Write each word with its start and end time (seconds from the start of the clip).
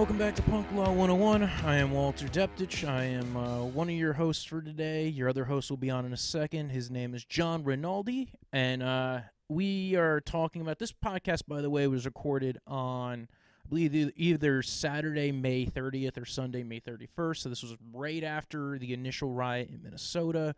Welcome 0.00 0.16
back 0.16 0.34
to 0.36 0.42
Punk 0.44 0.66
Law 0.72 0.90
101. 0.92 1.42
I 1.42 1.76
am 1.76 1.90
Walter 1.90 2.26
Deptich. 2.26 2.88
I 2.88 3.04
am 3.04 3.36
uh, 3.36 3.64
one 3.64 3.90
of 3.90 3.94
your 3.94 4.14
hosts 4.14 4.44
for 4.44 4.62
today. 4.62 5.06
Your 5.08 5.28
other 5.28 5.44
host 5.44 5.68
will 5.68 5.76
be 5.76 5.90
on 5.90 6.06
in 6.06 6.14
a 6.14 6.16
second. 6.16 6.70
His 6.70 6.90
name 6.90 7.14
is 7.14 7.22
John 7.26 7.64
Rinaldi, 7.64 8.30
and 8.50 8.82
uh, 8.82 9.20
we 9.50 9.96
are 9.96 10.22
talking 10.22 10.62
about 10.62 10.78
this 10.78 10.90
podcast. 10.90 11.42
By 11.46 11.60
the 11.60 11.68
way, 11.68 11.86
was 11.86 12.06
recorded 12.06 12.56
on, 12.66 13.28
I 13.62 13.68
believe, 13.68 14.10
either 14.16 14.62
Saturday, 14.62 15.32
May 15.32 15.66
30th, 15.66 16.16
or 16.16 16.24
Sunday, 16.24 16.62
May 16.62 16.80
31st. 16.80 17.36
So 17.36 17.48
this 17.50 17.62
was 17.62 17.76
right 17.92 18.24
after 18.24 18.78
the 18.78 18.94
initial 18.94 19.28
riot 19.34 19.68
in 19.68 19.82
Minnesota. 19.82 20.54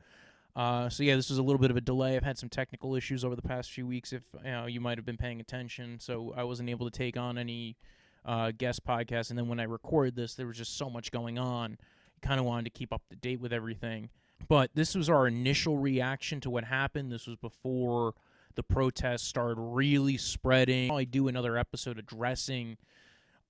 Uh, 0.55 0.89
so 0.89 1.03
yeah, 1.03 1.17
this 1.17 1.31
was 1.31 1.39
a 1.39 1.43
little 1.43 1.61
bit 1.61 1.73
of 1.73 1.77
a 1.77 1.81
delay. 1.81 2.15
I've 2.15 2.23
had 2.23 2.39
some 2.39 2.49
technical 2.49 2.95
issues 2.95 3.25
over 3.25 3.35
the 3.35 3.43
past 3.43 3.73
few 3.73 3.89
weeks. 3.89 4.13
If 4.13 4.23
you, 4.45 4.53
know, 4.53 4.67
you 4.67 4.81
might 4.81 4.99
have 4.99 5.05
been 5.05 5.17
paying 5.17 5.41
attention, 5.41 5.99
so 5.99 6.33
I 6.37 6.45
wasn't 6.45 6.71
able 6.71 6.89
to 6.89 6.97
take 6.97 7.17
on 7.17 7.39
any 7.39 7.77
uh, 8.25 8.53
guest 8.57 8.85
podcast, 8.85 9.31
And 9.31 9.39
then 9.39 9.49
when 9.49 9.61
I 9.61 9.65
recorded 9.65 10.17
this, 10.17 10.35
there 10.35 10.47
was 10.47 10.57
just 10.57 10.77
so 10.77 10.89
much 10.89 11.11
going 11.11 11.39
on. 11.39 11.79
Kind 12.21 12.39
of 12.39 12.47
wanted 12.47 12.65
to 12.65 12.71
keep 12.71 12.93
up 12.93 13.03
to 13.11 13.17
date 13.17 13.41
with 13.41 13.53
everything. 13.53 14.11
But 14.49 14.71
this 14.75 14.95
was 14.95 15.09
our 15.09 15.27
initial 15.27 15.79
reaction 15.79 16.41
to 16.41 16.51
what 16.51 16.65
happened. 16.65 17.11
This 17.11 17.27
was 17.27 17.37
before 17.37 18.15
the 18.55 18.63
protests 18.63 19.23
started 19.23 19.61
really 19.61 20.17
spreading. 20.17 20.91
I 20.91 21.05
do 21.05 21.29
another 21.29 21.57
episode 21.57 21.99
addressing 21.99 22.77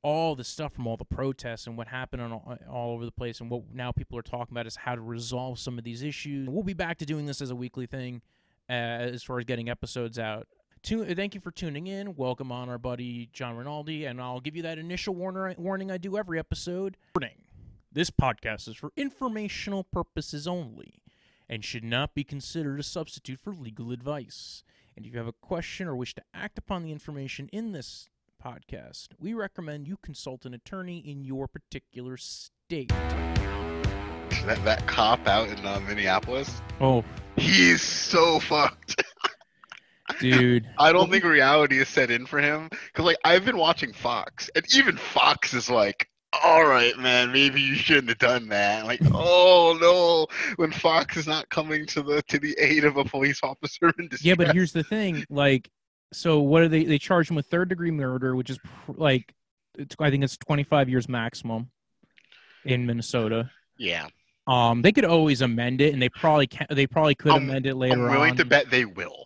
all 0.03 0.35
the 0.35 0.45
stuff 0.45 0.73
from 0.73 0.87
all 0.87 0.97
the 0.97 1.05
protests 1.05 1.67
and 1.67 1.77
what 1.77 1.89
happened 1.89 2.23
all, 2.23 2.59
all 2.69 2.91
over 2.95 3.05
the 3.05 3.13
place 3.13 3.41
and 3.41 3.49
what 3.49 3.63
now 3.73 3.93
people 3.93 4.19
are 4.19 4.23
talking 4.23 4.53
about 4.53 4.67
is 4.67 4.77
how 4.77 4.95
to 4.97 5.01
resolve 5.01 5.59
some 5.59 5.79
of 5.79 5.85
these 5.85 6.03
issues. 6.03 6.49
We'll 6.49 6.65
be 6.65 6.73
back 6.73 6.99
to 6.99 7.07
doing 7.07 7.27
this 7.27 7.41
as 7.41 7.51
a 7.51 7.57
weekly 7.57 7.87
thing 7.87 8.21
uh, 8.69 8.73
as 8.73 9.23
far 9.23 9.39
as 9.39 9.45
getting 9.45 9.69
episodes 9.69 10.19
out. 10.19 10.49
Tu- 10.83 11.15
thank 11.15 11.35
you 11.35 11.41
for 11.41 11.53
tuning 11.53 11.87
in. 11.87 12.17
Welcome 12.17 12.51
on 12.51 12.69
our 12.69 12.79
buddy 12.79 13.29
John 13.33 13.57
Rinaldi, 13.57 14.05
and 14.05 14.21
I'll 14.21 14.41
give 14.41 14.57
you 14.57 14.63
that 14.63 14.79
initial 14.79 15.15
warner- 15.15 15.55
warning 15.57 15.91
I 15.93 15.99
do 15.99 16.17
every 16.19 16.39
episode. 16.41 16.97
Warning: 17.15 17.43
This 17.93 18.11
podcast 18.11 18.67
is 18.69 18.77
for 18.77 18.91
informational 18.97 19.85
purposes 19.85 20.49
only, 20.49 20.95
and 21.49 21.65
should 21.65 21.85
not 21.85 22.15
be 22.15 22.25
considered 22.25 22.81
a 22.81 22.83
substitute 22.83 23.39
for 23.39 23.53
legal 23.55 23.93
advice. 23.93 24.65
And 24.97 25.07
if 25.07 25.13
you 25.13 25.19
have 25.19 25.29
a 25.29 25.33
question 25.33 25.87
or 25.87 25.95
wish 25.95 26.15
to 26.17 26.23
act 26.35 26.59
upon 26.59 26.83
the 26.83 26.91
information 26.91 27.49
in 27.53 27.71
this 27.71 28.09
podcast, 28.45 29.09
we 29.21 29.35
recommend 29.35 29.87
you 29.87 29.97
consult 30.03 30.45
an 30.45 30.53
attorney 30.53 30.99
in 30.99 31.23
your 31.25 31.47
particular 31.47 32.17
state. 32.17 32.89
That 32.89 34.59
that 34.65 34.85
cop 34.89 35.29
out 35.29 35.49
in 35.49 35.65
uh, 35.65 35.79
Minneapolis, 35.87 36.61
Oh, 36.81 37.05
he's 37.37 37.83
so 37.83 38.41
fucked. 38.41 39.01
dude. 40.31 40.67
I 40.79 40.93
don't 40.93 41.11
think 41.11 41.25
reality 41.25 41.79
is 41.79 41.89
set 41.89 42.11
in 42.11 42.27
for 42.27 42.41
him 42.41 42.69
because 42.71 43.05
like 43.05 43.17
I've 43.25 43.45
been 43.45 43.57
watching 43.59 43.93
Fox, 43.93 44.49
and 44.55 44.65
even 44.75 44.97
Fox 44.97 45.53
is 45.55 45.69
like, 45.69 46.09
"All 46.43 46.65
right, 46.65 46.97
man, 46.99 47.33
maybe 47.33 47.61
you 47.61 47.75
shouldn't 47.75 48.09
have 48.09 48.19
done 48.19 48.49
that." 48.49 48.85
Like, 48.87 49.01
oh 49.13 49.77
no, 49.81 50.27
when 50.57 50.73
Fox 50.73 51.17
is 51.17 51.27
not 51.27 51.49
coming 51.51 51.87
to 51.87 52.03
the 52.03 52.23
to 52.29 52.39
the 52.39 52.57
aid 52.59 52.85
of 52.85 52.97
a 52.97 53.05
police 53.05 53.41
officer 53.43 53.93
in 53.99 54.09
distress. 54.09 54.25
Yeah, 54.25 54.35
but 54.35 54.55
here's 54.55 54.73
the 54.73 54.83
thing. 54.85 55.25
Like, 55.31 55.71
so 56.13 56.41
what 56.41 56.63
are 56.63 56.69
they? 56.69 56.85
They 56.85 56.99
charge 56.99 57.29
him 57.31 57.37
with 57.37 57.47
third 57.47 57.69
degree 57.69 57.91
murder, 57.91 58.35
which 58.37 58.51
is 58.51 58.59
pr- 58.59 58.93
like, 58.97 59.35
it's, 59.79 59.97
I 59.99 60.11
think 60.11 60.25
it's 60.25 60.37
25 60.39 60.89
years 60.89 61.09
maximum 61.09 61.71
in 62.65 62.87
Minnesota. 62.87 63.51
yeah, 63.77 64.07
Um, 64.47 64.83
they 64.83 64.93
could 64.93 65.05
always 65.05 65.41
amend 65.41 65.81
it, 65.81 65.93
and 65.93 66.01
they 66.01 66.09
probably 66.09 66.47
can, 66.47 66.67
they 66.71 66.87
probably 66.87 67.15
could 67.17 67.33
I'm- 67.33 67.43
amend 67.49 67.67
it 67.67 67.75
later. 67.75 67.95
I'm 67.95 68.01
later 68.03 68.13
willing 68.13 68.31
on. 68.33 68.37
to 68.37 68.45
bet 68.45 68.71
they 68.71 68.85
will. 68.85 69.25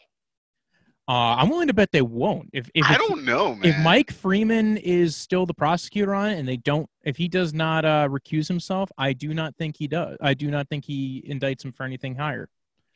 Uh, 1.09 1.37
I'm 1.39 1.49
willing 1.51 1.69
to 1.69 1.75
bet 1.75 1.93
they 1.93 2.03
won't. 2.03 2.51
If 2.53 2.69
if 2.75 2.85
I 2.89 2.97
don't 2.97 3.25
know, 3.25 3.55
man. 3.55 3.65
if 3.65 3.79
Mike 3.85 4.11
Freeman 4.11 4.77
is 4.79 5.15
still 5.15 5.47
the 5.47 5.55
prosecutor 5.55 6.15
on 6.15 6.31
it, 6.31 6.39
and 6.39 6.49
they 6.49 6.57
don't, 6.57 6.89
if 7.05 7.17
he 7.17 7.29
does 7.29 7.55
not 7.55 7.85
uh, 7.85 8.09
recuse 8.11 8.49
himself, 8.49 8.91
I 8.99 9.13
do 9.13 9.33
not 9.33 9.55
think 9.57 9.77
he 9.77 9.87
does. 9.87 10.17
I 10.21 10.35
do 10.35 10.51
not 10.51 10.69
think 10.69 10.85
he 10.85 11.25
indicts 11.29 11.65
him 11.65 11.73
for 11.73 11.85
anything 11.85 12.17
higher. 12.17 12.49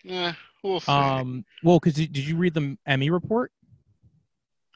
yeah, 0.03 0.32
we'll 0.65 0.81
see. 0.81 0.91
Um, 0.91 1.44
well, 1.62 1.78
because 1.78 1.94
did, 1.94 2.12
did 2.12 2.26
you 2.26 2.37
read 2.37 2.54
the 2.54 2.76
ME 2.97 3.10
report? 3.10 3.53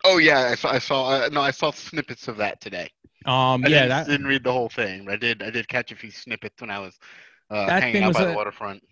oh 0.05 0.19
yeah, 0.19 0.51
I 0.51 0.55
saw. 0.55 0.71
I 0.71 0.79
saw. 0.79 1.09
Uh, 1.09 1.29
no, 1.33 1.41
I 1.41 1.51
saw 1.51 1.73
snippets 1.73 2.29
of 2.29 2.37
that 2.37 2.61
today. 2.61 2.89
Um, 3.27 3.65
I 3.65 3.69
yeah, 3.69 3.81
didn't, 3.81 3.89
that 3.89 4.07
didn't 4.07 4.27
read 4.27 4.45
the 4.45 4.53
whole 4.53 4.69
thing, 4.69 5.07
but 5.07 5.15
I 5.15 5.17
did. 5.17 5.43
I 5.43 5.51
did 5.51 5.67
catch 5.67 5.91
a 5.91 5.97
few 5.97 6.11
snippets 6.11 6.61
when 6.61 6.71
I 6.71 6.79
was 6.79 6.97
uh, 7.51 7.69
hanging 7.69 8.05
out 8.05 8.15
by 8.15 8.23
a- 8.23 8.27
the 8.29 8.35
waterfront. 8.35 8.83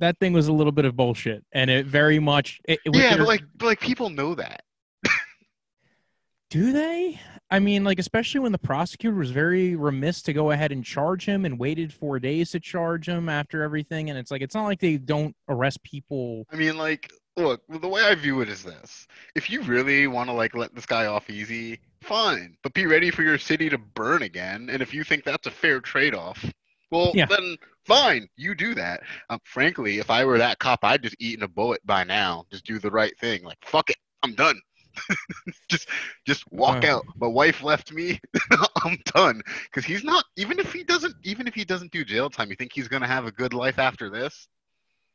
That 0.00 0.18
thing 0.18 0.32
was 0.32 0.48
a 0.48 0.52
little 0.52 0.72
bit 0.72 0.84
of 0.84 0.96
bullshit, 0.96 1.44
and 1.52 1.70
it 1.70 1.86
very 1.86 2.18
much. 2.18 2.60
It, 2.64 2.80
it 2.84 2.94
Yeah, 2.94 3.16
but 3.16 3.26
like, 3.26 3.42
but 3.56 3.66
like 3.66 3.80
people 3.80 4.10
know 4.10 4.34
that. 4.34 4.62
do 6.50 6.72
they? 6.72 7.20
I 7.50 7.58
mean, 7.58 7.84
like 7.84 7.98
especially 7.98 8.40
when 8.40 8.52
the 8.52 8.58
prosecutor 8.58 9.16
was 9.16 9.30
very 9.30 9.76
remiss 9.76 10.22
to 10.22 10.32
go 10.32 10.50
ahead 10.50 10.72
and 10.72 10.84
charge 10.84 11.24
him, 11.24 11.44
and 11.44 11.58
waited 11.58 11.92
four 11.92 12.18
days 12.18 12.50
to 12.52 12.60
charge 12.60 13.08
him 13.08 13.28
after 13.28 13.62
everything, 13.62 14.10
and 14.10 14.18
it's 14.18 14.30
like 14.30 14.42
it's 14.42 14.54
not 14.54 14.64
like 14.64 14.80
they 14.80 14.96
don't 14.96 15.36
arrest 15.48 15.82
people. 15.82 16.46
I 16.52 16.56
mean, 16.56 16.76
like, 16.76 17.12
look, 17.36 17.62
the 17.68 17.88
way 17.88 18.02
I 18.02 18.14
view 18.14 18.40
it 18.40 18.48
is 18.48 18.62
this: 18.62 19.06
if 19.34 19.50
you 19.50 19.62
really 19.62 20.06
want 20.06 20.28
to 20.30 20.32
like 20.32 20.54
let 20.54 20.74
this 20.74 20.86
guy 20.86 21.06
off 21.06 21.28
easy, 21.28 21.80
fine, 22.02 22.56
but 22.62 22.72
be 22.72 22.86
ready 22.86 23.10
for 23.10 23.22
your 23.22 23.38
city 23.38 23.68
to 23.68 23.78
burn 23.78 24.22
again. 24.22 24.68
And 24.70 24.80
if 24.80 24.94
you 24.94 25.04
think 25.04 25.24
that's 25.24 25.46
a 25.46 25.50
fair 25.50 25.80
trade-off, 25.80 26.44
well, 26.90 27.12
Yeah. 27.14 27.26
then 27.26 27.56
fine, 27.90 28.28
you 28.36 28.54
do 28.54 28.74
that. 28.74 29.00
Um, 29.28 29.40
frankly, 29.44 29.98
if 29.98 30.10
I 30.10 30.24
were 30.24 30.38
that 30.38 30.58
cop, 30.58 30.80
I'd 30.84 31.02
just 31.02 31.16
eaten 31.18 31.42
a 31.44 31.48
bullet 31.48 31.80
by 31.84 32.04
now. 32.04 32.44
Just 32.50 32.64
do 32.64 32.78
the 32.78 32.90
right 32.90 33.16
thing. 33.18 33.42
Like, 33.42 33.58
fuck 33.62 33.90
it, 33.90 33.96
I'm 34.22 34.34
done. 34.34 34.60
just, 35.70 35.88
just 36.26 36.44
walk 36.52 36.84
Uh. 36.84 36.88
out. 36.88 37.04
My 37.18 37.26
wife 37.26 37.62
left 37.62 37.92
me. 37.92 38.20
I'm 38.84 38.98
done. 39.14 39.40
Because 39.64 39.84
he's 39.84 40.04
not. 40.04 40.24
Even 40.36 40.58
if 40.58 40.72
he 40.72 40.82
doesn't. 40.84 41.14
Even 41.24 41.46
if 41.46 41.54
he 41.54 41.64
doesn't 41.64 41.92
do 41.92 42.04
jail 42.04 42.28
time, 42.30 42.50
you 42.50 42.56
think 42.56 42.72
he's 42.74 42.88
gonna 42.88 43.06
have 43.06 43.26
a 43.26 43.32
good 43.32 43.54
life 43.54 43.78
after 43.78 44.10
this? 44.10 44.48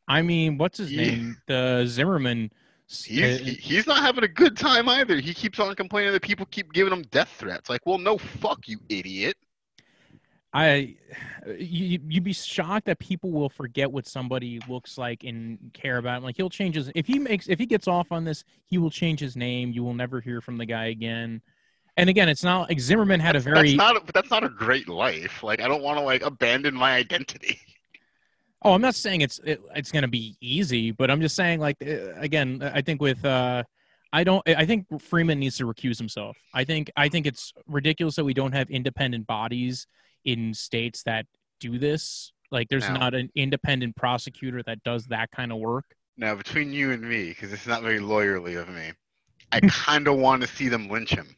I 0.08 0.22
mean, 0.22 0.58
what's 0.58 0.78
his 0.78 0.92
Yeah. 0.92 1.12
name? 1.12 1.38
The 1.48 1.86
Zimmerman. 1.88 2.52
He's 2.88 3.42
uh, 3.42 3.44
he, 3.44 3.54
he's 3.54 3.88
not 3.88 4.02
having 4.04 4.24
a 4.24 4.28
good 4.28 4.56
time 4.56 4.88
either. 4.88 5.18
He 5.18 5.34
keeps 5.34 5.60
on 5.60 5.74
complaining 5.76 6.14
that 6.14 6.22
people 6.22 6.46
keep 6.46 6.72
giving 6.72 6.94
him 6.94 7.02
death 7.12 7.34
threats. 7.38 7.70
Like, 7.70 7.82
well, 7.86 7.98
no, 7.98 8.18
fuck 8.18 8.68
you, 8.68 8.80
idiot. 8.90 9.36
I, 10.56 10.96
you, 11.60 12.00
you'd 12.08 12.24
be 12.24 12.32
shocked 12.32 12.86
that 12.86 12.98
people 12.98 13.30
will 13.30 13.50
forget 13.50 13.92
what 13.92 14.08
somebody 14.08 14.62
looks 14.70 14.98
like 14.98 15.26
and 15.26 15.60
care 15.74 15.98
about 15.98 16.20
him. 16.20 16.24
Like 16.24 16.38
he'll 16.38 16.50
change 16.50 16.76
his 16.76 16.90
if 16.96 17.06
he 17.06 17.20
makes 17.20 17.50
if 17.50 17.60
he 17.60 17.66
gets 17.66 17.90
off 17.90 18.10
on 18.10 18.24
this, 18.24 18.46
he 18.64 18.78
will 18.78 18.90
change 18.90 19.20
his 19.20 19.36
name. 19.36 19.74
You 19.74 19.84
will 19.84 19.94
never 19.94 20.22
hear 20.22 20.40
from 20.40 20.58
the 20.58 20.66
guy 20.66 20.86
again. 20.86 21.42
And 21.98 22.10
again, 22.10 22.30
it's 22.30 22.44
not 22.44 22.70
like 22.70 22.80
Zimmerman 22.80 23.20
had 23.20 23.36
That's, 23.36 23.46
a 23.46 23.50
very. 23.50 23.76
that's 23.76 23.78
not 23.78 23.98
a, 23.98 24.14
that's 24.14 24.32
not 24.32 24.46
a 24.46 24.50
great 24.50 24.88
life. 24.88 25.44
Like, 25.44 25.60
I 25.60 25.68
don't 25.68 25.84
want 25.84 25.98
to 25.98 26.06
like 26.06 26.24
abandon 26.24 26.74
my 26.74 26.96
identity. 26.96 27.60
oh, 28.62 28.72
I'm 28.72 28.82
not 28.82 28.96
saying 28.96 29.22
it's 29.22 29.40
it, 29.40 29.62
it's 29.76 29.92
going 29.92 30.04
to 30.04 30.08
be 30.08 30.38
easy, 30.40 30.92
but 30.92 31.12
I'm 31.12 31.20
just 31.20 31.36
saying 31.36 31.60
like 31.60 31.76
uh, 31.86 32.14
again, 32.16 32.62
I 32.74 32.82
think 32.82 33.02
with 33.02 33.26
uh, 33.26 33.64
I 34.14 34.24
don't. 34.24 34.42
I 34.48 34.66
think 34.66 34.86
Freeman 35.02 35.38
needs 35.38 35.58
to 35.58 35.66
recuse 35.66 35.98
himself. 35.98 36.38
I 36.54 36.64
think 36.64 36.92
I 36.96 37.10
think 37.10 37.28
it's 37.28 37.52
ridiculous 37.68 38.16
that 38.16 38.24
we 38.24 38.34
don't 38.34 38.54
have 38.54 38.70
independent 38.70 39.28
bodies 39.28 39.86
in 40.26 40.54
states 40.54 41.04
that 41.04 41.26
do 41.60 41.80
this. 41.80 42.32
Like, 42.52 42.68
there's 42.70 42.88
No. 42.90 42.96
not 42.96 43.14
an 43.14 43.30
independent 43.36 43.96
prosecutor 43.96 44.62
that 44.64 44.84
does 44.84 45.06
that 45.08 45.32
kind 45.32 45.52
of 45.52 45.60
work. 45.60 45.86
Now, 46.18 46.36
between 46.36 46.72
you 46.72 46.92
and 46.92 47.02
me, 47.02 47.30
because 47.30 47.52
it's 47.52 47.68
not 47.68 47.82
very 47.82 48.00
lawyerly 48.00 48.60
of 48.60 48.70
me, 48.70 48.92
I 49.52 49.60
kind 49.70 50.08
of 50.08 50.18
want 50.18 50.42
to 50.42 50.48
see 50.48 50.70
them 50.70 50.90
lynch 50.90 51.12
him. 51.12 51.36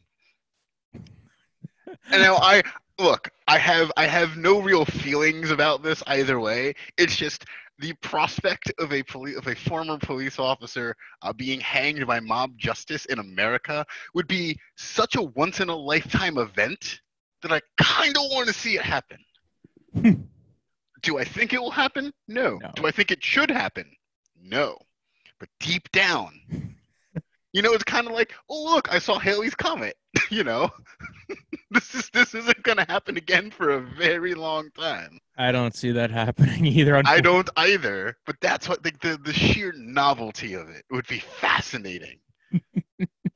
And 2.10 2.22
now 2.22 2.36
I 2.36 2.62
look, 2.98 3.30
I 3.46 3.58
have 3.58 3.90
I 3.96 4.06
have 4.06 4.36
no 4.36 4.60
real 4.60 4.84
feelings 4.84 5.50
about 5.50 5.82
this 5.82 6.02
either 6.06 6.38
way. 6.38 6.74
It's 6.96 7.16
just 7.16 7.44
the 7.78 7.92
prospect 8.02 8.72
of 8.78 8.92
a 8.92 9.02
police 9.04 9.36
of 9.36 9.46
a 9.46 9.54
former 9.54 9.98
police 9.98 10.38
officer 10.38 10.94
uh, 11.22 11.32
being 11.32 11.60
hanged 11.60 12.06
by 12.06 12.20
mob 12.20 12.56
justice 12.58 13.04
in 13.06 13.18
America 13.20 13.86
would 14.14 14.26
be 14.26 14.58
such 14.76 15.16
a 15.16 15.22
once 15.22 15.60
in 15.60 15.68
a 15.68 15.76
lifetime 15.76 16.38
event 16.38 17.00
that 17.42 17.52
I 17.52 17.60
kind 17.82 18.16
of 18.16 18.24
want 18.30 18.48
to 18.48 18.54
see 18.54 18.76
it 18.76 18.82
happen. 18.82 19.18
Hmm. 19.94 20.12
Do 21.02 21.18
I 21.18 21.24
think 21.24 21.52
it 21.52 21.60
will 21.60 21.70
happen? 21.70 22.12
No. 22.26 22.58
No. 22.58 22.72
Do 22.74 22.86
I 22.86 22.90
think 22.90 23.10
it 23.10 23.22
should 23.22 23.50
happen? 23.50 23.86
No. 24.42 24.78
But 25.38 25.48
deep 25.60 25.90
down, 25.92 26.32
you 27.52 27.62
know, 27.62 27.72
it's 27.72 27.84
kind 27.84 28.06
of 28.06 28.12
like, 28.12 28.34
oh 28.50 28.64
look, 28.64 28.92
I 28.92 28.98
saw 28.98 29.18
Halley's 29.18 29.54
comet. 29.54 29.96
you 30.30 30.42
know, 30.42 30.70
this 31.70 31.94
is 31.94 32.10
this 32.12 32.34
isn't 32.34 32.62
gonna 32.62 32.86
happen 32.88 33.16
again 33.16 33.50
for 33.50 33.70
a 33.70 33.80
very 33.80 34.34
long 34.34 34.70
time. 34.76 35.18
I 35.36 35.52
don't 35.52 35.74
see 35.74 35.92
that 35.92 36.10
happening 36.10 36.66
either. 36.66 37.00
I 37.04 37.20
don't 37.20 37.48
either, 37.56 38.16
but 38.26 38.36
that's 38.40 38.68
what 38.68 38.82
the 38.82 38.92
the, 39.00 39.18
the 39.24 39.32
sheer 39.32 39.72
novelty 39.76 40.54
of 40.54 40.68
it 40.68 40.84
would 40.90 41.06
be 41.06 41.20
fascinating. 41.20 42.18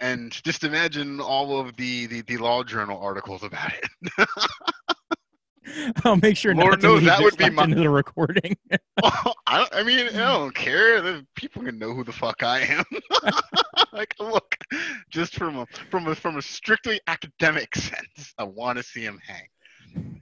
And 0.03 0.33
just 0.45 0.65
imagine 0.65 1.21
all 1.21 1.59
of 1.59 1.75
the, 1.77 2.07
the 2.07 2.21
the 2.23 2.37
law 2.37 2.63
journal 2.63 3.01
articles 3.01 3.43
about 3.43 3.73
it. 3.73 4.29
I'll 6.05 6.17
make 6.17 6.37
sure 6.37 6.55
Lord 6.55 6.73
not 6.73 6.81
to 6.81 6.87
knows 6.89 7.05
that 7.05 7.23
would 7.23 7.37
be 7.39 7.49
my- 7.49 7.65
into 7.65 7.77
the 7.77 7.89
recording. 7.89 8.57
I, 9.03 9.67
I 9.73 9.83
mean, 9.85 10.09
I 10.09 10.13
don't 10.13 10.55
care. 10.55 11.01
The 11.01 11.25
People 11.37 11.63
can 11.63 11.79
know 11.79 11.95
who 11.95 12.03
the 12.05 12.13
fuck 12.13 12.43
I 12.43 12.61
am. 12.61 12.85
like, 13.93 14.15
look, 14.19 14.57
just 15.09 15.37
from 15.37 15.59
a 15.59 15.67
from 15.89 16.09
a 16.09 16.15
from 16.15 16.37
a 16.37 16.43
strictly 16.43 17.01
academic 17.07 17.75
sense, 17.77 18.35
I 18.37 18.45
want 18.45 18.79
to 18.79 18.83
see 18.83 19.03
him 19.03 19.21
hang. 19.25 20.21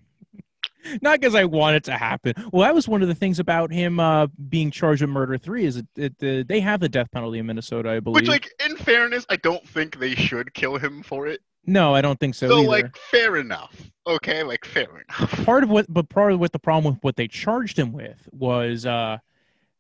Not 1.03 1.21
because 1.21 1.35
I 1.35 1.45
want 1.45 1.77
it 1.77 1.85
to 1.85 1.93
happen. 1.93 2.35
Well, 2.53 2.63
that 2.63 2.75
was 2.75 2.89
one 2.89 3.03
of 3.03 3.09
the 3.09 3.15
things 3.15 3.39
about 3.39 3.73
him 3.73 4.01
uh, 4.01 4.27
being 4.49 4.71
charged 4.71 5.03
with 5.03 5.11
murder 5.11 5.37
three 5.39 5.65
is 5.65 5.83
that 5.95 6.23
it, 6.23 6.49
they 6.49 6.61
have 6.61 6.81
the 6.81 6.89
death 6.89 7.11
penalty 7.11 7.39
in 7.39 7.47
Minnesota, 7.47 7.91
I 7.91 8.01
believe. 8.01 8.15
Which, 8.23 8.29
like, 8.29 8.51
in 8.65 8.77
fairness, 8.77 9.27
I 9.29 9.37
don't 9.37 9.67
think 9.69 9.99
they 9.99 10.15
should 10.15 10.55
kill 10.55 10.77
him 10.79 11.03
for 11.03 11.27
it. 11.27 11.41
no, 11.67 11.95
I 11.95 12.01
don't 12.01 12.19
think 12.19 12.35
so, 12.35 12.49
So, 12.49 12.59
either. 12.61 12.69
like, 12.69 12.97
fair 12.97 13.37
enough. 13.37 13.91
Okay, 14.07 14.43
like, 14.43 14.65
fair 14.65 14.89
enough. 15.09 15.45
part 15.45 15.63
of 15.63 15.71
what, 15.71 15.87
but 15.89 16.09
part 16.09 16.33
of 16.33 16.41
what 16.41 16.53
the 16.53 16.59
problem 16.59 16.95
with 16.95 17.03
what 17.05 17.17
they 17.17 17.29
charged 17.29 17.79
him 17.79 17.93
with 17.93 18.29
was, 18.33 18.87
uh, 18.87 19.19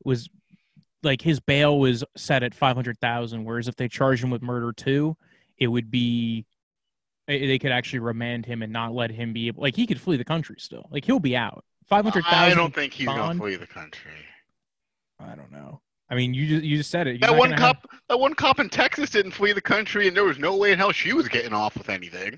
was 0.05 0.29
like 1.03 1.23
his 1.23 1.41
bail 1.41 1.79
was 1.79 2.05
set 2.17 2.43
at 2.43 2.55
five 2.55 2.77
hundred 2.77 2.99
thousand, 3.01 3.45
whereas 3.45 3.69
if 3.69 3.77
they 3.77 3.89
charged 3.89 4.23
him 4.23 4.31
with 4.31 4.43
murder 4.43 4.73
two, 4.73 5.17
it 5.57 5.67
would 5.69 5.91
be 5.91 6.45
Uh, 7.31 7.47
they 7.47 7.59
could 7.61 7.71
actually 7.71 8.01
remand 8.01 8.45
him 8.45 8.61
and 8.63 8.73
not 8.73 8.93
let 8.93 9.09
him 9.11 9.33
be 9.33 9.47
able 9.47 9.63
like 9.63 9.77
he 9.77 9.87
could 9.87 10.01
flee 10.01 10.17
the 10.17 10.25
country 10.25 10.57
still 10.59 10.89
like 10.91 11.05
he'll 11.05 11.21
be 11.21 11.37
out 11.37 11.65
Five 11.87 12.05
hundred 12.05 12.25
thousand. 12.25 12.53
I 12.53 12.55
don't 12.55 12.75
think 12.75 12.93
he's 12.93 13.07
gonna 13.07 13.39
flee 13.39 13.55
the 13.57 13.67
country. 13.69 14.11
I 15.21 15.35
don't 15.37 15.53
know 15.53 15.81
I 16.09 16.17
mean 16.17 16.35
you 16.35 16.47
just 16.49 16.65
you 16.65 16.77
just 16.79 16.91
said 16.91 17.07
it 17.07 17.13
He's 17.13 17.21
That 17.21 17.37
one 17.37 17.51
gonna 17.51 17.61
have- 17.63 17.83
cop, 17.83 17.91
that 18.09 18.19
one 18.19 18.35
cop 18.35 18.59
in 18.59 18.69
Texas 18.69 19.11
didn't 19.11 19.31
flee 19.33 19.53
the 19.53 19.61
country, 19.61 20.09
and 20.09 20.17
there 20.17 20.25
was 20.25 20.39
no 20.39 20.57
way 20.57 20.73
in 20.73 20.79
hell 20.79 20.91
she 20.93 21.13
was 21.13 21.29
getting 21.29 21.53
off 21.53 21.77
with 21.77 21.89
anything. 21.89 22.35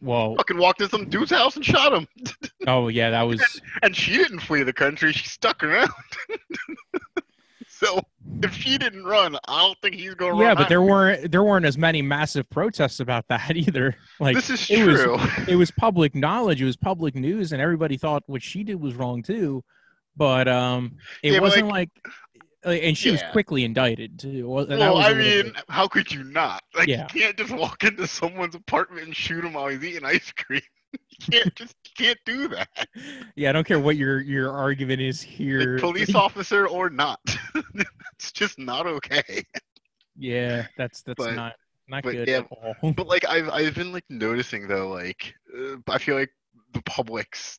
well 0.00 0.36
Fucking 0.36 0.56
walked 0.56 0.80
in 0.80 0.88
some 0.88 1.08
dude's 1.10 1.30
house 1.30 1.56
and 1.56 1.64
shot 1.64 1.92
him, 1.92 2.08
oh 2.66 2.88
yeah 2.88 3.10
that 3.10 3.22
was 3.22 3.42
and 3.82 3.94
she 3.94 4.16
didn't 4.16 4.40
flee 4.40 4.62
the 4.62 4.72
country. 4.72 5.12
She 5.12 5.28
stuck 5.28 5.62
around. 5.62 5.90
so 7.68 8.00
if 8.42 8.54
she 8.54 8.78
didn't 8.78 9.04
run, 9.04 9.36
I 9.48 9.62
don't 9.62 9.78
think 9.82 9.94
he's 9.96 10.14
gonna 10.14 10.32
run. 10.32 10.40
yeah 10.40 10.54
but 10.54 10.68
there 10.68 10.82
weren't 10.82 11.30
there 11.32 11.42
weren't 11.42 11.64
as 11.64 11.76
many 11.78 12.02
massive 12.02 12.48
protests 12.50 13.00
about 13.00 13.26
that 13.28 13.56
either 13.56 13.96
like 14.20 14.36
this 14.36 14.50
is 14.50 14.70
it 14.70 14.84
was- 14.86 15.02
true. 15.02 15.16
it 15.48 15.56
was 15.56 15.70
public 15.70 16.14
knowledge 16.14 16.60
it 16.62 16.64
was 16.66 16.76
public 16.76 17.14
news 17.14 17.52
and 17.52 17.60
everybody 17.62 17.96
thought 17.96 18.22
what 18.26 18.42
she 18.42 18.62
did 18.64 18.80
was 18.80 18.94
wrong 18.94 19.22
too 19.22 19.62
but 20.16 20.46
um 20.48 20.96
it 21.22 21.32
Yeah, 21.32 21.40
wasn't 21.40 21.68
like, 21.68 21.90
like 22.64 22.82
and 22.82 22.96
she 22.98 23.10
was 23.10 23.22
quickly 23.32 23.64
indicted 23.64 24.18
too 24.18 24.48
Well, 24.48 24.66
was 24.66 25.06
I 25.06 25.14
mean, 25.14 25.44
bit- 25.44 25.54
how 25.68 25.86
could 25.88 26.10
you 26.12 26.24
not? 26.24 26.62
Like, 26.76 26.88
Yeah. 26.88 27.06
you 27.14 27.20
can't 27.22 27.36
just 27.36 27.52
walk 27.52 27.84
into 27.88 28.06
someone's 28.06 28.54
apartment 28.56 29.06
and 29.06 29.16
shoot 29.16 29.44
him 29.44 29.52
while 29.54 29.68
he's 29.68 29.82
eating 29.84 30.04
ice 30.04 30.32
cream. 30.32 30.60
You 31.20 31.40
can't 31.42 31.54
just 31.56 31.74
you 31.84 32.06
can't 32.06 32.18
do 32.24 32.48
that. 32.48 32.68
yeah 33.36 33.48
i 33.50 33.52
don't 33.52 33.66
care 33.66 33.80
what 33.80 33.96
your 33.96 34.20
your 34.20 34.52
argument 34.52 35.00
is 35.00 35.20
here 35.20 35.72
Like, 35.74 35.80
police 35.80 36.14
officer 36.26 36.66
or 36.68 36.88
not, 36.90 37.20
it's 38.14 38.30
just 38.32 38.58
not 38.58 38.86
okay. 38.86 39.42
yeah 40.16 40.66
that's 40.76 41.02
that's 41.02 41.18
But- 41.18 41.34
not 41.34 41.54
not 41.88 42.02
but 42.04 42.12
good 42.12 42.28
yeah, 42.28 42.38
at 42.38 42.46
all 42.50 42.92
But 42.92 43.06
like 43.08 43.26
I've 43.28 43.48
I've 43.48 43.74
been 43.74 43.92
like 43.92 44.04
noticing 44.10 44.68
though, 44.68 44.88
like 44.88 45.34
uh, 45.58 45.76
I 45.88 45.98
feel 45.98 46.14
like 46.16 46.30
the 46.72 46.82
public's 46.82 47.58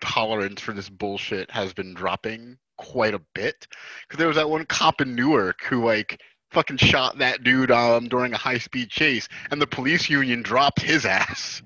tolerance 0.00 0.60
for 0.60 0.72
this 0.72 0.88
bullshit 0.88 1.50
has 1.50 1.72
been 1.72 1.94
dropping 1.94 2.56
quite 2.78 3.14
a 3.14 3.20
bit. 3.34 3.66
Because 4.02 4.18
there 4.18 4.28
was 4.28 4.36
that 4.36 4.48
one 4.48 4.64
cop 4.66 5.00
in 5.00 5.14
Newark 5.14 5.62
who 5.62 5.84
like 5.84 6.20
fucking 6.52 6.78
shot 6.78 7.18
that 7.18 7.42
dude 7.42 7.70
um 7.70 8.08
during 8.08 8.32
a 8.32 8.38
high 8.38 8.58
speed 8.58 8.88
chase, 8.90 9.28
and 9.50 9.60
the 9.60 9.66
police 9.66 10.08
union 10.08 10.42
dropped 10.42 10.80
his 10.80 11.04
ass 11.04 11.60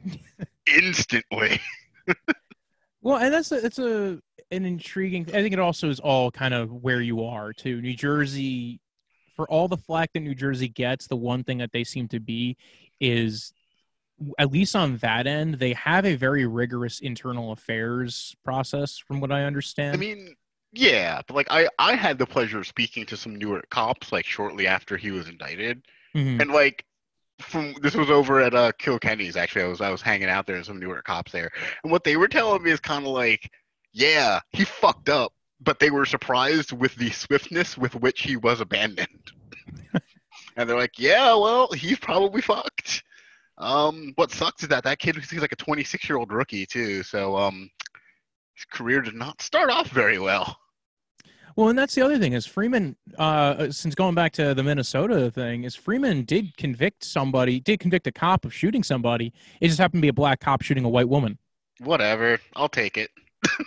instantly. 0.76 1.60
Well, 3.00 3.18
and 3.18 3.32
that's 3.32 3.52
a, 3.52 3.64
it's 3.64 3.78
a 3.78 4.18
an 4.50 4.64
intriguing. 4.64 5.26
I 5.28 5.40
think 5.40 5.52
it 5.52 5.60
also 5.60 5.88
is 5.88 6.00
all 6.00 6.30
kind 6.30 6.52
of 6.52 6.70
where 6.72 7.00
you 7.00 7.24
are 7.24 7.52
too. 7.52 7.80
New 7.80 7.94
Jersey, 7.94 8.80
for 9.36 9.48
all 9.48 9.68
the 9.68 9.76
flack 9.76 10.12
that 10.14 10.20
New 10.20 10.34
Jersey 10.34 10.68
gets, 10.68 11.06
the 11.06 11.16
one 11.16 11.44
thing 11.44 11.58
that 11.58 11.70
they 11.72 11.84
seem 11.84 12.08
to 12.08 12.18
be 12.18 12.56
is, 13.00 13.52
at 14.38 14.50
least 14.50 14.74
on 14.74 14.96
that 14.98 15.28
end, 15.28 15.54
they 15.54 15.74
have 15.74 16.04
a 16.04 16.16
very 16.16 16.44
rigorous 16.44 16.98
internal 16.98 17.52
affairs 17.52 18.34
process, 18.44 18.98
from 18.98 19.20
what 19.20 19.30
I 19.30 19.44
understand. 19.44 19.94
I 19.94 19.98
mean, 19.98 20.34
yeah, 20.72 21.22
but 21.28 21.36
like 21.36 21.46
I 21.50 21.68
I 21.78 21.94
had 21.94 22.18
the 22.18 22.26
pleasure 22.26 22.58
of 22.58 22.66
speaking 22.66 23.06
to 23.06 23.16
some 23.16 23.36
Newark 23.36 23.70
cops 23.70 24.10
like 24.10 24.26
shortly 24.26 24.66
after 24.66 24.96
he 24.96 25.12
was 25.12 25.28
indicted. 25.28 25.86
Mhm. 26.16 26.40
and 26.42 26.50
like 26.50 26.84
from 27.40 27.74
this 27.82 27.94
was 27.94 28.10
over 28.10 28.40
at 28.40 28.54
uh 28.54 28.72
Kilkenny's 28.78 29.36
actually. 29.36 29.62
I 29.62 29.68
was 29.68 29.80
I 29.80 29.90
was 29.90 30.02
hanging 30.02 30.28
out 30.28 30.46
there 30.46 30.56
and 30.56 30.66
some 30.66 30.78
Newark 30.78 31.04
cops 31.04 31.32
there. 31.32 31.50
And 31.82 31.92
what 31.92 32.04
they 32.04 32.16
were 32.16 32.28
telling 32.28 32.62
me 32.62 32.70
is 32.70 32.80
kind 32.80 33.06
of 33.06 33.12
like, 33.12 33.50
yeah, 33.92 34.40
he 34.52 34.64
fucked 34.64 35.08
up, 35.08 35.32
but 35.60 35.78
they 35.78 35.90
were 35.90 36.06
surprised 36.06 36.72
with 36.72 36.94
the 36.96 37.10
swiftness 37.10 37.78
with 37.78 37.94
which 37.94 38.22
he 38.22 38.36
was 38.36 38.60
abandoned. 38.60 39.32
and 40.56 40.68
they're 40.68 40.78
like, 40.78 40.98
yeah, 40.98 41.34
well, 41.34 41.70
he's 41.72 41.98
probably 41.98 42.42
fucked. 42.42 43.02
Um, 43.58 44.12
what 44.14 44.30
sucks 44.30 44.62
is 44.62 44.68
that 44.68 44.84
that 44.84 45.00
kid 45.00 45.16
he's 45.16 45.40
like 45.40 45.52
a 45.52 45.56
26 45.56 46.08
year 46.08 46.18
old 46.18 46.32
rookie 46.32 46.66
too, 46.66 47.02
so 47.02 47.36
um, 47.36 47.70
his 48.54 48.64
career 48.66 49.00
did 49.00 49.14
not 49.14 49.42
start 49.42 49.70
off 49.70 49.88
very 49.88 50.18
well. 50.18 50.56
Well, 51.58 51.70
and 51.70 51.76
that's 51.76 51.96
the 51.96 52.02
other 52.02 52.20
thing 52.20 52.34
is 52.34 52.46
Freeman. 52.46 52.94
Uh, 53.18 53.72
since 53.72 53.96
going 53.96 54.14
back 54.14 54.30
to 54.34 54.54
the 54.54 54.62
Minnesota 54.62 55.28
thing, 55.28 55.64
is 55.64 55.74
Freeman 55.74 56.22
did 56.22 56.56
convict 56.56 57.02
somebody, 57.02 57.58
did 57.58 57.80
convict 57.80 58.06
a 58.06 58.12
cop 58.12 58.44
of 58.44 58.54
shooting 58.54 58.84
somebody. 58.84 59.32
It 59.60 59.66
just 59.66 59.80
happened 59.80 59.98
to 59.98 60.02
be 60.02 60.08
a 60.08 60.12
black 60.12 60.38
cop 60.38 60.62
shooting 60.62 60.84
a 60.84 60.88
white 60.88 61.08
woman. 61.08 61.36
Whatever, 61.80 62.38
I'll 62.54 62.68
take 62.68 62.96
it. 62.96 63.10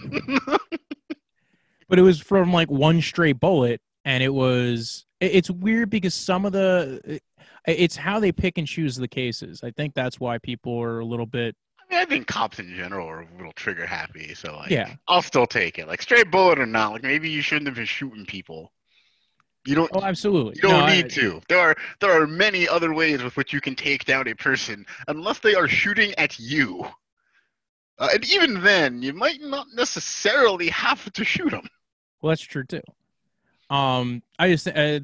but 1.90 2.00
it 2.00 2.02
was 2.02 2.22
from 2.22 2.54
like 2.54 2.72
one 2.72 3.02
stray 3.02 3.34
bullet 3.34 3.82
and 4.06 4.24
it 4.24 4.34
was 4.34 5.06
it's 5.20 5.52
weird 5.52 5.90
because 5.90 6.14
some 6.14 6.46
of 6.46 6.54
the 6.54 7.20
it's 7.68 7.98
how 7.98 8.22
they 8.22 8.32
pick 8.32 8.58
and 8.58 8.68
choose 8.68 8.96
the 8.96 9.08
cases 9.08 9.62
i 9.64 9.72
think 9.72 9.94
that's 9.94 10.20
why 10.20 10.38
people 10.38 10.82
are 10.82 11.00
a 11.00 11.06
little 11.06 11.26
bit 11.26 11.56
I 11.92 12.02
I 12.02 12.06
think 12.06 12.28
cops 12.28 12.60
in 12.60 12.74
general 12.76 13.08
are 13.08 13.22
a 13.22 13.28
little 13.38 13.54
trigger 13.54 13.86
happy, 13.86 14.34
so 14.34 14.56
like, 14.58 14.70
Yeah. 14.72 14.96
I'll 15.08 15.22
still 15.22 15.46
take 15.46 15.78
it. 15.80 15.88
Like 15.88 16.02
straight 16.02 16.32
bullet 16.32 16.60
or 16.60 16.66
not, 16.66 16.94
like 16.94 17.04
maybe 17.04 17.30
you 17.30 17.42
shouldn't 17.42 17.68
have 17.68 17.76
been 17.76 17.86
shooting 17.86 18.26
people. 18.26 18.72
You 19.66 19.76
don't. 19.76 19.92
oh 19.94 20.02
absolutely 20.02 20.54
you 20.56 20.62
don't 20.64 20.72
No, 20.72 20.86
I- 20.86 20.96
need 20.96 21.10
to. 21.12 21.42
There 21.48 21.60
are 21.60 21.76
there 22.00 22.12
are 22.22 22.26
many 22.26 22.68
other 22.68 22.94
ways 22.94 23.22
with 23.22 23.38
which 23.38 23.54
you 23.54 23.62
can 23.62 23.76
take 23.76 24.06
down 24.06 24.28
a 24.28 24.34
person, 24.36 24.86
unless 25.08 25.40
they 25.40 25.54
are 25.56 25.68
shooting 25.68 26.14
at 26.18 26.40
you. 26.40 26.86
Uh, 28.00 28.10
and 28.16 28.26
even 28.32 28.62
then, 28.64 29.04
you 29.04 29.14
might 29.14 29.40
not 29.42 29.68
necessarily 29.76 30.70
have 30.70 31.12
to 31.14 31.24
shoot 31.24 31.52
them. 31.52 31.68
well 32.22 32.30
that's 32.32 32.42
true 32.42 32.64
too 32.64 32.82
um 33.70 34.22
i 34.40 34.50
just 34.50 34.68
uh, 34.68 35.00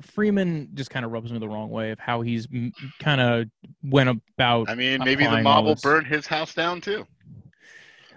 freeman 0.00 0.68
just 0.74 0.90
kind 0.90 1.04
of 1.04 1.12
rubs 1.12 1.32
me 1.32 1.38
the 1.38 1.48
wrong 1.48 1.70
way 1.70 1.90
of 1.90 1.98
how 1.98 2.20
he's 2.20 2.46
kind 2.98 3.20
of 3.20 3.46
went 3.82 4.08
about 4.08 4.70
I 4.70 4.74
mean, 4.74 5.00
maybe 5.04 5.26
the 5.26 5.42
mob 5.42 5.64
will 5.64 5.74
burn 5.76 6.04
his 6.04 6.26
house 6.26 6.54
down 6.54 6.80
too. 6.80 7.06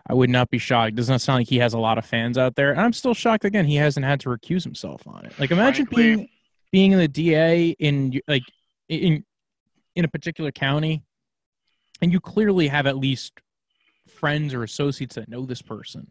i 0.07 0.13
would 0.13 0.29
not 0.29 0.49
be 0.49 0.57
shocked 0.57 0.95
does 0.95 1.09
not 1.09 1.21
sound 1.21 1.39
like 1.41 1.47
he 1.47 1.57
has 1.57 1.73
a 1.73 1.79
lot 1.79 1.97
of 1.97 2.05
fans 2.05 2.37
out 2.37 2.55
there 2.55 2.71
and 2.71 2.81
i'm 2.81 2.93
still 2.93 3.13
shocked 3.13 3.45
again 3.45 3.65
he 3.65 3.75
hasn't 3.75 4.05
had 4.05 4.19
to 4.19 4.29
recuse 4.29 4.63
himself 4.63 5.07
on 5.07 5.25
it 5.25 5.33
like 5.39 5.51
imagine 5.51 5.85
Frankly- 5.85 6.15
being 6.15 6.29
being 6.71 6.97
the 6.97 7.07
da 7.07 7.69
in 7.79 8.19
like 8.27 8.43
in 8.89 9.23
in 9.95 10.05
a 10.05 10.07
particular 10.07 10.51
county 10.51 11.03
and 12.01 12.11
you 12.11 12.19
clearly 12.19 12.67
have 12.67 12.85
at 12.87 12.97
least 12.97 13.39
friends 14.07 14.53
or 14.53 14.63
associates 14.63 15.15
that 15.15 15.29
know 15.29 15.45
this 15.45 15.61
person 15.61 16.07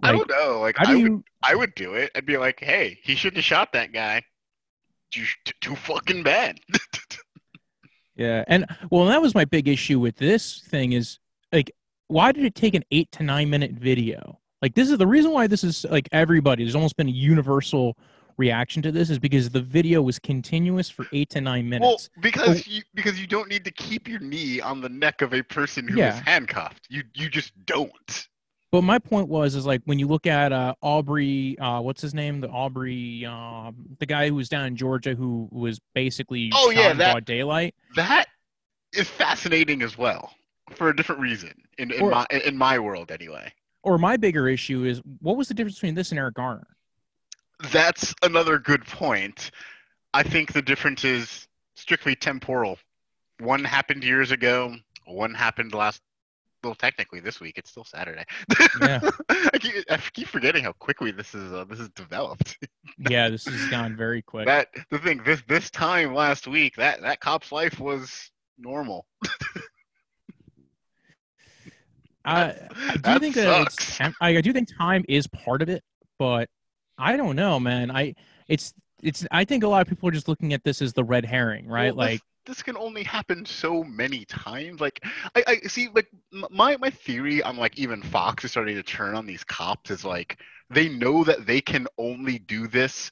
I 0.00 0.12
don't 0.12 0.30
know. 0.30 0.60
Like 0.60 0.76
how 0.76 0.84
I 0.84 0.92
do 0.94 1.02
would, 1.02 1.10
you 1.10 1.24
I 1.42 1.54
would 1.56 1.74
do 1.74 1.94
it. 1.94 2.12
I'd 2.14 2.24
be 2.24 2.36
like, 2.36 2.60
hey, 2.60 3.00
he 3.02 3.16
shouldn't 3.16 3.38
have 3.38 3.44
shot 3.44 3.72
that 3.72 3.92
guy. 3.92 4.22
Too, 5.10 5.24
too 5.60 5.74
fucking 5.76 6.22
bad. 6.22 6.58
yeah 8.16 8.44
and 8.48 8.66
well 8.90 9.04
that 9.06 9.22
was 9.22 9.34
my 9.34 9.44
big 9.44 9.68
issue 9.68 9.98
with 10.00 10.16
this 10.16 10.60
thing 10.68 10.92
is 10.92 11.18
like 11.52 11.70
why 12.08 12.32
did 12.32 12.44
it 12.44 12.54
take 12.54 12.74
an 12.74 12.82
eight 12.90 13.10
to 13.12 13.22
nine 13.22 13.48
minute 13.48 13.70
video 13.72 14.38
like 14.60 14.74
this 14.74 14.90
is 14.90 14.98
the 14.98 15.06
reason 15.06 15.30
why 15.30 15.46
this 15.46 15.62
is 15.62 15.86
like 15.90 16.08
everybody 16.10 16.64
there's 16.64 16.74
almost 16.74 16.96
been 16.96 17.08
a 17.08 17.12
universal 17.12 17.96
reaction 18.36 18.82
to 18.82 18.90
this 18.92 19.10
is 19.10 19.18
because 19.18 19.50
the 19.50 19.60
video 19.60 20.00
was 20.02 20.18
continuous 20.18 20.88
for 20.88 21.06
eight 21.12 21.28
to 21.28 21.40
nine 21.40 21.68
minutes. 21.68 22.08
Well, 22.14 22.22
because 22.22 22.66
you 22.68 22.82
because 22.94 23.20
you 23.20 23.26
don't 23.26 23.48
need 23.48 23.64
to 23.64 23.72
keep 23.72 24.06
your 24.06 24.20
knee 24.20 24.60
on 24.60 24.80
the 24.80 24.88
neck 24.88 25.22
of 25.22 25.34
a 25.34 25.42
person 25.42 25.88
who 25.88 25.94
is 25.94 25.98
Yeah. 25.98 26.22
handcuffed. 26.24 26.86
You 26.88 27.02
you 27.14 27.28
just 27.28 27.52
don't. 27.66 28.28
But 28.70 28.82
my 28.82 28.98
point 28.98 29.28
was, 29.28 29.54
is 29.54 29.64
like 29.64 29.80
when 29.86 29.98
you 29.98 30.06
look 30.06 30.26
at 30.26 30.52
uh, 30.52 30.74
Aubrey, 30.82 31.58
uh, 31.58 31.80
what's 31.80 32.02
his 32.02 32.12
name? 32.12 32.40
The 32.40 32.48
Aubrey, 32.48 33.24
um, 33.24 33.74
the 33.98 34.04
guy 34.06 34.28
who 34.28 34.34
was 34.34 34.48
down 34.50 34.66
in 34.66 34.76
Georgia 34.76 35.14
who 35.14 35.48
was 35.50 35.80
basically 35.94 36.50
Oh, 36.54 36.70
yeah, 36.70 36.90
in 36.90 36.98
that- 36.98 37.12
broad 37.12 37.24
daylight. 37.24 37.74
That 37.96 38.26
is 38.92 39.08
fascinating 39.08 39.80
as 39.82 39.96
well, 39.96 40.34
for 40.74 40.90
a 40.90 40.96
different 40.96 41.20
reason 41.22 41.52
in 41.78 41.90
in 41.92 42.02
Or- 42.02 42.10
my 42.10 42.26
in 42.44 42.56
my 42.58 42.78
world 42.78 43.10
anyway. 43.10 43.52
Or 43.84 43.96
my 43.96 44.16
bigger 44.18 44.48
issue 44.48 44.84
is, 44.84 45.00
what 45.20 45.36
was 45.38 45.48
the 45.48 45.54
difference 45.54 45.76
between 45.76 45.94
this 45.94 46.10
and 46.10 46.18
Eric 46.18 46.34
Garner? 46.34 46.66
That's 47.72 48.14
another 48.22 48.58
good 48.58 48.84
point. 48.84 49.50
I 50.12 50.22
think 50.22 50.52
the 50.52 50.60
difference 50.62 51.04
is 51.04 51.48
strictly 51.74 52.14
temporal. 52.14 52.78
One 53.40 53.64
happened 53.64 54.04
years 54.04 54.30
ago. 54.30 54.76
One 55.06 55.32
happened 55.32 55.72
last. 55.74 56.02
Well, 56.64 56.74
technically 56.74 57.20
this 57.20 57.40
week. 57.40 57.56
It's 57.56 57.70
still 57.70 57.84
Saturday. 57.84 58.24
Yeah. 58.80 59.00
I, 59.28 59.58
keep, 59.58 59.74
I 59.90 59.96
keep 60.12 60.26
forgetting 60.28 60.64
how 60.64 60.72
quickly 60.72 61.10
this 61.12 61.34
is 61.34 61.52
uh, 61.52 61.64
this 61.64 61.78
is 61.80 61.88
developed. 61.90 62.56
Yeah, 63.08 63.28
this 63.28 63.44
has 63.44 63.68
gone 63.70 63.96
very 63.96 64.22
quick. 64.22 64.46
that 64.46 64.68
the 64.90 64.98
thing 64.98 65.22
this 65.24 65.40
this 65.46 65.70
time 65.70 66.14
last 66.14 66.48
week 66.48 66.74
that 66.76 67.00
that 67.02 67.20
cop's 67.20 67.52
life 67.52 67.78
was 67.78 68.30
normal 68.58 69.06
I, 72.24 72.44
I 72.44 72.92
do 72.94 73.00
That 73.02 73.20
think 73.20 73.34
that 73.36 73.62
it's 73.62 73.74
sucks. 73.74 73.96
tem- 73.98 74.14
I, 74.20 74.38
I 74.38 74.40
do 74.40 74.52
think 74.52 74.68
time 74.76 75.04
is 75.08 75.26
part 75.28 75.62
of 75.62 75.68
it, 75.68 75.82
but 76.18 76.48
I 76.98 77.16
don't 77.16 77.36
know, 77.36 77.58
man. 77.60 77.90
I 77.90 78.14
it's 78.48 78.74
it's 79.02 79.24
I 79.30 79.44
think 79.44 79.62
a 79.64 79.68
lot 79.68 79.82
of 79.82 79.88
people 79.88 80.08
are 80.08 80.12
just 80.12 80.28
looking 80.28 80.52
at 80.52 80.64
this 80.64 80.82
as 80.82 80.92
the 80.92 81.04
red 81.04 81.24
herring, 81.24 81.66
right? 81.68 81.94
Well, 81.94 82.06
like 82.06 82.20
this 82.48 82.62
can 82.62 82.76
only 82.76 83.04
happen 83.04 83.44
so 83.44 83.84
many 83.84 84.24
times. 84.24 84.80
Like 84.80 85.04
I, 85.36 85.44
I 85.46 85.56
see 85.68 85.88
like 85.94 86.08
my 86.50 86.76
my 86.78 86.90
theory 86.90 87.42
on 87.42 87.56
like 87.56 87.78
even 87.78 88.02
Fox 88.02 88.44
is 88.44 88.50
starting 88.50 88.74
to 88.74 88.82
turn 88.82 89.14
on 89.14 89.26
these 89.26 89.44
cops 89.44 89.90
is 89.90 90.04
like 90.04 90.38
they 90.70 90.88
know 90.88 91.22
that 91.24 91.46
they 91.46 91.60
can 91.60 91.86
only 91.98 92.38
do 92.38 92.66
this 92.66 93.10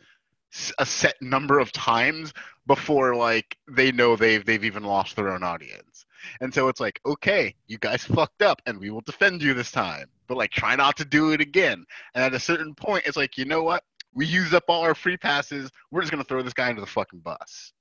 a 0.79 0.87
set 0.87 1.21
number 1.21 1.59
of 1.59 1.71
times 1.71 2.33
before 2.67 3.15
like 3.15 3.59
they 3.69 3.93
know 3.93 4.17
they've 4.17 4.45
they've 4.45 4.65
even 4.65 4.83
lost 4.83 5.15
their 5.15 5.31
own 5.31 5.43
audience. 5.43 6.07
And 6.41 6.53
so 6.53 6.69
it's 6.69 6.81
like, 6.81 6.99
okay, 7.07 7.55
you 7.69 7.79
guys 7.79 8.03
fucked 8.05 8.43
up 8.43 8.61
and 8.67 8.81
we 8.81 8.91
will 8.91 9.03
defend 9.03 9.43
you 9.43 9.55
this 9.55 9.71
time. 9.71 10.07
But 10.29 10.39
like 10.39 10.51
try 10.51 10.75
not 10.75 10.97
to 10.97 11.05
do 11.05 11.33
it 11.33 11.43
again. 11.43 11.85
And 12.15 12.25
at 12.25 12.35
a 12.35 12.41
certain 12.41 12.75
point 12.75 13.05
it's 13.07 13.19
like, 13.19 13.37
you 13.37 13.45
know 13.45 13.63
what? 13.63 13.85
We 14.15 14.25
used 14.25 14.55
up 14.55 14.65
all 14.69 14.81
our 14.83 14.95
free 14.95 15.19
passes. 15.19 15.71
We're 15.91 16.01
just 16.01 16.11
gonna 16.11 16.25
throw 16.25 16.43
this 16.43 16.55
guy 16.55 16.71
into 16.71 16.81
the 16.81 16.87
fucking 16.87 17.21
bus. 17.21 17.75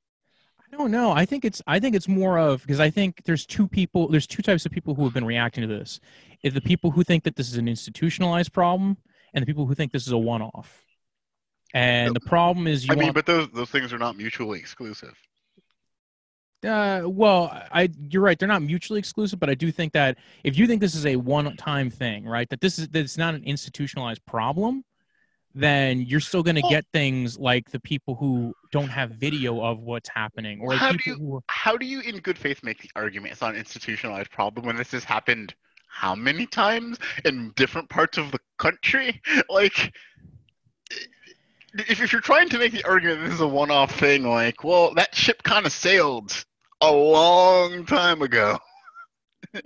Don't 0.78 0.92
know. 0.92 1.12
I 1.12 1.26
think 1.26 1.46
it's 1.46 1.62
I 1.66 1.80
think 1.80 1.96
it's 1.96 2.08
more 2.08 2.38
of 2.38 2.62
because 2.62 2.82
I 2.82 2.90
think 2.90 3.24
there's 3.24 3.46
two 3.46 3.66
people 3.66 4.10
there's 4.10 4.28
two 4.28 4.42
types 4.42 4.66
of 4.66 4.74
people 4.74 4.94
who 4.94 5.06
have 5.06 5.14
been 5.14 5.26
reacting 5.26 5.62
to 5.62 5.68
this. 5.68 6.02
Is 6.44 6.54
the 6.54 6.62
people 6.62 6.92
who 6.92 7.04
think 7.04 7.24
that 7.24 7.38
this 7.38 7.50
is 7.50 7.56
an 7.56 7.68
institutionalized 7.68 8.52
problem 8.52 8.98
and 9.34 9.42
the 9.42 9.46
people 9.46 9.66
who 9.66 9.74
think 9.74 9.94
this 9.94 10.06
is 10.06 10.12
a 10.12 10.18
one 10.18 10.42
off. 10.42 10.84
And 11.74 12.14
the 12.14 12.20
problem 12.20 12.68
is 12.68 12.86
you 12.86 12.92
I 12.92 12.96
mean, 12.96 13.06
want 13.06 13.16
but 13.16 13.26
those 13.26 13.48
those 13.54 13.70
things 13.70 13.94
are 13.94 13.98
not 13.98 14.18
mutually 14.18 14.60
exclusive. 14.60 15.14
Uh, 16.66 17.04
well, 17.06 17.52
I 17.72 17.90
you're 18.10 18.22
right. 18.22 18.38
They're 18.38 18.48
not 18.48 18.62
mutually 18.62 19.00
exclusive, 19.00 19.40
but 19.40 19.50
I 19.50 19.56
do 19.56 19.72
think 19.72 19.94
that 19.94 20.18
if 20.44 20.58
you 20.58 20.68
think 20.68 20.82
this 20.82 20.96
is 20.96 21.06
a 21.06 21.16
one-time 21.16 21.90
thing, 21.90 22.26
right, 22.26 22.50
that 22.50 22.60
this 22.60 22.80
is 22.80 22.90
that 22.90 23.00
it's 23.00 23.18
not 23.18 23.34
an 23.34 23.44
institutionalized 23.46 24.26
problem, 24.26 24.84
then 25.56 26.02
you're 26.02 26.20
still 26.20 26.44
going 26.44 26.58
to 26.58 26.68
get 26.70 26.86
things 26.92 27.40
like 27.40 27.72
the 27.72 27.80
people 27.80 28.16
who 28.16 28.54
don't 28.72 28.90
have 28.90 29.12
video 29.12 29.64
of 29.64 29.80
what's 29.80 30.10
happening, 30.10 30.60
or 30.62 30.74
How 30.74 30.92
do 30.92 30.98
people 30.98 31.26
who 31.26 31.44
How 31.48 31.78
do 31.78 31.86
you, 31.86 32.02
in 32.02 32.18
good 32.18 32.38
faith, 32.38 32.62
make 32.62 32.82
the 32.82 32.90
argument 32.96 33.32
it's 33.32 33.42
not 33.42 33.54
an 33.54 33.60
institutionalized 33.60 34.30
problem 34.32 34.66
when 34.66 34.76
this 34.76 34.92
has 34.92 35.06
happened 35.06 35.56
how 35.88 36.14
many 36.14 36.46
times 36.46 37.00
in 37.24 37.54
different 37.56 37.90
parts 37.90 38.18
of 38.18 38.32
the 38.32 38.40
country? 38.60 39.22
Like, 39.50 39.94
if, 41.74 42.02
if 42.02 42.12
you're 42.12 42.22
trying 42.22 42.50
to 42.50 42.60
make 42.60 42.74
the 42.74 42.84
argument 42.84 43.24
this 43.24 43.36
is 43.36 43.42
a 43.42 43.48
one-off 43.48 43.98
thing, 43.98 44.24
like, 44.24 44.64
well, 44.66 44.94
that 44.96 45.16
ship 45.16 45.42
kind 45.44 45.66
of 45.66 45.72
sailed 45.72 46.46
a 46.82 46.92
long 46.92 47.86
time 47.86 48.22
ago. 48.22 48.60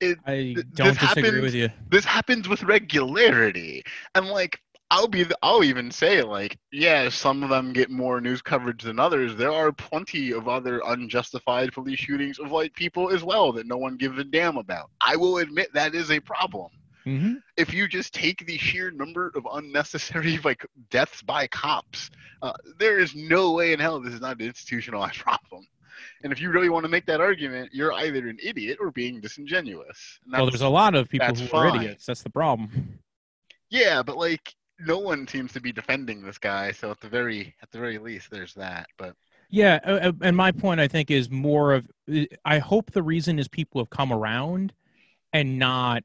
it, 0.00 0.18
I 0.26 0.54
don't 0.74 0.88
this 0.88 0.98
disagree 0.98 1.22
happened- 1.24 1.42
with 1.42 1.54
you. 1.54 1.68
this 1.90 2.04
happens 2.04 2.48
with 2.48 2.62
regularity. 2.62 3.82
And 4.14 4.28
like 4.28 4.60
i'll 4.92 5.08
be 5.08 5.26
i'll 5.42 5.64
even 5.64 5.90
say 5.90 6.22
like 6.22 6.56
yeah 6.70 7.08
some 7.08 7.42
of 7.42 7.48
them 7.48 7.72
get 7.72 7.90
more 7.90 8.20
news 8.20 8.40
coverage 8.40 8.82
than 8.82 8.98
others. 9.00 9.34
There 9.36 9.52
are 9.52 9.72
plenty 9.72 10.32
of 10.32 10.48
other 10.48 10.80
unjustified 10.86 11.72
police 11.72 11.98
shootings 11.98 12.38
of 12.38 12.50
white 12.50 12.72
people 12.74 13.10
as 13.10 13.24
well 13.24 13.52
that 13.52 13.66
no 13.66 13.76
one 13.78 13.96
gives 13.96 14.18
a 14.18 14.24
damn 14.24 14.56
about. 14.56 14.90
I 15.00 15.16
will 15.16 15.38
admit 15.38 15.72
that 15.74 15.94
is 15.94 16.10
a 16.10 16.20
problem. 16.20 16.70
Hmm 17.04 17.34
if 17.56 17.72
you 17.72 17.88
just 17.88 18.12
take 18.12 18.44
the 18.46 18.58
sheer 18.58 18.90
number 18.90 19.32
of 19.34 19.46
unnecessary 19.54 20.38
like 20.44 20.64
deaths 20.90 21.22
by 21.22 21.46
cops 21.46 22.10
uh, 22.42 22.52
there 22.78 22.98
is 22.98 23.14
no 23.14 23.52
way 23.52 23.72
in 23.72 23.80
hell 23.80 23.98
this 24.00 24.12
is 24.14 24.20
not 24.20 24.38
an 24.40 24.46
institutionalized 24.46 25.18
problem 25.20 25.66
and 26.22 26.32
if 26.32 26.40
you 26.40 26.50
really 26.50 26.68
want 26.68 26.84
to 26.84 26.88
make 26.88 27.06
that 27.06 27.20
argument 27.20 27.70
you're 27.72 27.92
either 27.92 28.28
an 28.28 28.38
idiot 28.42 28.78
or 28.80 28.90
being 28.90 29.20
disingenuous 29.20 30.18
Well, 30.30 30.46
there's 30.46 30.62
a 30.62 30.68
lot 30.68 30.94
of 30.94 31.08
people 31.08 31.34
who 31.34 31.56
are 31.56 31.76
idiots. 31.76 32.06
That's 32.06 32.22
the 32.22 32.30
problem. 32.30 32.98
Yeah, 33.70 34.02
but 34.02 34.16
like 34.16 34.54
no 34.78 34.98
one 34.98 35.26
seems 35.26 35.52
to 35.52 35.60
be 35.60 35.72
defending 35.72 36.22
this 36.22 36.38
guy, 36.38 36.72
so 36.72 36.90
at 36.90 37.00
the 37.00 37.08
very 37.08 37.54
at 37.62 37.70
the 37.70 37.78
very 37.78 37.98
least 37.98 38.30
there's 38.30 38.54
that. 38.54 38.86
But 38.98 39.14
Yeah, 39.50 39.80
uh, 39.84 39.90
uh, 39.90 40.12
and 40.22 40.36
my 40.36 40.52
point 40.52 40.80
I 40.80 40.88
think 40.88 41.10
is 41.10 41.30
more 41.30 41.74
of 41.74 41.86
I 42.44 42.58
hope 42.58 42.90
the 42.90 43.02
reason 43.02 43.38
is 43.38 43.48
people 43.48 43.80
have 43.80 43.90
come 43.90 44.12
around 44.12 44.72
and 45.32 45.58
not 45.58 46.02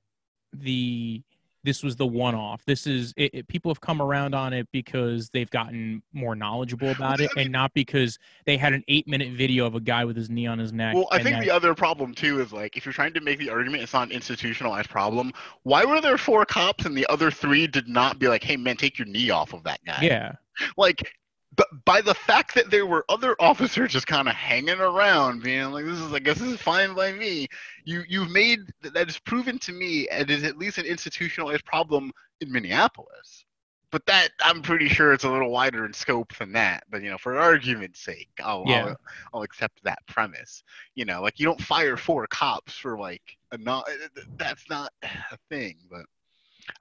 the 0.53 1.21
this 1.63 1.83
was 1.83 1.95
the 1.95 2.05
one 2.05 2.33
off. 2.35 2.63
This 2.65 2.87
is 2.87 3.13
it, 3.17 3.31
it- 3.33 3.47
people 3.47 3.69
have 3.71 3.81
come 3.81 4.01
around 4.01 4.33
on 4.33 4.53
it 4.53 4.67
because 4.71 5.29
they've 5.29 5.49
gotten 5.49 6.01
more 6.13 6.35
knowledgeable 6.35 6.89
about 6.89 7.19
it 7.19 7.29
and 7.37 7.51
not 7.51 7.73
because 7.73 8.17
they 8.45 8.57
had 8.57 8.73
an 8.73 8.83
8-minute 8.89 9.33
video 9.33 9.65
of 9.65 9.75
a 9.75 9.79
guy 9.79 10.05
with 10.05 10.15
his 10.15 10.29
knee 10.29 10.47
on 10.47 10.57
his 10.57 10.73
neck. 10.73 10.95
well, 10.95 11.07
I 11.11 11.21
think 11.21 11.35
that- 11.37 11.43
the 11.43 11.51
other 11.51 11.73
problem 11.75 12.13
too 12.13 12.39
is 12.41 12.51
like 12.51 12.77
if 12.77 12.85
you're 12.85 12.93
trying 12.93 13.13
to 13.13 13.21
make 13.21 13.39
the 13.39 13.49
argument 13.49 13.83
it's 13.83 13.93
not 13.93 14.07
an 14.07 14.13
institutionalized 14.13 14.89
problem, 14.89 15.31
why 15.63 15.85
were 15.85 16.01
there 16.01 16.17
four 16.17 16.45
cops 16.45 16.85
and 16.85 16.95
the 16.97 17.05
other 17.09 17.29
three 17.31 17.67
did 17.67 17.87
not 17.87 18.19
be 18.19 18.27
like, 18.27 18.43
"Hey 18.43 18.57
man, 18.57 18.77
take 18.77 18.97
your 18.97 19.07
knee 19.07 19.29
off 19.29 19.53
of 19.53 19.63
that 19.63 19.79
guy"? 19.85 19.99
Yeah. 20.01 20.33
Like 20.77 21.13
but 21.55 21.67
by 21.85 22.01
the 22.01 22.13
fact 22.13 22.55
that 22.55 22.71
there 22.71 22.85
were 22.85 23.05
other 23.09 23.35
officers 23.39 23.91
just 23.91 24.07
kind 24.07 24.27
of 24.27 24.35
hanging 24.35 24.79
around, 24.79 25.43
being 25.43 25.71
like, 25.71 25.85
"This 25.85 25.99
is, 25.99 26.13
I 26.13 26.19
guess, 26.19 26.39
this 26.39 26.51
is 26.53 26.61
fine 26.61 26.93
by 26.93 27.11
me," 27.11 27.47
you 27.83 28.03
you've 28.07 28.31
made 28.31 28.61
that 28.81 29.09
is 29.09 29.19
proven 29.19 29.59
to 29.59 29.71
me 29.71 30.07
it 30.09 30.29
is 30.29 30.43
at 30.43 30.57
least 30.57 30.77
an 30.77 30.85
institutionalized 30.85 31.65
problem 31.65 32.11
in 32.39 32.51
Minneapolis. 32.51 33.45
But 33.91 34.05
that 34.05 34.29
I'm 34.41 34.61
pretty 34.61 34.87
sure 34.87 35.11
it's 35.11 35.25
a 35.25 35.29
little 35.29 35.51
wider 35.51 35.85
in 35.85 35.91
scope 35.93 36.33
than 36.37 36.53
that. 36.53 36.85
But 36.89 37.01
you 37.01 37.09
know, 37.09 37.17
for 37.17 37.37
argument's 37.37 37.99
sake, 37.99 38.29
I'll 38.41 38.63
Yeah. 38.65 38.85
I'll, 38.85 38.97
I'll 39.33 39.41
accept 39.43 39.83
that 39.83 39.99
premise. 40.07 40.63
You 40.95 41.05
know, 41.05 41.21
like 41.21 41.39
you 41.39 41.45
don't 41.45 41.61
fire 41.61 41.97
four 41.97 42.25
cops 42.27 42.73
for 42.73 42.97
like 42.97 43.37
a 43.51 43.57
not 43.57 43.89
eh, 43.89 44.07
eh, 44.17 44.21
that's 44.37 44.69
not 44.69 44.93
a 45.03 45.37
thing. 45.49 45.77
But 45.89 46.05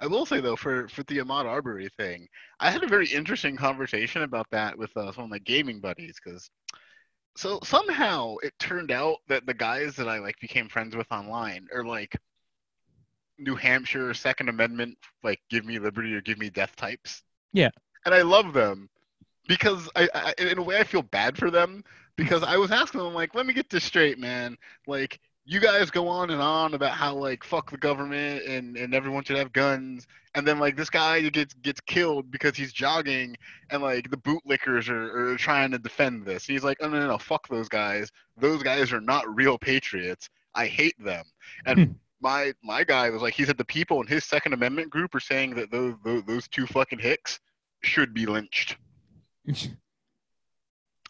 I 0.01 0.07
will 0.07 0.27
say 0.27 0.41
though, 0.41 0.57
for 0.57 0.89
for 0.89 1.03
the 1.05 1.19
Ahmaud 1.19 1.47
Arbery 1.47 1.89
thing, 1.97 2.29
I 2.61 2.71
had 2.71 2.83
a 2.83 2.89
very 2.89 3.09
interesting 3.09 3.57
conversation 3.57 4.23
about 4.23 4.47
that 4.51 4.77
with 4.79 4.97
uh, 4.97 5.13
some 5.13 5.25
of 5.25 5.31
my 5.31 5.39
gaming 5.39 5.81
buddies 5.81 6.17
because 6.23 6.51
so 7.37 7.61
somehow 7.65 8.37
it 8.43 8.53
turned 8.59 8.91
out 8.91 9.19
that 9.29 9.47
the 9.47 9.55
guys 9.55 9.97
that 9.97 10.09
I 10.09 10.19
like 10.19 10.39
became 10.41 10.69
friends 10.69 10.97
with 10.97 11.11
online 11.13 11.69
are 11.75 11.85
like 11.85 12.17
New 13.39 13.57
Hampshire 13.57 14.13
Second 14.15 14.49
Amendment, 14.49 14.99
like 15.23 15.41
give 15.49 15.65
me 15.65 15.79
liberty 15.79 16.15
or 16.15 16.21
give 16.21 16.39
me 16.39 16.51
death 16.51 16.77
types. 16.77 17.23
Yeah. 17.53 17.71
and 18.07 18.15
I 18.15 18.23
love 18.23 18.53
them 18.53 18.89
because 19.49 19.89
I, 19.97 20.09
I 20.15 20.35
in 20.39 20.59
a 20.59 20.63
way 20.63 20.79
I 20.79 20.85
feel 20.85 21.03
bad 21.03 21.37
for 21.37 21.51
them 21.51 21.85
because 22.17 22.43
I 22.43 22.57
was 22.57 22.71
asking 22.71 23.01
them 23.03 23.15
like, 23.15 23.35
let 23.35 23.47
me 23.47 23.55
get 23.55 23.71
this 23.71 23.85
straight, 23.85 24.19
man. 24.19 24.57
Like 24.87 25.21
you 25.45 25.59
guys 25.59 25.91
go 25.91 26.07
on 26.07 26.31
and 26.31 26.41
on 26.41 26.75
about 26.75 26.93
how 26.93 27.15
like 27.15 27.43
fuck 27.43 27.71
the 27.71 27.77
government 27.77 28.45
and 28.47 28.77
and 28.77 28.95
everyone 28.95 29.25
should 29.25 29.37
have 29.39 29.53
guns 29.53 30.07
and 30.35 30.47
then 30.47 30.59
like 30.59 30.77
this 30.77 30.91
guy 30.91 31.21
gets 31.29 31.55
gets 31.55 31.81
killed 31.81 32.31
because 32.31 32.57
he's 32.57 32.73
jogging 32.73 33.37
and 33.71 33.83
like 33.83 34.11
the 34.11 34.17
bootlickers 34.19 34.89
are, 34.89 35.33
are 35.33 35.37
trying 35.37 35.71
to 35.71 35.79
defend 35.79 36.25
this. 36.25 36.45
He's 36.45 36.63
like 36.63 36.77
oh 36.81 36.89
no 36.89 37.01
no 37.01 37.09
no 37.09 37.19
fuck 37.19 37.49
those 37.49 37.69
guys. 37.69 38.11
Those 38.37 38.63
guys 38.63 38.93
are 38.93 39.01
not 39.01 39.35
real 39.35 39.59
patriots. 39.59 40.29
I 40.55 40.67
hate 40.67 41.03
them. 41.03 41.25
And 41.67 41.79
Hmm. 41.79 41.93
my 42.21 42.53
my 42.63 42.85
guy 42.85 43.11
was 43.11 43.23
like 43.23 43.35
he 43.35 43.45
said 43.45 43.59
the 43.59 43.65
people 43.65 44.01
in 44.01 44.07
his 44.07 44.25
second 44.25 44.53
amendment 44.53 44.91
group 44.91 45.15
are 45.15 45.21
saying 45.21 45.55
that 45.55 45.71
those 45.71 45.95
those, 46.05 46.23
those 46.25 46.49
two 46.49 46.67
fucking 46.67 46.99
hicks 47.01 47.41
should 47.83 48.15
be 48.15 48.27
lynched. 48.27 48.77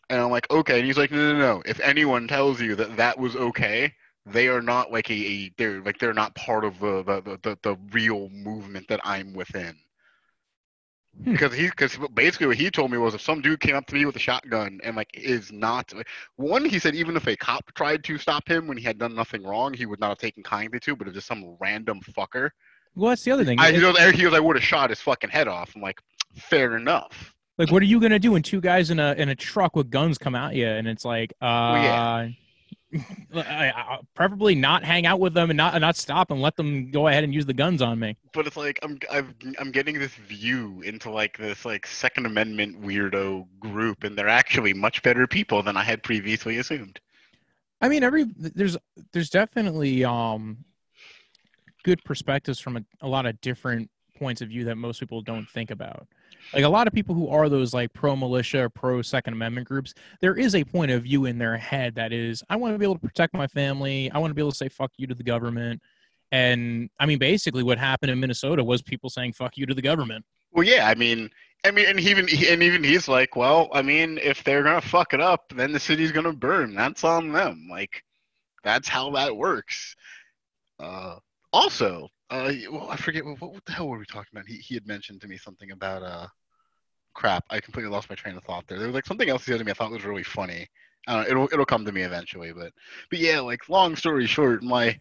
And 0.09 0.21
i'm 0.21 0.31
like 0.31 0.51
okay. 0.51 0.79
And 0.79 0.87
he's 0.87 0.99
like 0.99 1.11
no 1.11 1.33
no 1.33 1.39
no. 1.39 1.63
If 1.67 1.79
anyone 1.81 2.27
tells 2.27 2.61
you 2.61 2.75
that 2.77 2.97
that 2.97 3.19
was 3.19 3.37
okay 3.37 3.93
they 4.33 4.49
are 4.49 4.63
not 4.63 4.91
like 4.93 5.11
a, 5.11 5.15
a 5.15 5.53
they're 5.57 5.81
like 5.83 5.99
they're 5.99 6.15
not 6.15 6.35
part 6.35 6.65
of 6.65 6.79
the 6.81 7.03
the, 7.03 7.21
the, 7.23 7.39
the, 7.43 7.59
the 7.63 7.77
real 7.93 8.29
movement 8.31 8.87
that 8.89 9.01
i'm 9.05 9.33
within 9.35 9.77
Hmm. 11.25 11.33
because 11.33 11.53
he 11.53 11.67
because 11.67 11.99
basically 12.15 12.47
what 12.47 12.57
he 12.57 12.71
told 12.71 12.91
me 12.93 12.97
was 12.97 13.15
if 13.15 13.21
some 13.21 13.41
dude 13.43 13.59
came 13.61 13.75
up 13.75 13.85
to 13.87 13.95
me 13.95 14.05
with 14.05 14.15
a 14.15 14.21
shotgun 14.21 14.79
and 14.85 14.95
like 14.97 15.11
is 15.13 15.51
not 15.51 15.93
one 16.37 16.65
he 16.65 16.79
said 16.79 16.95
even 16.95 17.17
if 17.17 17.27
a 17.27 17.37
cop 17.37 17.73
tried 17.75 18.05
to 18.05 18.17
stop 18.17 18.49
him 18.49 18.69
when 18.69 18.79
he 18.79 18.85
had 18.85 18.97
done 18.97 19.15
nothing 19.15 19.43
wrong 19.43 19.75
he 19.75 19.87
would 19.87 19.99
not 19.99 20.11
have 20.11 20.19
taken 20.19 20.43
kindly 20.45 20.79
to 20.79 20.95
but 20.95 21.09
if 21.09 21.15
just 21.15 21.27
some 21.27 21.57
random 21.61 22.01
fucker 22.01 22.51
well, 22.95 23.11
that's 23.11 23.23
the 23.23 23.31
other 23.31 23.45
thing. 23.45 23.59
I, 23.61 23.73
he 23.73 23.81
goes, 23.81 23.99
he 23.99 24.23
goes 24.23 24.35
I 24.35 24.41
would 24.41 24.57
have 24.57 24.65
shot 24.65 24.91
his 24.91 25.01
fucking 25.01 25.31
head 25.31 25.49
off 25.49 25.75
I'm 25.75 25.83
like 25.83 26.01
fair 26.35 26.77
enough 26.77 27.35
Like, 27.59 27.71
what 27.73 27.83
are 27.83 27.87
you 27.87 28.01
gonna 28.01 28.19
do 28.21 28.33
when 28.33 28.43
two 28.43 28.61
guys 28.61 28.91
in 28.91 29.01
a 29.01 29.13
in 29.15 29.29
a 29.29 29.35
truck 29.35 29.75
with 29.75 29.91
guns 29.91 30.17
come 30.17 30.35
at 30.35 30.55
you, 30.55 30.67
and 30.67 30.87
it's 30.89 31.05
like, 31.05 31.33
uh, 31.43 31.75
yeah. 31.75 32.29
I- 33.35 33.99
preferably 34.15 34.55
not 34.55 34.85
hang 34.85 35.07
out 35.07 35.21
with 35.21 35.35
them 35.35 35.51
and 35.51 35.57
not 35.57 35.81
not 35.81 35.97
stop 35.97 36.31
and 36.31 36.41
let 36.41 36.57
them 36.57 36.91
go 36.91 37.09
ahead 37.09 37.25
and 37.25 37.33
use 37.33 37.47
the 37.47 37.55
guns 37.55 37.83
on 37.83 37.99
me. 37.99 38.17
but 38.33 38.47
it's 38.47 38.57
like 38.57 38.79
I'm 38.83 38.99
I've, 39.11 39.33
I'm 39.59 39.71
getting 39.71 39.99
this 39.99 40.15
view 40.15 40.83
into 40.83 41.11
like 41.11 41.39
this 41.39 41.65
like 41.65 41.87
Second 41.87 42.27
Amendment 42.27 42.83
weirdo 42.83 43.47
group, 43.61 44.05
and 44.05 44.17
they're 44.17 44.29
actually 44.29 44.75
much 44.75 45.03
better 45.03 45.27
people 45.27 45.63
than 45.63 45.77
I 45.77 45.85
had 45.85 46.03
previously 46.03 46.59
assumed. 46.59 47.01
I 47.81 47.89
mean, 47.89 48.03
every 48.03 48.25
there's 48.37 48.77
there's 49.13 49.31
definitely 49.31 50.05
um 50.05 50.65
good 51.85 52.03
perspectives 52.05 52.61
from 52.61 52.77
a, 52.77 52.85
a 53.01 53.09
lot 53.09 53.25
of 53.27 53.41
different 53.41 53.89
points 54.19 54.43
of 54.43 54.49
view 54.49 54.65
that 54.65 54.77
most 54.77 55.01
people 55.01 55.23
don't 55.23 55.49
think 55.49 55.71
about. 55.71 56.07
Like 56.53 56.65
a 56.65 56.69
lot 56.69 56.87
of 56.87 56.93
people 56.93 57.15
who 57.15 57.29
are 57.29 57.49
those 57.49 57.73
like 57.73 57.93
pro 57.93 58.17
militia 58.17 58.65
or 58.65 58.69
pro 58.69 59.03
Second 59.03 59.35
Amendment 59.35 59.69
groups, 59.69 59.95
there 60.21 60.37
is 60.37 60.55
a 60.55 60.65
point 60.65 60.91
of 60.91 61.05
view 61.05 61.27
in 61.27 61.39
their 61.39 61.57
head 61.57 61.95
that 61.95 62.13
is, 62.13 62.43
I 62.51 62.57
want 62.57 62.75
to 62.75 62.79
be 62.79 62.85
able 62.85 62.97
to 62.97 63.01
protect 63.01 63.35
my 63.35 63.47
family. 63.47 64.11
I 64.11 64.19
want 64.19 64.31
to 64.31 64.35
be 64.35 64.43
able 64.43 64.51
to 64.51 64.57
say 64.57 64.69
fuck 64.69 64.91
you 64.97 65.07
to 65.07 65.15
the 65.15 65.23
government. 65.23 65.81
And 66.33 66.91
I 66.99 67.07
mean, 67.07 67.19
basically, 67.19 67.63
what 67.63 67.79
happened 67.79 68.11
in 68.11 68.21
Minnesota 68.21 68.63
was 68.63 68.83
people 68.83 69.11
saying 69.11 69.33
"fuck 69.33 69.57
you" 69.57 69.67
to 69.67 69.75
the 69.75 69.83
government. 69.83 70.25
Well, 70.53 70.65
yeah, 70.65 70.89
I 70.89 70.95
mean, 70.95 71.31
I 71.65 71.71
mean, 71.71 71.87
and 71.87 72.01
even 72.01 72.29
and 72.49 72.63
even 72.63 72.85
he's 72.85 73.09
like, 73.09 73.37
well, 73.37 73.69
I 73.73 73.83
mean, 73.83 74.19
if 74.23 74.45
they're 74.45 74.63
gonna 74.63 74.81
fuck 74.81 75.13
it 75.13 75.21
up, 75.21 75.53
then 75.55 75.73
the 75.73 75.81
city's 75.81 76.13
gonna 76.13 76.33
burn. 76.33 76.75
That's 76.75 77.05
on 77.05 77.33
them. 77.33 77.67
Like, 77.69 78.05
that's 78.63 78.89
how 78.89 79.11
that 79.11 79.37
works. 79.37 79.97
Uh, 80.79 81.17
also, 81.53 82.09
uh, 82.31 82.53
well, 82.71 82.89
I 82.89 82.97
forget 82.97 83.25
what, 83.25 83.41
what 83.41 83.65
the 83.67 83.73
hell 83.73 83.89
were 83.89 83.99
we 83.99 84.07
talking 84.07 84.31
about. 84.33 84.47
He 84.47 84.57
he 84.57 84.75
had 84.75 84.87
mentioned 84.87 85.21
to 85.23 85.29
me 85.29 85.37
something 85.37 85.73
about 85.73 86.03
uh, 86.03 86.29
crap. 87.15 87.45
I 87.51 87.61
completely 87.61 87.91
lost 87.91 88.09
my 88.09 88.17
train 88.17 88.37
of 88.37 88.45
thought 88.45 88.67
there. 88.67 88.79
There 88.79 88.87
was 88.87 88.95
like 88.95 89.07
something 89.07 89.29
else 89.29 89.45
he 89.45 89.53
said 89.53 89.59
to 89.59 89.65
me. 89.65 89.71
I 89.71 89.75
thought 89.75 89.91
was 89.91 90.05
really 90.05 90.23
funny. 90.23 90.69
Know, 91.09 91.23
it'll 91.23 91.49
it'll 91.53 91.67
come 91.67 91.85
to 91.85 91.93
me 91.93 92.03
eventually, 92.03 92.53
but 92.53 92.73
but 93.11 93.19
yeah, 93.19 93.41
like 93.41 93.69
long 93.69 93.97
story 93.97 94.27
short, 94.27 94.63
my 94.63 94.99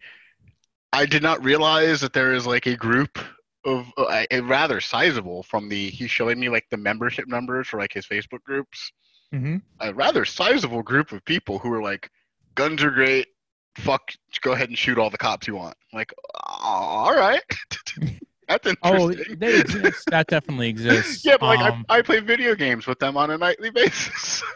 I 0.92 1.06
did 1.06 1.22
not 1.22 1.44
realize 1.44 2.00
that 2.00 2.12
there 2.12 2.32
is 2.32 2.46
like 2.46 2.66
a 2.66 2.76
group 2.76 3.18
of 3.64 3.86
uh, 3.96 4.24
a 4.30 4.40
rather 4.40 4.80
sizable 4.80 5.42
from 5.42 5.68
the 5.68 5.90
he's 5.90 6.10
showing 6.10 6.40
me 6.40 6.48
like 6.48 6.66
the 6.70 6.76
membership 6.76 7.28
numbers 7.28 7.68
for 7.68 7.78
like 7.78 7.92
his 7.92 8.06
Facebook 8.06 8.42
groups. 8.42 8.92
Mm-hmm. 9.34 9.58
A 9.80 9.94
rather 9.94 10.24
sizable 10.24 10.82
group 10.82 11.12
of 11.12 11.24
people 11.24 11.58
who 11.58 11.72
are 11.72 11.82
like, 11.82 12.10
guns 12.56 12.82
are 12.82 12.90
great. 12.90 13.28
Fuck, 13.76 14.10
go 14.40 14.52
ahead 14.52 14.68
and 14.68 14.76
shoot 14.76 14.98
all 14.98 15.10
the 15.10 15.18
cops 15.18 15.46
you 15.46 15.54
want. 15.54 15.76
I'm 15.92 15.98
like, 15.98 16.12
all 16.42 17.14
right, 17.14 17.42
that's 18.50 18.76
Oh, 18.82 19.12
they 19.12 19.60
exist. 19.60 20.06
that 20.10 20.26
definitely 20.26 20.68
exists. 20.68 21.24
yeah, 21.24 21.36
but 21.38 21.46
like 21.46 21.60
Um, 21.60 21.86
I, 21.88 21.98
I 21.98 22.02
play 22.02 22.20
video 22.20 22.54
games 22.54 22.86
with 22.86 22.98
them 22.98 23.16
on 23.16 23.30
a 23.30 23.38
nightly 23.38 23.70
basis. 23.70 24.42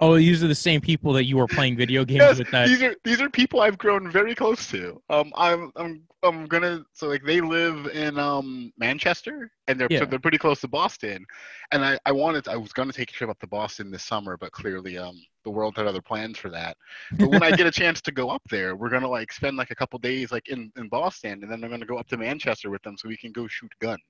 oh, 0.00 0.16
these 0.16 0.42
are 0.42 0.48
the 0.48 0.54
same 0.54 0.80
people 0.80 1.12
that 1.14 1.24
you 1.24 1.36
were 1.36 1.46
playing 1.48 1.76
video 1.76 2.04
games 2.04 2.20
Yes, 2.20 2.38
with. 2.38 2.50
That 2.50 2.68
these 2.68 2.82
are 2.82 2.94
these 3.04 3.20
are 3.20 3.30
people 3.30 3.60
I've 3.60 3.78
grown 3.78 4.10
very 4.10 4.34
close 4.34 4.66
to. 4.68 5.00
Um, 5.10 5.32
I'm 5.36 5.72
I'm 5.76 6.02
I'm 6.22 6.46
gonna 6.46 6.84
so 6.92 7.08
like 7.08 7.22
they 7.24 7.40
live 7.40 7.86
in 7.86 8.18
um 8.18 8.72
Manchester 8.78 9.50
and 9.68 9.78
they're 9.80 9.88
Yeah. 9.90 10.00
so 10.00 10.04
they're 10.06 10.18
pretty 10.18 10.38
close 10.38 10.60
to 10.62 10.68
Boston, 10.68 11.24
and 11.72 11.84
I 11.84 11.98
I 12.06 12.12
wanted 12.12 12.48
I 12.48 12.56
was 12.56 12.72
gonna 12.72 12.92
take 12.92 13.10
a 13.10 13.12
trip 13.14 13.30
up 13.30 13.38
to 13.40 13.46
Boston 13.46 13.90
this 13.90 14.04
summer, 14.04 14.36
but 14.36 14.52
clearly 14.52 14.98
um 14.98 15.20
the 15.44 15.50
world 15.50 15.76
had 15.76 15.86
other 15.86 16.00
plans 16.02 16.38
for 16.38 16.48
that. 16.50 16.76
But 17.18 17.28
when 17.28 17.42
I 17.42 17.52
get 17.52 17.66
a 17.66 17.70
chance 17.82 18.00
to 18.02 18.12
go 18.12 18.30
up 18.30 18.42
there, 18.50 18.76
we're 18.76 18.88
gonna 18.90 19.08
like 19.08 19.32
spend 19.32 19.56
like 19.56 19.70
a 19.70 19.74
couple 19.74 19.98
days 19.98 20.32
like 20.32 20.48
in 20.48 20.72
in 20.76 20.88
Boston, 20.88 21.42
and 21.42 21.50
then 21.50 21.62
I'm 21.62 21.70
gonna 21.70 21.86
go 21.86 21.98
up 21.98 22.08
to 22.08 22.16
Manchester 22.16 22.70
with 22.70 22.82
them 22.82 22.96
so 22.96 23.08
we 23.08 23.16
can 23.16 23.32
go 23.32 23.46
shoot 23.46 23.72
guns. 23.80 24.00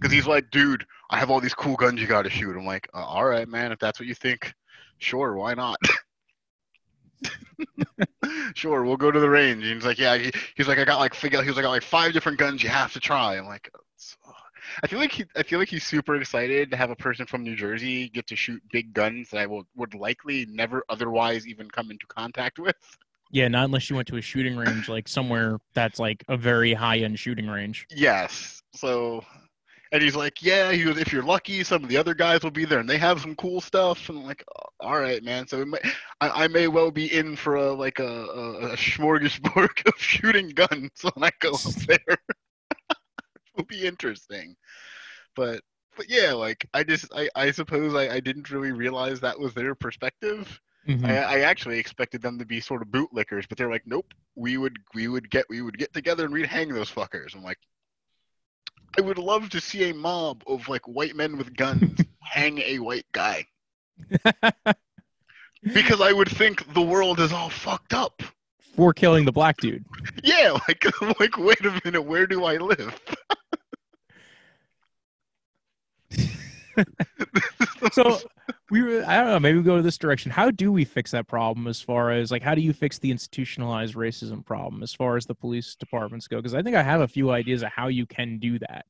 Because 0.00 0.12
he's 0.12 0.26
like, 0.26 0.50
dude, 0.50 0.86
I 1.10 1.18
have 1.18 1.30
all 1.30 1.40
these 1.40 1.54
cool 1.54 1.76
guns 1.76 2.00
you 2.00 2.06
got 2.06 2.22
to 2.22 2.30
shoot. 2.30 2.56
I'm 2.56 2.64
like, 2.64 2.88
uh, 2.94 3.04
all 3.04 3.24
right, 3.24 3.46
man, 3.46 3.72
if 3.72 3.78
that's 3.78 4.00
what 4.00 4.06
you 4.06 4.14
think, 4.14 4.54
sure, 4.98 5.34
why 5.34 5.54
not? 5.54 5.76
sure, 8.54 8.84
we'll 8.84 8.96
go 8.96 9.10
to 9.10 9.20
the 9.20 9.28
range. 9.28 9.64
And 9.64 9.74
he's 9.74 9.84
like, 9.84 9.98
yeah. 9.98 10.16
He, 10.16 10.32
he's 10.56 10.68
like, 10.68 10.78
I 10.78 10.84
got 10.84 11.00
like 11.00 11.14
figure. 11.14 11.42
He 11.42 11.48
was 11.48 11.56
like, 11.56 11.64
I 11.64 11.68
got 11.68 11.72
like 11.72 11.82
five 11.82 12.12
different 12.12 12.38
guns 12.38 12.62
you 12.62 12.70
have 12.70 12.92
to 12.94 13.00
try. 13.00 13.36
I'm 13.36 13.46
like, 13.46 13.70
oh." 13.74 14.32
I 14.82 14.86
feel 14.86 14.98
like 14.98 15.12
he, 15.12 15.24
I 15.36 15.42
feel 15.42 15.58
like 15.58 15.68
he's 15.68 15.84
super 15.84 16.14
excited 16.16 16.70
to 16.70 16.76
have 16.76 16.90
a 16.90 16.96
person 16.96 17.26
from 17.26 17.42
New 17.42 17.56
Jersey 17.56 18.08
get 18.08 18.26
to 18.28 18.36
shoot 18.36 18.62
big 18.70 18.92
guns 18.92 19.30
that 19.30 19.38
I 19.38 19.46
will 19.46 19.66
would 19.74 19.94
likely 19.94 20.46
never 20.46 20.84
otherwise 20.88 21.46
even 21.46 21.68
come 21.70 21.90
into 21.90 22.06
contact 22.06 22.58
with. 22.58 22.76
yeah, 23.30 23.48
not 23.48 23.64
unless 23.66 23.88
you 23.90 23.96
went 23.96 24.08
to 24.08 24.16
a 24.16 24.20
shooting 24.20 24.56
range, 24.56 24.88
like 24.88 25.08
somewhere 25.08 25.58
that's 25.74 25.98
like 25.98 26.24
a 26.28 26.36
very 26.36 26.74
high 26.74 26.98
end 26.98 27.18
shooting 27.18 27.48
range. 27.48 27.86
Yes. 27.90 28.62
So, 28.74 29.24
and 29.92 30.02
he's 30.02 30.16
like, 30.16 30.42
yeah. 30.42 30.72
He 30.72 30.82
if 30.82 31.12
you're 31.12 31.22
lucky, 31.22 31.64
some 31.64 31.82
of 31.82 31.88
the 31.88 31.96
other 31.96 32.14
guys 32.14 32.42
will 32.42 32.50
be 32.50 32.64
there, 32.64 32.78
and 32.80 32.88
they 32.88 32.98
have 32.98 33.20
some 33.20 33.34
cool 33.36 33.60
stuff. 33.60 34.08
And 34.08 34.18
I'm 34.18 34.24
like, 34.24 34.44
"Oh, 34.56 34.86
all 34.86 35.00
right, 35.00 35.22
man. 35.22 35.48
So 35.48 35.60
it 35.62 35.68
may, 35.68 35.78
I, 36.20 36.44
I 36.44 36.48
may 36.48 36.68
well 36.68 36.90
be 36.90 37.12
in 37.14 37.36
for 37.36 37.56
a 37.56 37.72
like 37.72 37.98
a, 37.98 38.04
a, 38.04 38.52
a 38.72 38.76
smorgasbord 38.76 39.86
of 39.86 40.00
shooting 40.00 40.50
guns 40.50 40.90
when 41.14 41.24
I 41.24 41.30
go 41.40 41.52
up 41.54 41.60
there. 41.86 41.98
It 43.46 43.56
will 43.56 43.64
be 43.64 43.86
interesting. 43.86 44.56
But 45.36 45.62
but 45.96 46.08
yeah, 46.08 46.32
like 46.32 46.66
I 46.74 46.84
just 46.84 47.06
I, 47.14 47.28
I 47.34 47.50
suppose 47.50 47.94
I, 47.94 48.08
I 48.16 48.20
didn't 48.20 48.50
really 48.50 48.72
realize 48.72 49.20
that 49.20 49.38
was 49.38 49.54
their 49.54 49.74
perspective. 49.74 50.60
Mhm. 50.88 51.04
I, 51.04 51.16
I 51.18 51.40
actually 51.40 51.78
expected 51.78 52.22
them 52.22 52.38
to 52.38 52.46
be 52.46 52.60
sort 52.60 52.82
of 52.82 52.88
bootlickers, 52.88 53.48
but 53.48 53.58
they're 53.58 53.70
like, 53.70 53.86
nope. 53.86 54.12
We 54.36 54.56
would 54.58 54.78
we 54.94 55.08
would 55.08 55.30
get 55.30 55.46
we 55.50 55.62
would 55.62 55.78
get 55.78 55.92
together 55.92 56.24
and 56.24 56.32
we'd 56.32 56.46
hang 56.46 56.68
those 56.72 56.90
fuckers. 56.90 57.34
I'm 57.34 57.42
like, 57.42 57.58
I 58.98 59.00
would 59.02 59.18
love 59.18 59.50
to 59.50 59.60
see 59.60 59.90
a 59.90 59.94
mob 59.94 60.42
of 60.46 60.68
like 60.68 60.86
white 60.86 61.14
men 61.14 61.36
with 61.36 61.56
guns 61.56 62.00
hang 62.20 62.58
a 62.58 62.78
white 62.78 63.06
guy 63.12 63.46
because 65.74 66.00
I 66.00 66.12
would 66.12 66.28
think 66.28 66.72
the 66.74 66.82
world 66.82 67.20
is 67.20 67.32
all 67.32 67.50
fucked 67.50 67.94
up. 67.94 68.22
For 68.76 68.94
killing 68.94 69.24
the 69.24 69.32
black 69.32 69.58
dude. 69.58 69.84
Yeah, 70.22 70.56
like 70.68 70.84
like 71.20 71.36
wait 71.36 71.64
a 71.64 71.80
minute, 71.84 72.02
where 72.02 72.26
do 72.26 72.44
I 72.44 72.56
live? 72.56 72.98
so 77.92 78.18
we 78.70 78.82
were 78.82 79.04
i 79.06 79.16
don't 79.16 79.26
know 79.26 79.40
maybe 79.40 79.58
we 79.58 79.64
go 79.64 79.76
to 79.76 79.82
this 79.82 79.98
direction 79.98 80.30
how 80.30 80.50
do 80.50 80.70
we 80.72 80.84
fix 80.84 81.10
that 81.10 81.26
problem 81.26 81.66
as 81.66 81.80
far 81.80 82.10
as 82.10 82.30
like 82.30 82.42
how 82.42 82.54
do 82.54 82.60
you 82.60 82.72
fix 82.72 82.98
the 82.98 83.10
institutionalized 83.10 83.94
racism 83.94 84.44
problem 84.44 84.82
as 84.82 84.92
far 84.94 85.16
as 85.16 85.26
the 85.26 85.34
police 85.34 85.74
departments 85.74 86.26
go 86.28 86.36
because 86.36 86.54
i 86.54 86.62
think 86.62 86.76
i 86.76 86.82
have 86.82 87.00
a 87.00 87.08
few 87.08 87.30
ideas 87.30 87.62
of 87.62 87.70
how 87.70 87.88
you 87.88 88.06
can 88.06 88.38
do 88.38 88.58
that 88.58 88.86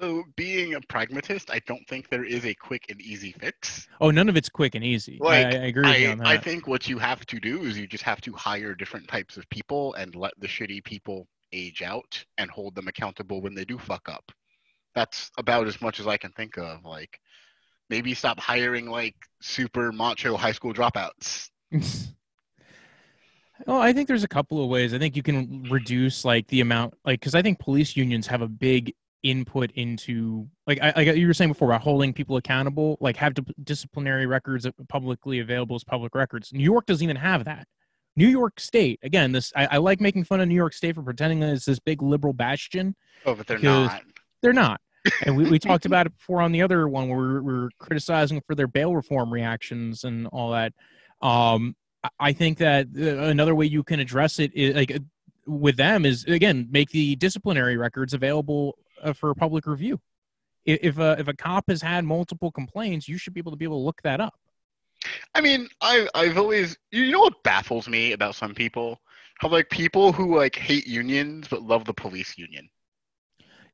So, 0.00 0.22
being 0.36 0.74
a 0.74 0.80
pragmatist, 0.82 1.50
I 1.50 1.58
don't 1.66 1.84
think 1.88 2.08
there 2.08 2.24
is 2.24 2.44
a 2.46 2.54
quick 2.54 2.84
and 2.88 3.00
easy 3.00 3.32
fix. 3.32 3.88
oh 4.00 4.10
none 4.12 4.28
of 4.28 4.36
it's 4.36 4.48
quick 4.48 4.74
and 4.76 4.84
easy 4.84 5.18
I- 5.20 5.24
Like, 5.24 5.46
I, 5.46 5.58
agree 5.72 5.88
with 5.88 6.00
you 6.00 6.08
I, 6.08 6.12
on 6.12 6.18
that 6.18 6.26
I 6.28 6.38
think 6.38 6.66
what 6.68 6.88
you 6.88 6.98
have 6.98 7.26
to 7.26 7.40
do 7.40 7.62
is 7.64 7.76
you 7.76 7.86
just 7.88 8.04
have 8.04 8.20
to 8.20 8.32
hire 8.32 8.74
different 8.76 9.08
types 9.08 9.36
of 9.36 9.48
people 9.50 9.94
and 9.94 10.14
let 10.14 10.34
the 10.38 10.46
shitty 10.46 10.84
people 10.84 11.26
age 11.52 11.82
out 11.82 12.12
and 12.38 12.48
hold 12.50 12.74
them 12.76 12.86
accountable 12.88 13.40
when 13.42 13.54
they 13.56 13.64
do 13.64 13.76
fuck 13.78 14.08
up. 14.08 14.30
That's 14.94 15.30
about 15.38 15.66
as 15.66 15.80
much 15.80 15.98
as 15.98 16.06
I 16.06 16.16
can 16.16 16.30
think 16.32 16.58
of. 16.58 16.84
Like, 16.84 17.18
maybe 17.88 18.14
stop 18.14 18.38
hiring 18.38 18.86
like 18.86 19.14
super 19.40 19.92
macho 19.92 20.36
high 20.36 20.52
school 20.52 20.72
dropouts. 20.72 21.50
well 23.66 23.80
i 23.80 23.92
think 23.92 24.08
there's 24.08 24.24
a 24.24 24.28
couple 24.28 24.62
of 24.62 24.70
ways. 24.70 24.94
I 24.94 24.98
think 24.98 25.16
you 25.16 25.22
can 25.22 25.64
reduce 25.64 26.24
like 26.24 26.46
the 26.48 26.60
amount 26.60 26.94
like 27.04 27.20
because 27.20 27.34
i 27.34 27.42
think 27.42 27.58
police 27.58 27.96
unions 27.96 28.26
have 28.26 28.40
a 28.40 28.48
big 28.48 28.94
input 29.22 29.72
into 29.72 30.48
like 30.66 30.78
I, 30.80 30.92
like 30.96 31.16
you 31.16 31.26
were 31.26 31.34
saying 31.34 31.50
before 31.50 31.68
about 31.68 31.82
holding 31.82 32.12
people 32.12 32.36
accountable 32.36 32.96
like 33.00 33.16
have 33.16 33.34
di- 33.34 33.54
disciplinary 33.64 34.26
records 34.26 34.66
publicly 34.88 35.40
available 35.40 35.76
as 35.76 35.84
public 35.84 36.14
records. 36.14 36.52
New 36.52 36.64
york 36.64 36.86
doesn't 36.86 37.02
even 37.02 37.16
have 37.16 37.44
that. 37.44 37.66
New 38.16 38.28
york 38.28 38.60
state 38.60 38.98
again 39.02 39.32
this 39.32 39.52
i, 39.56 39.66
I 39.72 39.76
like 39.78 40.00
making 40.00 40.24
fun 40.24 40.40
of 40.40 40.48
new 40.48 40.54
york 40.54 40.72
state 40.72 40.94
for 40.94 41.02
pretending 41.02 41.40
that 41.40 41.50
it's 41.50 41.64
this 41.64 41.80
big 41.80 42.00
liberal 42.00 42.32
bastion. 42.32 42.94
Oh, 43.26 43.34
but 43.34 43.46
they're 43.46 43.58
not. 43.58 44.02
they're 44.40 44.52
not 44.52 44.80
and 45.22 45.36
we, 45.36 45.44
we 45.44 45.58
talked 45.68 45.86
about 45.86 46.06
it 46.06 46.16
before 46.16 46.40
on 46.40 46.52
the 46.52 46.62
other 46.62 46.88
one 46.88 47.08
where 47.08 47.18
we 47.42 47.52
were, 47.52 47.70
criticizing 47.78 48.40
for 48.46 48.54
their 48.54 48.66
bail 48.66 48.94
reform 48.94 49.32
reactions 49.32 50.04
and 50.04 50.26
all 50.28 50.50
that 50.50 50.72
um 51.22 51.74
I- 52.20 52.32
think 52.32 52.58
that 52.58 52.86
uh, 52.96 53.28
another 53.28 53.54
way 53.54 53.66
you 53.66 53.82
can 53.82 54.00
address 54.00 54.38
it 54.38 54.54
is 54.54 54.74
like 54.74 54.94
uh, 54.94 54.98
with 55.46 55.76
them 55.76 56.04
is 56.06 56.24
again 56.24 56.68
make 56.70 56.90
the 56.90 57.16
disciplinary 57.16 57.76
records 57.76 58.14
available 58.14 58.76
uh, 59.02 59.12
for 59.12 59.34
public 59.34 59.66
review 59.66 60.00
I- 60.66 60.78
if 60.82 60.98
a 60.98 61.16
if 61.18 61.28
a 61.28 61.34
cop 61.34 61.64
has 61.68 61.82
had 61.82 62.04
multiple 62.04 62.50
complaints 62.52 63.08
you 63.08 63.18
should 63.18 63.34
be 63.34 63.40
able 63.40 63.52
to 63.52 63.56
be 63.56 63.64
able 63.64 63.78
to 63.80 63.84
look 63.84 64.00
that 64.02 64.20
up 64.20 64.34
I 65.34 65.40
mean, 65.40 65.68
I 65.80 66.08
I've 66.14 66.38
always 66.38 66.76
you 66.90 67.12
know 67.12 67.20
what 67.20 67.42
baffles 67.44 67.88
me 67.88 68.12
about 68.12 68.34
some 68.34 68.54
people? 68.54 69.00
How 69.38 69.48
like 69.48 69.70
people 69.70 70.12
who 70.12 70.36
like 70.36 70.56
hate 70.56 70.86
unions 70.88 71.46
but 71.48 71.62
love 71.62 71.84
the 71.84 71.94
police 71.94 72.36
union. 72.36 72.68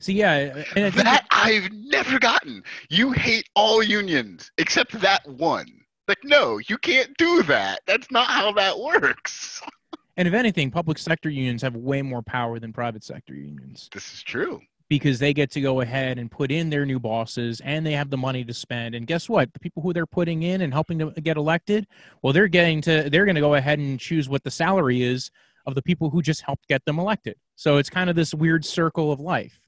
So 0.05 0.13
yeah 0.13 0.65
and 0.77 0.85
I 0.85 0.91
think 0.91 1.05
That 1.05 1.27
I've 1.31 1.71
never 1.73 2.19
gotten. 2.19 2.63
You 2.91 3.13
hate 3.13 3.49
all 3.55 3.83
unions 3.83 4.51
except 4.59 4.93
that 5.01 5.27
one. 5.29 5.67
Like, 6.07 6.23
no, 6.23 6.59
you 6.69 6.77
can't 6.77 7.17
do 7.17 7.43
that. 7.45 7.81
That's 7.87 8.11
not 8.11 8.27
how 8.27 8.53
that 8.53 8.79
works. 8.79 9.63
and 10.19 10.29
if 10.29 10.35
anything 10.35 10.71
public 10.71 10.99
sector 10.99 11.31
unions 11.31 11.63
have 11.63 11.75
way 11.77 12.03
more 12.03 12.21
power 12.23 12.59
than 12.59 12.73
private 12.73 13.03
sector 13.03 13.35
unions 13.35 13.89
This 13.93 14.13
is 14.13 14.23
true. 14.23 14.61
because 14.91 15.19
they 15.19 15.33
get 15.33 15.51
to 15.53 15.61
go 15.63 15.81
ahead 15.81 16.19
and 16.19 16.31
put 16.31 16.51
in 16.53 16.69
their 16.71 16.85
new 16.85 17.01
bosses 17.01 17.61
and 17.65 17.87
they 17.87 17.93
have 17.93 18.11
the 18.11 18.17
money 18.19 18.45
to 18.45 18.53
spend 18.53 18.95
and 18.95 19.07
guess 19.07 19.29
what 19.31 19.53
the 19.55 19.59
people 19.59 19.83
who 19.83 19.93
they're 19.95 20.05
putting 20.07 20.43
in 20.43 20.61
and 20.61 20.73
helping 20.75 20.99
to 20.99 21.11
get 21.23 21.37
elected 21.39 21.87
well 22.23 22.33
they're 22.35 22.47
getting 22.49 22.81
to 22.83 23.09
they're 23.11 23.25
going 23.25 23.35
to 23.35 23.41
go 23.41 23.55
ahead 23.55 23.79
and 23.79 23.99
choose 23.99 24.29
what 24.29 24.45
the 24.45 24.51
salary 24.51 25.03
is 25.03 25.31
of 25.67 25.75
the 25.75 25.83
people 25.83 26.11
who 26.11 26.21
just 26.21 26.43
helped 26.43 26.69
get 26.69 26.85
them 26.85 26.99
elected 26.99 27.37
so 27.57 27.79
it's 27.79 27.89
kind 27.91 28.11
of 28.11 28.15
this 28.17 28.35
weird 28.35 28.63
circle 28.65 29.11
of 29.11 29.19
life 29.21 29.59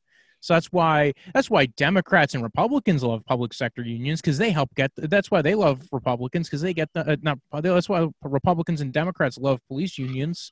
so 0.40 0.54
that's 0.54 0.66
why 0.72 1.12
that's 1.34 1.50
why 1.50 1.66
democrats 1.66 2.34
and 2.34 2.42
republicans 2.42 3.02
love 3.02 3.24
public 3.24 3.52
sector 3.52 3.82
unions 3.82 4.20
because 4.20 4.38
they 4.38 4.50
help 4.50 4.74
get 4.74 4.90
that's 4.96 5.30
why 5.30 5.42
they 5.42 5.54
love 5.54 5.82
republicans 5.92 6.48
because 6.48 6.60
they 6.60 6.74
get 6.74 6.88
the 6.94 7.12
uh, 7.12 7.16
not 7.22 7.38
that's 7.52 7.88
why 7.88 8.06
republicans 8.22 8.80
and 8.80 8.92
democrats 8.92 9.38
love 9.38 9.60
police 9.68 9.98
unions 9.98 10.50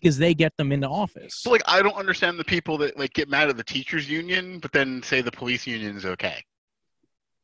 because 0.00 0.18
they 0.18 0.34
get 0.34 0.56
them 0.56 0.72
into 0.72 0.88
office 0.88 1.34
So 1.36 1.50
like 1.50 1.62
I 1.66 1.82
don't 1.82 1.96
understand 1.96 2.38
the 2.38 2.44
people 2.44 2.78
that 2.78 2.98
like 2.98 3.12
get 3.14 3.28
mad 3.28 3.48
at 3.48 3.56
the 3.56 3.64
teachers 3.64 4.08
union 4.08 4.58
but 4.58 4.72
then 4.72 5.02
say 5.02 5.22
the 5.22 5.32
police 5.32 5.66
union 5.66 5.96
is 5.96 6.04
okay. 6.04 6.42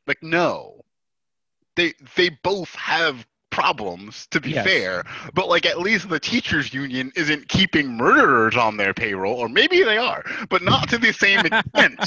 Like 0.07 0.23
no. 0.23 0.83
They 1.77 1.95
they 2.17 2.31
both 2.43 2.75
have 2.75 3.27
problems 3.53 4.27
to 4.29 4.41
be 4.41 4.51
Yes. 4.51 4.67
fair 4.67 5.05
but 5.35 5.49
like 5.49 5.67
at 5.67 5.79
least 5.79 6.09
the 6.09 6.19
teachers 6.19 6.73
union 6.75 7.13
isn't 7.15 7.49
keeping 7.49 7.89
murderers 7.97 8.57
on 8.57 8.77
their 8.77 8.93
payroll 8.95 9.35
or 9.35 9.49
maybe 9.49 9.85
they 9.85 9.99
are 9.99 10.25
but 10.49 10.63
not 10.63 10.89
to 10.89 10.99
the 10.99 11.13
same 11.13 11.41
extent 11.47 12.01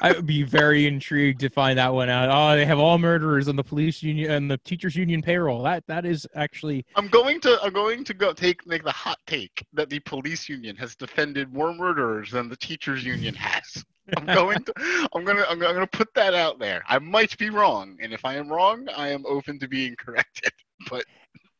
I 0.00 0.12
would 0.12 0.26
be 0.26 0.42
very 0.42 0.86
intrigued 0.86 1.40
to 1.40 1.48
find 1.48 1.78
that 1.78 1.92
one 1.94 2.08
out. 2.08 2.28
Oh, 2.30 2.56
they 2.56 2.64
have 2.64 2.78
all 2.80 2.98
murderers 2.98 3.46
on 3.48 3.54
the 3.54 3.62
police 3.62 4.02
union 4.02 4.30
and 4.32 4.50
the 4.50 4.58
teachers 4.58 4.96
union 4.96 5.22
payroll. 5.22 5.62
That 5.62 5.84
that 5.88 6.04
is 6.06 6.26
actually 6.34 6.84
i'm 6.96 7.08
going 7.08 7.40
to 7.40 7.58
i'm 7.62 7.72
going 7.72 8.04
to 8.04 8.14
go 8.14 8.32
take 8.32 8.66
make 8.66 8.84
the 8.84 8.92
hot 8.92 9.18
take 9.26 9.64
that 9.72 9.90
the 9.90 9.98
police 10.00 10.48
union 10.48 10.76
has 10.76 10.94
defended 10.96 11.52
more 11.52 11.74
murderers 11.74 12.30
than 12.30 12.48
the 12.48 12.56
teachers 12.56 13.04
union 13.04 13.34
has 13.34 13.84
i'm 14.16 14.26
going 14.26 14.62
to 14.64 15.08
i'm 15.14 15.24
gonna 15.24 15.44
i'm 15.48 15.58
gonna 15.58 15.86
put 15.86 16.12
that 16.14 16.34
out 16.34 16.58
there 16.58 16.82
i 16.88 16.98
might 16.98 17.36
be 17.38 17.50
wrong 17.50 17.96
and 18.02 18.12
if 18.12 18.24
i 18.24 18.34
am 18.34 18.48
wrong 18.48 18.88
i 18.96 19.08
am 19.08 19.24
open 19.26 19.58
to 19.58 19.68
being 19.68 19.94
corrected 19.96 20.52
but 20.90 21.04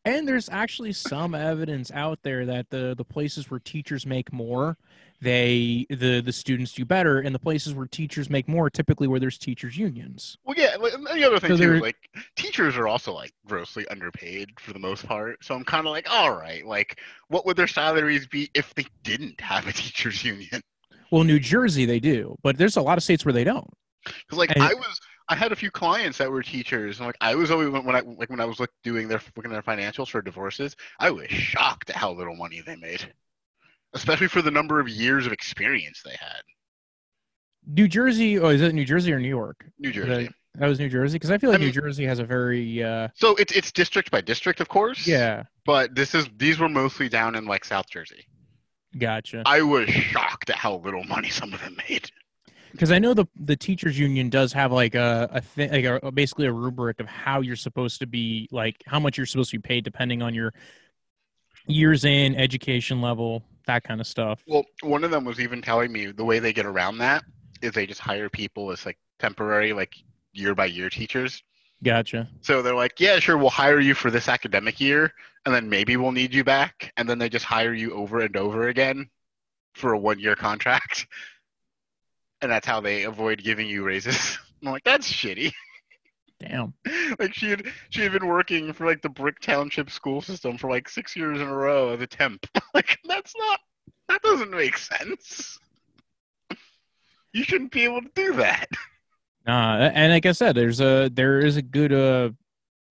and 0.04 0.26
there's 0.26 0.48
actually 0.48 0.92
some 0.92 1.34
evidence 1.34 1.90
out 1.92 2.18
there 2.22 2.44
that 2.46 2.70
the 2.70 2.94
the 2.96 3.04
places 3.04 3.50
where 3.50 3.60
teachers 3.60 4.04
make 4.04 4.32
more, 4.32 4.76
they 5.20 5.86
the 5.90 6.20
the 6.20 6.32
students 6.32 6.72
do 6.72 6.84
better, 6.84 7.20
and 7.20 7.32
the 7.32 7.38
places 7.38 7.72
where 7.72 7.86
teachers 7.86 8.28
make 8.28 8.48
more, 8.48 8.68
typically 8.68 9.06
where 9.06 9.20
there's 9.20 9.38
teachers 9.38 9.76
unions. 9.78 10.36
Well, 10.44 10.56
yeah. 10.58 10.76
The 10.76 11.24
other 11.24 11.38
thing 11.38 11.50
So 11.50 11.56
too, 11.56 11.78
like 11.78 11.96
teachers 12.34 12.76
are 12.76 12.88
also 12.88 13.12
like 13.12 13.32
grossly 13.46 13.86
underpaid 13.88 14.50
for 14.58 14.72
the 14.72 14.80
most 14.80 15.06
part. 15.06 15.44
So 15.44 15.54
I'm 15.54 15.64
kind 15.64 15.86
of 15.86 15.92
like, 15.92 16.10
all 16.10 16.34
right, 16.34 16.66
like, 16.66 16.98
what 17.28 17.46
would 17.46 17.56
their 17.56 17.68
salaries 17.68 18.26
be 18.26 18.50
if 18.54 18.74
they 18.74 18.86
didn't 19.04 19.40
have 19.40 19.68
a 19.68 19.72
teachers 19.72 20.24
union? 20.24 20.62
Well, 21.12 21.24
New 21.24 21.38
Jersey 21.38 21.84
they 21.84 22.00
do, 22.00 22.36
but 22.42 22.56
there's 22.56 22.76
a 22.76 22.82
lot 22.82 22.98
of 22.98 23.04
states 23.04 23.24
where 23.24 23.32
they 23.32 23.44
don't. 23.44 23.68
Because 24.04 24.38
like 24.38 24.50
And- 24.50 24.64
I 24.64 24.74
was, 24.74 25.00
I 25.28 25.36
had 25.36 25.52
a 25.52 25.56
few 25.56 25.70
clients 25.70 26.18
that 26.18 26.30
were 26.30 26.42
teachers, 26.42 26.98
and 26.98 27.06
like 27.06 27.16
I 27.20 27.34
was 27.36 27.50
always 27.50 27.68
when 27.70 27.94
I 27.94 28.00
like 28.00 28.28
when 28.30 28.40
I 28.40 28.44
was 28.44 28.58
like 28.58 28.70
doing 28.82 29.06
their 29.08 29.20
looking 29.36 29.52
at 29.52 29.64
their 29.64 29.76
financials 29.76 30.08
for 30.08 30.20
divorces, 30.20 30.74
I 30.98 31.10
was 31.10 31.28
shocked 31.28 31.90
at 31.90 31.96
how 31.96 32.10
little 32.12 32.34
money 32.34 32.60
they 32.66 32.76
made, 32.76 33.04
especially 33.94 34.26
for 34.28 34.42
the 34.42 34.50
number 34.50 34.80
of 34.80 34.88
years 34.88 35.24
of 35.26 35.32
experience 35.32 36.02
they 36.04 36.16
had. 36.18 36.42
New 37.66 37.86
Jersey, 37.86 38.40
oh, 38.40 38.48
is 38.48 38.60
it 38.60 38.74
New 38.74 38.84
Jersey 38.84 39.12
or 39.12 39.20
New 39.20 39.28
York? 39.28 39.64
New 39.78 39.92
Jersey. 39.92 40.28
That 40.56 40.66
was 40.66 40.78
New 40.80 40.88
Jersey 40.88 41.16
because 41.16 41.30
I 41.30 41.38
feel 41.38 41.50
like 41.50 41.60
I 41.60 41.64
New 41.64 41.72
Jersey 41.72 42.04
has 42.04 42.18
a 42.18 42.24
very 42.24 42.82
uh, 42.82 43.08
So 43.14 43.36
it's 43.36 43.52
it's 43.52 43.70
district 43.70 44.10
by 44.10 44.20
district, 44.20 44.60
of 44.60 44.68
course. 44.68 45.06
yeah. 45.06 45.44
But 45.64 45.94
this 45.94 46.14
is 46.14 46.28
these 46.36 46.58
were 46.58 46.68
mostly 46.68 47.08
down 47.08 47.36
in 47.36 47.44
like 47.46 47.64
South 47.64 47.88
Jersey. 47.88 48.26
Gotcha. 48.98 49.42
I 49.46 49.62
was 49.62 49.88
shocked 49.88 50.50
at 50.50 50.56
how 50.56 50.76
little 50.76 51.04
money 51.04 51.30
some 51.30 51.52
of 51.52 51.60
them 51.60 51.76
made. 51.88 52.10
Because 52.72 52.90
I 52.90 52.98
know 52.98 53.12
the 53.12 53.26
the 53.36 53.56
teachers 53.56 53.98
union 53.98 54.30
does 54.30 54.52
have 54.54 54.72
like 54.72 54.94
a 54.94 55.28
a 55.30 55.40
thing 55.40 55.70
like 55.70 56.02
a, 56.02 56.10
basically 56.10 56.46
a 56.46 56.52
rubric 56.52 57.00
of 57.00 57.06
how 57.06 57.40
you're 57.40 57.56
supposed 57.56 58.00
to 58.00 58.06
be 58.06 58.48
like 58.50 58.82
how 58.86 58.98
much 58.98 59.18
you're 59.18 59.26
supposed 59.26 59.50
to 59.50 59.58
be 59.58 59.62
paid 59.62 59.84
depending 59.84 60.22
on 60.22 60.32
your 60.32 60.54
years 61.66 62.04
in 62.04 62.34
education 62.34 63.02
level 63.02 63.42
that 63.66 63.84
kind 63.84 64.00
of 64.00 64.06
stuff. 64.06 64.42
Well, 64.46 64.64
one 64.82 65.04
of 65.04 65.10
them 65.10 65.24
was 65.24 65.40
even 65.40 65.62
telling 65.62 65.92
me 65.92 66.06
the 66.06 66.24
way 66.24 66.38
they 66.38 66.52
get 66.52 66.66
around 66.66 66.98
that 66.98 67.24
is 67.60 67.72
they 67.72 67.86
just 67.86 68.00
hire 68.00 68.28
people 68.28 68.70
as 68.72 68.84
like 68.84 68.98
temporary, 69.18 69.72
like 69.72 69.94
year 70.32 70.54
by 70.54 70.66
year 70.66 70.90
teachers. 70.90 71.42
Gotcha. 71.82 72.28
So 72.42 72.62
they're 72.62 72.74
like, 72.74 73.00
yeah, 73.00 73.18
sure, 73.18 73.36
we'll 73.36 73.50
hire 73.50 73.80
you 73.80 73.94
for 73.94 74.10
this 74.10 74.28
academic 74.28 74.80
year, 74.80 75.12
and 75.44 75.54
then 75.54 75.68
maybe 75.68 75.96
we'll 75.96 76.12
need 76.12 76.32
you 76.32 76.44
back, 76.44 76.92
and 76.96 77.08
then 77.08 77.18
they 77.18 77.28
just 77.28 77.44
hire 77.44 77.74
you 77.74 77.94
over 77.94 78.20
and 78.20 78.36
over 78.36 78.68
again 78.68 79.08
for 79.74 79.92
a 79.92 79.98
one 79.98 80.18
year 80.18 80.36
contract, 80.36 81.06
and 82.40 82.50
that's 82.50 82.66
how 82.66 82.80
they 82.80 83.04
avoid 83.04 83.42
giving 83.42 83.68
you 83.68 83.84
raises. 83.84 84.38
I'm 84.62 84.70
like, 84.70 84.84
that's 84.84 85.10
shitty. 85.10 85.52
Damn. 86.38 86.74
like 87.18 87.34
she 87.34 87.50
had 87.50 87.66
she 87.90 88.02
had 88.02 88.12
been 88.12 88.26
working 88.26 88.72
for 88.72 88.86
like 88.86 89.02
the 89.02 89.08
Brick 89.08 89.40
Township 89.40 89.90
school 89.90 90.20
system 90.20 90.58
for 90.58 90.68
like 90.68 90.88
six 90.88 91.16
years 91.16 91.40
in 91.40 91.46
a 91.46 91.54
row 91.54 91.90
as 91.90 92.00
a 92.00 92.06
temp. 92.06 92.46
like 92.74 92.98
that's 93.04 93.34
not 93.36 93.60
that 94.08 94.22
doesn't 94.22 94.50
make 94.50 94.76
sense. 94.76 95.58
You 97.32 97.44
shouldn't 97.44 97.72
be 97.72 97.84
able 97.84 98.02
to 98.02 98.10
do 98.14 98.34
that. 98.34 98.66
Uh, 99.46 99.90
and 99.94 100.12
like 100.12 100.26
I 100.26 100.32
said, 100.32 100.54
there's 100.54 100.80
a 100.80 101.10
there 101.12 101.40
is 101.40 101.56
a 101.56 101.62
good 101.62 101.92
uh 101.92 102.30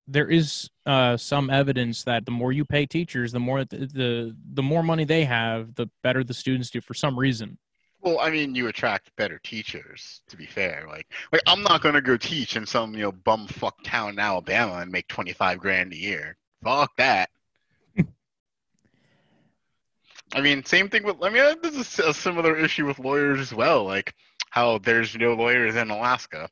there 0.07 0.29
is 0.29 0.69
uh 0.85 1.15
some 1.15 1.49
evidence 1.49 2.03
that 2.03 2.25
the 2.25 2.31
more 2.31 2.51
you 2.51 2.65
pay 2.65 2.85
teachers, 2.85 3.31
the 3.31 3.39
more 3.39 3.63
the 3.63 3.77
the, 3.77 4.35
the 4.53 4.63
more 4.63 4.83
money 4.83 5.05
they 5.05 5.23
have, 5.25 5.75
the 5.75 5.87
better 6.03 6.23
the 6.23 6.33
students 6.33 6.69
do 6.69 6.81
for 6.81 6.93
some 6.93 7.17
reason. 7.17 7.57
Well, 8.01 8.19
I 8.19 8.31
mean, 8.31 8.55
you 8.55 8.67
attract 8.67 9.15
better 9.15 9.39
teachers. 9.43 10.23
To 10.29 10.35
be 10.35 10.45
fair, 10.45 10.85
like 10.89 11.07
like 11.31 11.41
I'm 11.47 11.61
not 11.61 11.81
gonna 11.81 12.01
go 12.01 12.17
teach 12.17 12.57
in 12.57 12.65
some 12.65 12.93
you 12.93 13.03
know 13.03 13.11
bumfuck 13.11 13.73
town 13.83 14.09
in 14.09 14.19
Alabama 14.19 14.77
and 14.77 14.91
make 14.91 15.07
twenty 15.07 15.33
five 15.33 15.59
grand 15.59 15.93
a 15.93 15.97
year. 15.97 16.35
Fuck 16.63 16.95
that. 16.97 17.29
I 20.33 20.41
mean, 20.41 20.65
same 20.65 20.89
thing 20.89 21.03
with. 21.03 21.17
I 21.21 21.29
mean, 21.29 21.55
this 21.61 21.75
is 21.75 21.99
a 21.99 22.13
similar 22.13 22.57
issue 22.57 22.87
with 22.87 22.99
lawyers 22.99 23.39
as 23.39 23.53
well. 23.53 23.85
Like 23.85 24.15
how 24.51 24.77
there's 24.77 25.15
no 25.15 25.33
lawyers 25.33 25.75
in 25.75 25.89
Alaska. 25.89 26.49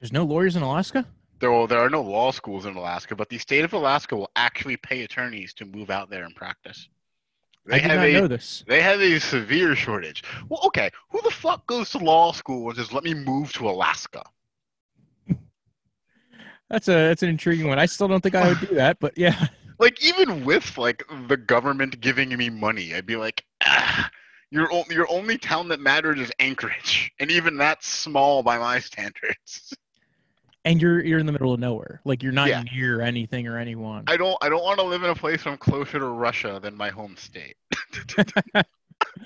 There's 0.00 0.12
no 0.12 0.24
lawyers 0.24 0.56
in 0.56 0.62
Alaska? 0.62 1.06
There, 1.38 1.52
will, 1.52 1.66
there 1.66 1.78
are 1.78 1.90
no 1.90 2.02
law 2.02 2.30
schools 2.32 2.66
in 2.66 2.74
Alaska, 2.74 3.14
but 3.14 3.28
the 3.28 3.38
state 3.38 3.64
of 3.64 3.72
Alaska 3.72 4.16
will 4.16 4.30
actually 4.34 4.76
pay 4.78 5.02
attorneys 5.02 5.52
to 5.54 5.64
move 5.64 5.90
out 5.90 6.08
there 6.10 6.24
and 6.24 6.34
practice. 6.34 6.88
They 7.66 7.76
I 7.76 7.78
did 7.80 7.90
have 7.90 8.00
not 8.00 8.06
a 8.08 8.12
know 8.12 8.26
this. 8.28 8.64
they 8.66 8.80
have 8.80 9.00
a 9.00 9.18
severe 9.20 9.76
shortage. 9.76 10.24
Well, 10.48 10.60
okay, 10.64 10.90
who 11.10 11.20
the 11.22 11.30
fuck 11.30 11.64
goes 11.66 11.90
to 11.90 11.98
law 11.98 12.32
school 12.32 12.68
and 12.68 12.76
says, 12.78 12.92
"Let 12.92 13.04
me 13.04 13.14
move 13.14 13.52
to 13.52 13.68
Alaska"? 13.68 14.24
That's 16.68 16.88
a 16.88 16.92
that's 17.08 17.22
an 17.22 17.28
intriguing 17.28 17.68
one. 17.68 17.78
I 17.78 17.86
still 17.86 18.08
don't 18.08 18.20
think 18.22 18.34
I 18.34 18.48
would 18.48 18.60
do 18.60 18.66
that, 18.74 18.98
but 18.98 19.16
yeah. 19.16 19.46
Like 19.78 20.02
even 20.02 20.44
with 20.44 20.76
like 20.78 21.04
the 21.28 21.36
government 21.36 22.00
giving 22.00 22.36
me 22.36 22.48
money, 22.50 22.94
I'd 22.94 23.06
be 23.06 23.16
like, 23.16 23.44
ah, 23.64 24.10
your 24.52 24.68
your 24.90 25.10
only 25.10 25.38
town 25.38 25.66
that 25.68 25.80
matters 25.80 26.20
is 26.20 26.30
Anchorage, 26.38 27.10
and 27.18 27.30
even 27.30 27.56
that's 27.56 27.88
small 27.88 28.42
by 28.42 28.58
my 28.58 28.78
standards. 28.78 29.74
And 30.64 30.80
you're 30.80 31.02
you're 31.04 31.18
in 31.18 31.26
the 31.26 31.32
middle 31.32 31.52
of 31.52 31.58
nowhere. 31.58 32.00
Like 32.04 32.22
you're 32.22 32.30
not 32.32 32.48
Yeah. 32.48 32.62
near 32.72 33.00
anything 33.00 33.48
or 33.48 33.58
anyone. 33.58 34.04
I 34.06 34.16
don't 34.16 34.36
I 34.42 34.48
don't 34.48 34.62
want 34.62 34.78
to 34.78 34.84
live 34.86 35.02
in 35.02 35.10
a 35.10 35.14
place 35.14 35.44
where 35.44 35.52
I'm 35.52 35.58
closer 35.58 35.98
to 35.98 36.06
Russia 36.06 36.60
than 36.62 36.76
my 36.76 36.90
home 36.90 37.16
state. 37.16 37.56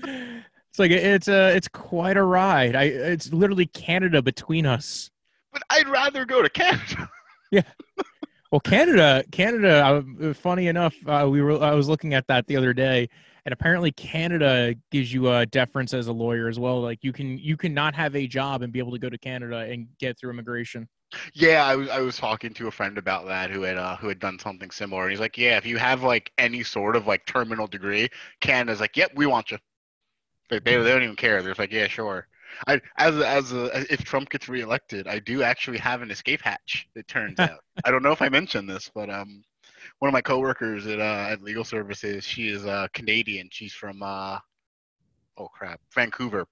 it's 0.04 0.78
like 0.78 0.90
it's 0.92 1.28
a 1.28 1.54
it's 1.54 1.68
quite 1.68 2.16
a 2.16 2.22
ride. 2.22 2.74
I 2.76 2.84
it's 2.84 3.32
literally 3.32 3.66
Canada 3.66 4.22
between 4.22 4.64
us. 4.64 5.10
But 5.52 5.62
I'd 5.70 5.88
rather 5.88 6.24
go 6.24 6.40
to 6.40 6.48
Canada. 6.48 7.10
Well, 8.52 8.60
Canada, 8.60 9.24
Canada. 9.32 10.04
Uh, 10.22 10.34
funny 10.34 10.68
enough, 10.68 10.94
uh, 11.06 11.26
we 11.30 11.42
were 11.42 11.62
I 11.62 11.74
was 11.74 11.88
looking 11.88 12.14
at 12.14 12.26
that 12.28 12.46
the 12.46 12.56
other 12.56 12.72
day, 12.72 13.08
and 13.44 13.52
apparently 13.52 13.92
Canada 13.92 14.74
gives 14.90 15.12
you 15.12 15.32
a 15.32 15.46
deference 15.46 15.94
as 15.94 16.06
a 16.08 16.12
lawyer 16.12 16.48
as 16.48 16.58
well. 16.58 16.80
Like 16.80 17.02
you 17.02 17.12
can 17.12 17.38
you 17.38 17.56
can 17.56 17.74
not 17.74 17.94
have 17.94 18.14
a 18.16 18.26
job 18.26 18.62
and 18.62 18.72
be 18.72 18.78
able 18.78 18.92
to 18.92 18.98
go 18.98 19.08
to 19.10 19.18
Canada 19.18 19.58
and 19.58 19.88
get 19.98 20.18
through 20.18 20.30
immigration. 20.30 20.88
Yeah, 21.34 21.64
I 21.64 21.76
was 21.76 21.88
I 21.88 22.00
was 22.00 22.16
talking 22.16 22.52
to 22.54 22.66
a 22.66 22.70
friend 22.70 22.98
about 22.98 23.26
that 23.26 23.50
who 23.50 23.62
had 23.62 23.76
uh, 23.76 23.96
who 23.96 24.08
had 24.08 24.18
done 24.18 24.38
something 24.38 24.70
similar. 24.70 25.02
And 25.02 25.10
he's 25.10 25.20
like, 25.20 25.38
yeah, 25.38 25.56
if 25.56 25.66
you 25.66 25.78
have 25.78 26.02
like 26.02 26.32
any 26.38 26.62
sort 26.62 26.96
of 26.96 27.06
like 27.06 27.26
terminal 27.26 27.66
degree, 27.66 28.08
Canada's 28.40 28.80
like, 28.80 28.96
yep, 28.96 29.12
we 29.14 29.26
want 29.26 29.50
you. 29.50 29.58
Like, 30.50 30.64
they 30.64 30.76
they 30.76 30.90
don't 30.90 31.02
even 31.02 31.16
care. 31.16 31.42
They're 31.42 31.54
like, 31.58 31.72
yeah, 31.72 31.88
sure. 31.88 32.26
I 32.66 32.80
as 32.98 33.16
as 33.16 33.52
a, 33.52 33.92
if 33.92 34.04
Trump 34.04 34.30
gets 34.30 34.48
reelected, 34.48 35.06
I 35.06 35.18
do 35.18 35.42
actually 35.42 35.78
have 35.78 36.02
an 36.02 36.10
escape 36.10 36.40
hatch. 36.42 36.88
It 36.94 37.06
turns 37.08 37.38
out. 37.40 37.60
I 37.84 37.90
don't 37.90 38.02
know 38.02 38.12
if 38.12 38.22
I 38.22 38.28
mentioned 38.28 38.68
this, 38.68 38.90
but 38.94 39.10
um, 39.10 39.42
one 39.98 40.08
of 40.08 40.12
my 40.12 40.20
coworkers 40.22 40.86
at 40.86 41.00
uh, 41.00 41.28
at 41.30 41.42
Legal 41.42 41.64
Services, 41.64 42.24
she 42.24 42.48
is 42.48 42.64
uh, 42.66 42.86
Canadian. 42.94 43.48
She's 43.52 43.72
from 43.72 44.02
uh, 44.02 44.38
oh 45.38 45.48
crap, 45.48 45.80
Vancouver. 45.94 46.46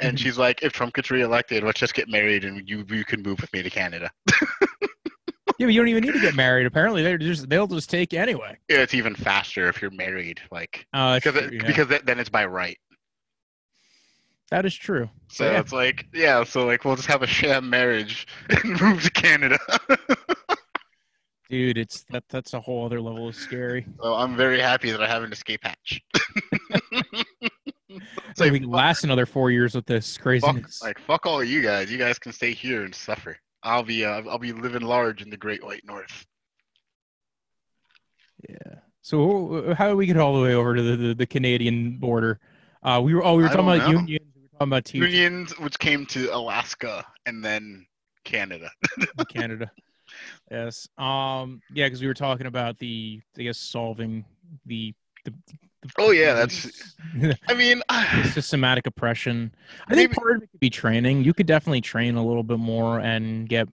And 0.00 0.16
Mhm. 0.16 0.20
she's 0.20 0.38
like, 0.38 0.62
if 0.62 0.72
Trump 0.72 0.94
gets 0.94 1.10
reelected, 1.10 1.62
let's 1.62 1.78
just 1.78 1.94
get 1.94 2.08
married 2.08 2.44
and 2.44 2.68
you 2.68 2.84
you 2.88 3.04
can 3.04 3.22
move 3.22 3.40
with 3.40 3.52
me 3.52 3.62
to 3.62 3.70
Canada. 3.70 4.10
Yeah, 5.58 5.66
but 5.66 5.74
you 5.74 5.80
don't 5.82 5.88
even 5.88 6.04
need 6.04 6.14
to 6.14 6.20
get 6.20 6.34
married. 6.34 6.64
Apparently, 6.64 7.02
they're 7.02 7.18
just 7.18 7.50
they'll 7.50 7.66
just 7.66 7.90
take 7.90 8.14
you 8.14 8.18
anyway. 8.18 8.56
Yeah, 8.70 8.78
it's 8.78 8.94
even 8.94 9.14
faster 9.14 9.68
if 9.68 9.82
you're 9.82 9.90
married, 9.90 10.40
like 10.50 10.86
Uh, 10.94 11.16
because 11.16 11.34
true, 11.34 11.42
it, 11.48 11.52
yeah. 11.52 11.66
because 11.66 11.88
th- 11.88 12.00
then 12.06 12.18
it's 12.18 12.30
by 12.30 12.46
right. 12.46 12.78
That 14.50 14.64
is 14.66 14.74
true. 14.74 15.08
So 15.28 15.44
Yeah. 15.44 15.60
it's 15.60 15.72
like 15.72 16.06
yeah, 16.12 16.44
so 16.44 16.66
like 16.66 16.84
we'll 16.84 16.96
just 16.96 17.08
have 17.08 17.22
a 17.22 17.26
sham 17.26 17.68
marriage 17.70 18.26
and 18.50 18.80
move 18.80 19.02
to 19.02 19.10
Canada. 19.10 19.58
Dude, 21.48 21.78
it's 21.78 22.04
that 22.10 22.24
that's 22.28 22.54
a 22.54 22.60
whole 22.60 22.84
other 22.86 23.00
level 23.00 23.28
of 23.28 23.34
scary. 23.34 23.84
so 24.00 24.14
I'm 24.14 24.36
very 24.36 24.60
happy 24.60 24.90
that 24.92 25.02
I 25.02 25.08
have 25.08 25.22
an 25.22 25.32
escape 25.32 25.60
hatch. 25.62 26.00
So 28.36 28.44
like, 28.44 28.52
we 28.52 28.60
can 28.60 28.70
last 28.70 29.02
another 29.02 29.26
four 29.26 29.50
years 29.50 29.74
with 29.74 29.84
this 29.84 30.16
fuck, 30.16 30.44
like 30.80 30.98
fuck 31.00 31.26
all 31.26 31.42
you 31.42 31.60
guys. 31.60 31.90
You 31.90 31.98
guys 31.98 32.20
can 32.20 32.30
stay 32.32 32.52
here 32.52 32.84
and 32.84 32.94
suffer. 32.94 33.36
I'll 33.64 33.82
be 33.82 34.04
uh, 34.04 34.22
I'll 34.30 34.38
be 34.38 34.52
living 34.52 34.82
large 34.82 35.20
in 35.22 35.28
the 35.28 35.36
Great 35.36 35.62
White 35.64 35.82
North. 35.84 36.24
Yeah. 38.48 38.56
So 39.02 39.74
how 39.76 39.90
do 39.90 39.96
we 39.96 40.06
get 40.06 40.16
all 40.18 40.36
the 40.36 40.42
way 40.42 40.54
over 40.54 40.76
to 40.76 40.82
the, 40.82 40.96
the, 40.96 41.14
the 41.14 41.26
Canadian 41.26 41.98
border? 41.98 42.38
Uh, 42.82 43.00
we 43.02 43.12
were 43.12 43.24
oh 43.24 43.34
we 43.34 43.42
were 43.42 43.48
I 43.48 43.52
talking 43.52 43.66
about 43.68 43.90
know. 43.92 43.98
unions. 43.98 44.29
Talking 44.60 44.72
about 44.72 44.92
Unions, 44.94 45.58
which 45.58 45.78
came 45.78 46.04
to 46.06 46.28
Alaska 46.34 47.02
and 47.24 47.42
then 47.42 47.86
Canada. 48.24 48.70
Canada. 49.30 49.70
Yes. 50.50 50.86
Um. 50.98 51.62
Yeah, 51.72 51.86
because 51.86 52.02
we 52.02 52.06
were 52.06 52.12
talking 52.14 52.46
about 52.46 52.78
the, 52.78 53.22
I 53.38 53.42
guess, 53.42 53.56
solving 53.56 54.22
the. 54.66 54.92
the, 55.24 55.30
the 55.30 55.90
Oh, 55.96 56.10
yeah, 56.10 56.34
that's- 56.34 56.94
I 57.48 57.54
mean, 57.54 57.80
systematic 58.34 58.86
oppression. 58.86 59.54
I 59.88 59.94
think 59.94 60.10
Maybe- 60.10 60.14
part 60.20 60.36
of 60.36 60.42
it 60.42 60.50
could 60.50 60.60
be 60.60 60.68
training. 60.68 61.24
You 61.24 61.32
could 61.32 61.46
definitely 61.46 61.80
train 61.80 62.16
a 62.16 62.26
little 62.26 62.42
bit 62.42 62.58
more 62.58 63.00
and 63.00 63.48
get. 63.48 63.66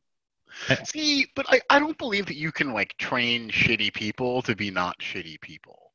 see, 0.86 1.26
but 1.36 1.46
I, 1.50 1.60
I 1.70 1.80
don't 1.80 1.98
believe 1.98 2.28
that 2.28 2.38
you 2.38 2.54
can 2.54 2.72
like 2.72 2.96
train 2.98 3.50
shitty 3.50 3.94
people 3.94 4.42
to 4.44 4.56
be 4.56 4.72
not 4.72 4.98
shitty 5.00 5.42
people. 5.42 5.92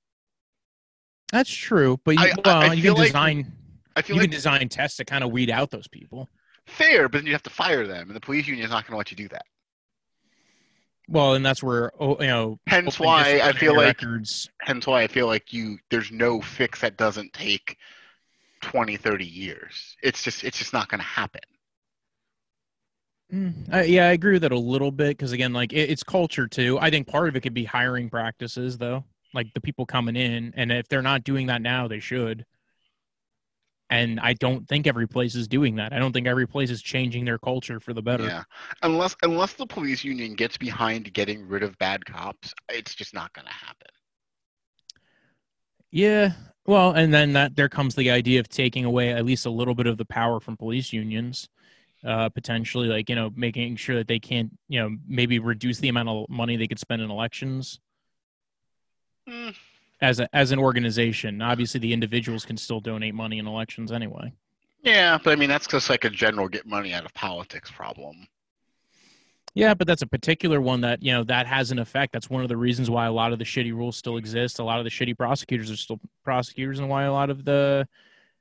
That's 1.32 1.50
true, 1.50 1.98
but 2.04 2.16
you, 2.18 2.20
I- 2.26 2.32
well, 2.44 2.56
I 2.70 2.74
you 2.74 2.82
can 2.82 2.94
like- 2.94 3.06
design. 3.06 3.52
I 3.96 4.02
feel 4.02 4.16
You 4.16 4.20
like 4.20 4.28
can 4.28 4.30
design 4.30 4.68
tests 4.68 4.98
to 4.98 5.04
kind 5.04 5.24
of 5.24 5.30
weed 5.32 5.50
out 5.50 5.70
those 5.70 5.88
people. 5.88 6.30
fair, 6.66 7.08
but 7.08 7.18
then 7.18 7.26
you 7.26 7.32
have 7.32 7.42
to 7.44 7.50
fire 7.50 7.86
them, 7.86 8.08
and 8.08 8.16
the 8.16 8.20
police 8.20 8.46
union 8.48 8.64
is 8.64 8.70
not 8.70 8.84
going 8.86 8.94
to 8.94 8.98
let 8.98 9.10
you 9.10 9.16
do 9.16 9.28
that. 9.28 9.44
Well, 11.08 11.34
and 11.34 11.44
that's 11.44 11.62
where 11.62 11.92
oh, 12.00 12.20
you 12.20 12.26
know. 12.28 12.58
Hence 12.66 12.98
why 12.98 13.40
I 13.40 13.52
feel 13.52 13.76
like 13.76 13.96
records. 14.00 14.50
hence 14.60 14.86
why 14.86 15.02
I 15.02 15.06
feel 15.08 15.26
like 15.26 15.52
you 15.52 15.78
there's 15.90 16.10
no 16.10 16.40
fix 16.40 16.80
that 16.80 16.96
doesn't 16.96 17.32
take 17.32 17.76
20, 18.62 18.96
30 18.96 19.26
years. 19.26 19.96
It's 20.02 20.22
just 20.22 20.44
it's 20.44 20.58
just 20.58 20.72
not 20.72 20.88
going 20.88 21.00
to 21.00 21.06
happen. 21.06 21.42
Mm, 23.32 23.72
I, 23.72 23.84
yeah, 23.84 24.08
I 24.08 24.12
agree 24.12 24.34
with 24.34 24.42
that 24.42 24.52
a 24.52 24.58
little 24.58 24.90
bit 24.92 25.16
because 25.16 25.32
again, 25.32 25.52
like 25.52 25.72
it, 25.72 25.90
it's 25.90 26.02
culture 26.02 26.46
too. 26.46 26.78
I 26.80 26.90
think 26.90 27.06
part 27.08 27.28
of 27.28 27.36
it 27.36 27.40
could 27.40 27.54
be 27.54 27.64
hiring 27.64 28.10
practices 28.10 28.76
though, 28.78 29.04
like 29.32 29.52
the 29.54 29.60
people 29.60 29.86
coming 29.86 30.16
in, 30.16 30.52
and 30.56 30.70
if 30.70 30.88
they're 30.88 31.02
not 31.02 31.24
doing 31.24 31.46
that 31.46 31.62
now, 31.62 31.88
they 31.88 32.00
should. 32.00 32.44
And 33.92 34.18
I 34.20 34.32
don't 34.32 34.66
think 34.66 34.86
every 34.86 35.06
place 35.06 35.34
is 35.34 35.46
doing 35.46 35.76
that. 35.76 35.92
I 35.92 35.98
don't 35.98 36.12
think 36.12 36.26
every 36.26 36.46
place 36.46 36.70
is 36.70 36.80
changing 36.80 37.26
their 37.26 37.38
culture 37.38 37.78
for 37.78 37.92
the 37.92 38.00
better. 38.00 38.24
Yeah. 38.24 38.44
Unless 38.82 39.16
unless 39.22 39.52
the 39.52 39.66
police 39.66 40.02
union 40.02 40.34
gets 40.34 40.56
behind 40.56 41.12
getting 41.12 41.46
rid 41.46 41.62
of 41.62 41.76
bad 41.78 42.04
cops, 42.06 42.54
it's 42.70 42.94
just 42.94 43.12
not 43.12 43.32
going 43.34 43.46
to 43.46 43.52
happen. 43.52 43.88
Yeah. 45.90 46.32
Well, 46.64 46.92
and 46.92 47.12
then 47.12 47.34
that 47.34 47.54
there 47.54 47.68
comes 47.68 47.94
the 47.94 48.10
idea 48.10 48.40
of 48.40 48.48
taking 48.48 48.86
away 48.86 49.12
at 49.12 49.26
least 49.26 49.44
a 49.44 49.50
little 49.50 49.74
bit 49.74 49.86
of 49.86 49.98
the 49.98 50.06
power 50.06 50.40
from 50.40 50.56
police 50.56 50.92
unions, 50.92 51.50
uh, 52.06 52.30
potentially, 52.30 52.88
like 52.88 53.10
you 53.10 53.14
know, 53.14 53.30
making 53.36 53.76
sure 53.76 53.96
that 53.96 54.08
they 54.08 54.18
can't, 54.18 54.56
you 54.68 54.80
know, 54.80 54.96
maybe 55.06 55.38
reduce 55.38 55.78
the 55.78 55.88
amount 55.88 56.08
of 56.08 56.30
money 56.30 56.56
they 56.56 56.68
could 56.68 56.78
spend 56.78 57.02
in 57.02 57.10
elections 57.10 57.78
Mm, 59.28 59.54
as 60.02 60.20
a 60.20 60.28
as 60.36 60.52
an 60.52 60.58
organization. 60.58 61.40
Obviously, 61.40 61.80
the 61.80 61.92
individuals 61.92 62.44
can 62.44 62.56
still 62.56 62.80
donate 62.80 63.14
money 63.14 63.38
in 63.38 63.46
elections 63.46 63.92
anyway. 63.92 64.32
yeah, 64.82 65.18
but 65.22 65.32
I 65.32 65.36
mean 65.36 65.48
that's 65.48 65.66
just 65.66 65.88
like 65.88 66.04
a 66.04 66.10
general 66.10 66.48
get 66.48 66.66
money 66.66 66.92
out 66.92 67.06
of 67.06 67.14
politics 67.14 67.70
problem. 67.70 68.26
Yeah, 69.54 69.74
but 69.74 69.86
that's 69.86 70.02
a 70.02 70.06
particular 70.06 70.60
one 70.60 70.80
that 70.80 71.02
you 71.02 71.12
know 71.12 71.24
that 71.24 71.46
has 71.46 71.70
an 71.70 71.78
effect. 71.78 72.12
That's 72.12 72.28
one 72.28 72.42
of 72.42 72.48
the 72.48 72.56
reasons 72.56 72.90
why 72.90 73.06
a 73.06 73.12
lot 73.12 73.32
of 73.32 73.38
the 73.38 73.44
shitty 73.44 73.72
rules 73.72 73.96
still 73.96 74.16
exist. 74.16 74.58
A 74.58 74.64
lot 74.64 74.78
of 74.78 74.84
the 74.84 74.90
shitty 74.90 75.16
prosecutors 75.16 75.70
are 75.70 75.76
still 75.76 76.00
prosecutors, 76.24 76.78
and 76.78 76.88
why 76.88 77.04
a 77.04 77.12
lot 77.12 77.30
of 77.30 77.44
the 77.44 77.86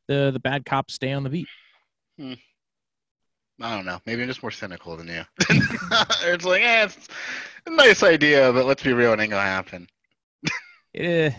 the 0.07 0.31
the 0.33 0.39
bad 0.39 0.65
cops 0.65 0.95
stay 0.95 1.11
on 1.11 1.23
the 1.23 1.29
beat. 1.29 1.47
I 3.61 3.75
don't 3.75 3.85
know. 3.85 3.99
Maybe 4.05 4.23
I'm 4.23 4.27
just 4.27 4.41
more 4.41 4.51
cynical 4.51 4.97
than 4.97 5.07
you. 5.07 5.23
it's 5.49 6.45
like, 6.45 6.61
eh, 6.63 6.85
it's 6.85 7.07
a 7.67 7.69
nice 7.69 8.01
idea, 8.01 8.51
but 8.51 8.65
let's 8.65 8.81
be 8.81 8.93
real, 8.93 9.13
it 9.13 9.19
ain't 9.19 9.29
gonna 9.29 9.43
happen. 9.43 9.87
Eh, 10.93 11.31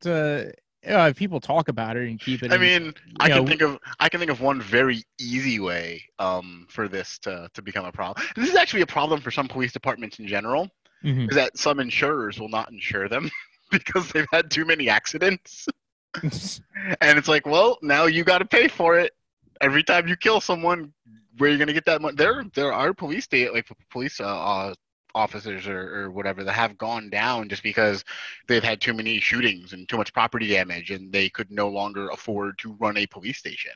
it's, 0.00 0.06
uh, 0.06 1.12
people 1.14 1.40
talk 1.40 1.68
about 1.68 1.96
it 1.96 2.08
and 2.08 2.18
keep 2.18 2.42
it. 2.42 2.52
I 2.52 2.56
in- 2.56 2.60
mean, 2.60 2.94
I 3.20 3.28
you 3.28 3.34
can 3.34 3.46
think 3.46 3.62
of 3.62 3.78
I 4.00 4.08
can 4.08 4.18
think 4.18 4.30
of 4.30 4.40
one 4.40 4.60
very 4.60 5.02
easy 5.20 5.60
way 5.60 6.02
um, 6.18 6.66
for 6.68 6.88
this 6.88 7.18
to, 7.20 7.48
to 7.54 7.62
become 7.62 7.84
a 7.84 7.92
problem. 7.92 8.26
This 8.34 8.48
is 8.48 8.56
actually 8.56 8.82
a 8.82 8.86
problem 8.86 9.20
for 9.20 9.30
some 9.30 9.48
police 9.48 9.72
departments 9.72 10.18
in 10.18 10.26
general, 10.26 10.68
mhm. 11.04 11.28
is 11.28 11.36
that 11.36 11.56
some 11.56 11.78
insurers 11.78 12.40
will 12.40 12.48
not 12.48 12.70
insure 12.72 13.08
them 13.08 13.30
because 13.70 14.10
they've 14.10 14.26
had 14.32 14.50
too 14.50 14.64
many 14.64 14.88
accidents. 14.88 15.68
And 17.00 17.16
it's 17.16 17.28
like, 17.28 17.46
well, 17.46 17.78
now 17.80 18.04
you 18.04 18.24
got 18.24 18.38
to 18.38 18.44
pay 18.44 18.66
for 18.68 18.98
it 18.98 19.12
every 19.60 19.82
time 19.84 20.08
you 20.08 20.16
kill 20.16 20.40
someone. 20.40 20.92
Where 21.38 21.48
are 21.48 21.52
you 21.52 21.58
gonna 21.58 21.72
get 21.72 21.86
that 21.86 22.02
money? 22.02 22.16
There, 22.16 22.44
there 22.54 22.72
are 22.72 22.92
police 22.92 23.24
state 23.24 23.54
like 23.54 23.66
police 23.90 24.20
uh, 24.20 24.24
uh, 24.24 24.74
officers 25.14 25.66
or, 25.66 26.04
or 26.04 26.10
whatever 26.10 26.44
that 26.44 26.52
have 26.52 26.78
gone 26.78 27.10
down 27.10 27.48
just 27.48 27.62
because 27.62 28.04
they've 28.48 28.64
had 28.64 28.80
too 28.80 28.94
many 28.94 29.20
shootings 29.20 29.72
and 29.72 29.88
too 29.88 29.96
much 29.96 30.12
property 30.12 30.48
damage, 30.48 30.90
and 30.90 31.12
they 31.12 31.28
could 31.28 31.50
no 31.50 31.68
longer 31.68 32.08
afford 32.10 32.58
to 32.58 32.72
run 32.80 32.96
a 32.96 33.06
police 33.06 33.38
station. 33.38 33.72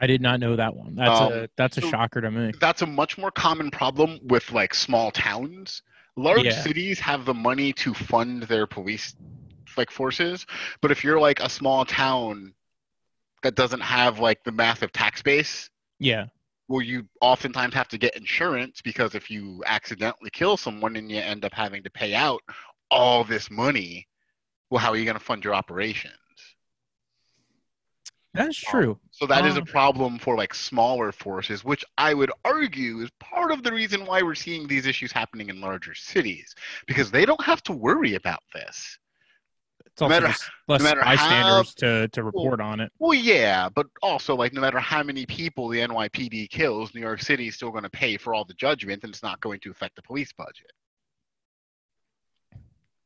I 0.00 0.06
did 0.06 0.20
not 0.20 0.40
know 0.40 0.56
that 0.56 0.74
one. 0.74 0.96
That's 0.96 1.20
Um, 1.20 1.32
a 1.32 1.48
that's 1.56 1.78
a 1.78 1.82
so- 1.82 1.90
shocker 1.90 2.20
to 2.20 2.30
me. 2.30 2.52
That's 2.60 2.82
a 2.82 2.86
much 2.86 3.18
more 3.18 3.30
common 3.30 3.70
problem 3.70 4.18
with 4.24 4.50
like 4.52 4.74
small 4.74 5.10
towns. 5.10 5.82
Large 6.16 6.44
Yeah. 6.44 6.60
cities 6.62 6.98
have 7.00 7.24
the 7.24 7.34
money 7.34 7.72
to 7.74 7.94
fund 7.94 8.42
their 8.44 8.66
police 8.66 9.14
like 9.76 9.90
forces, 9.90 10.44
but 10.82 10.90
if 10.90 11.02
you're 11.02 11.18
like 11.20 11.40
a 11.40 11.48
small 11.48 11.84
town 11.84 12.52
that 13.42 13.54
doesn't 13.54 13.80
have 13.80 14.18
like 14.18 14.44
the 14.44 14.52
massive 14.52 14.92
tax 14.92 15.22
base, 15.22 15.70
Yeah, 15.98 16.26
well, 16.68 16.82
you 16.82 17.06
oftentimes 17.20 17.74
have 17.74 17.88
to 17.88 17.98
get 17.98 18.16
insurance 18.16 18.80
because 18.82 19.14
if 19.14 19.30
you 19.30 19.62
accidentally 19.66 20.30
kill 20.30 20.56
someone 20.56 20.96
and 20.96 21.10
you 21.10 21.18
end 21.18 21.44
up 21.44 21.52
having 21.52 21.82
to 21.84 21.90
pay 21.90 22.14
out 22.14 22.42
all 22.90 23.24
this 23.24 23.50
money, 23.50 24.08
well, 24.70 24.80
how 24.80 24.90
are 24.90 24.96
you 24.96 25.04
going 25.04 25.18
to 25.18 25.24
fund 25.24 25.44
your 25.44 25.54
operations? 25.54 26.14
that's 28.34 28.56
true. 28.58 28.98
So 29.10 29.26
that 29.26 29.44
is 29.44 29.56
a 29.56 29.60
Um, 29.60 29.66
problem 29.66 30.18
for 30.18 30.36
like 30.36 30.54
smaller 30.54 31.12
forces, 31.12 31.64
which 31.64 31.84
I 31.98 32.14
would 32.14 32.30
argue 32.44 33.00
is 33.00 33.10
part 33.20 33.52
of 33.52 33.62
the 33.62 33.72
reason 33.72 34.06
why 34.06 34.22
we're 34.22 34.34
seeing 34.34 34.66
these 34.66 34.86
issues 34.86 35.12
happening 35.12 35.50
in 35.50 35.60
larger 35.60 35.94
cities 35.94 36.54
because 36.86 37.10
they 37.10 37.26
don't 37.26 37.44
have 37.44 37.62
to 37.64 37.72
worry 37.72 38.14
about 38.14 38.42
this. 38.54 38.98
It's 39.92 40.00
no 40.00 40.08
matter- 40.08 40.32
less 40.68 40.82
matter 40.82 41.02
bystanders 41.02 41.74
to 41.74 42.08
to 42.08 42.22
report 42.22 42.60
on 42.60 42.80
it. 42.80 42.90
Well, 42.98 43.12
yeah, 43.14 43.68
but 43.68 43.86
also 44.02 44.34
like 44.34 44.54
no 44.54 44.60
matter 44.62 44.78
how 44.78 45.02
many 45.02 45.26
people 45.26 45.68
the 45.68 45.80
NYPD 45.80 46.48
kills, 46.48 46.94
New 46.94 47.02
York 47.02 47.20
City 47.20 47.48
is 47.48 47.56
still 47.56 47.70
going 47.70 47.84
to 47.84 47.90
pay 47.90 48.16
for 48.16 48.32
all 48.32 48.44
the 48.44 48.54
judgment, 48.54 49.04
and 49.04 49.12
it's 49.12 49.22
not 49.22 49.40
going 49.40 49.60
to 49.60 49.70
affect 49.70 49.96
the 49.96 50.02
police 50.02 50.32
budget. 50.32 50.72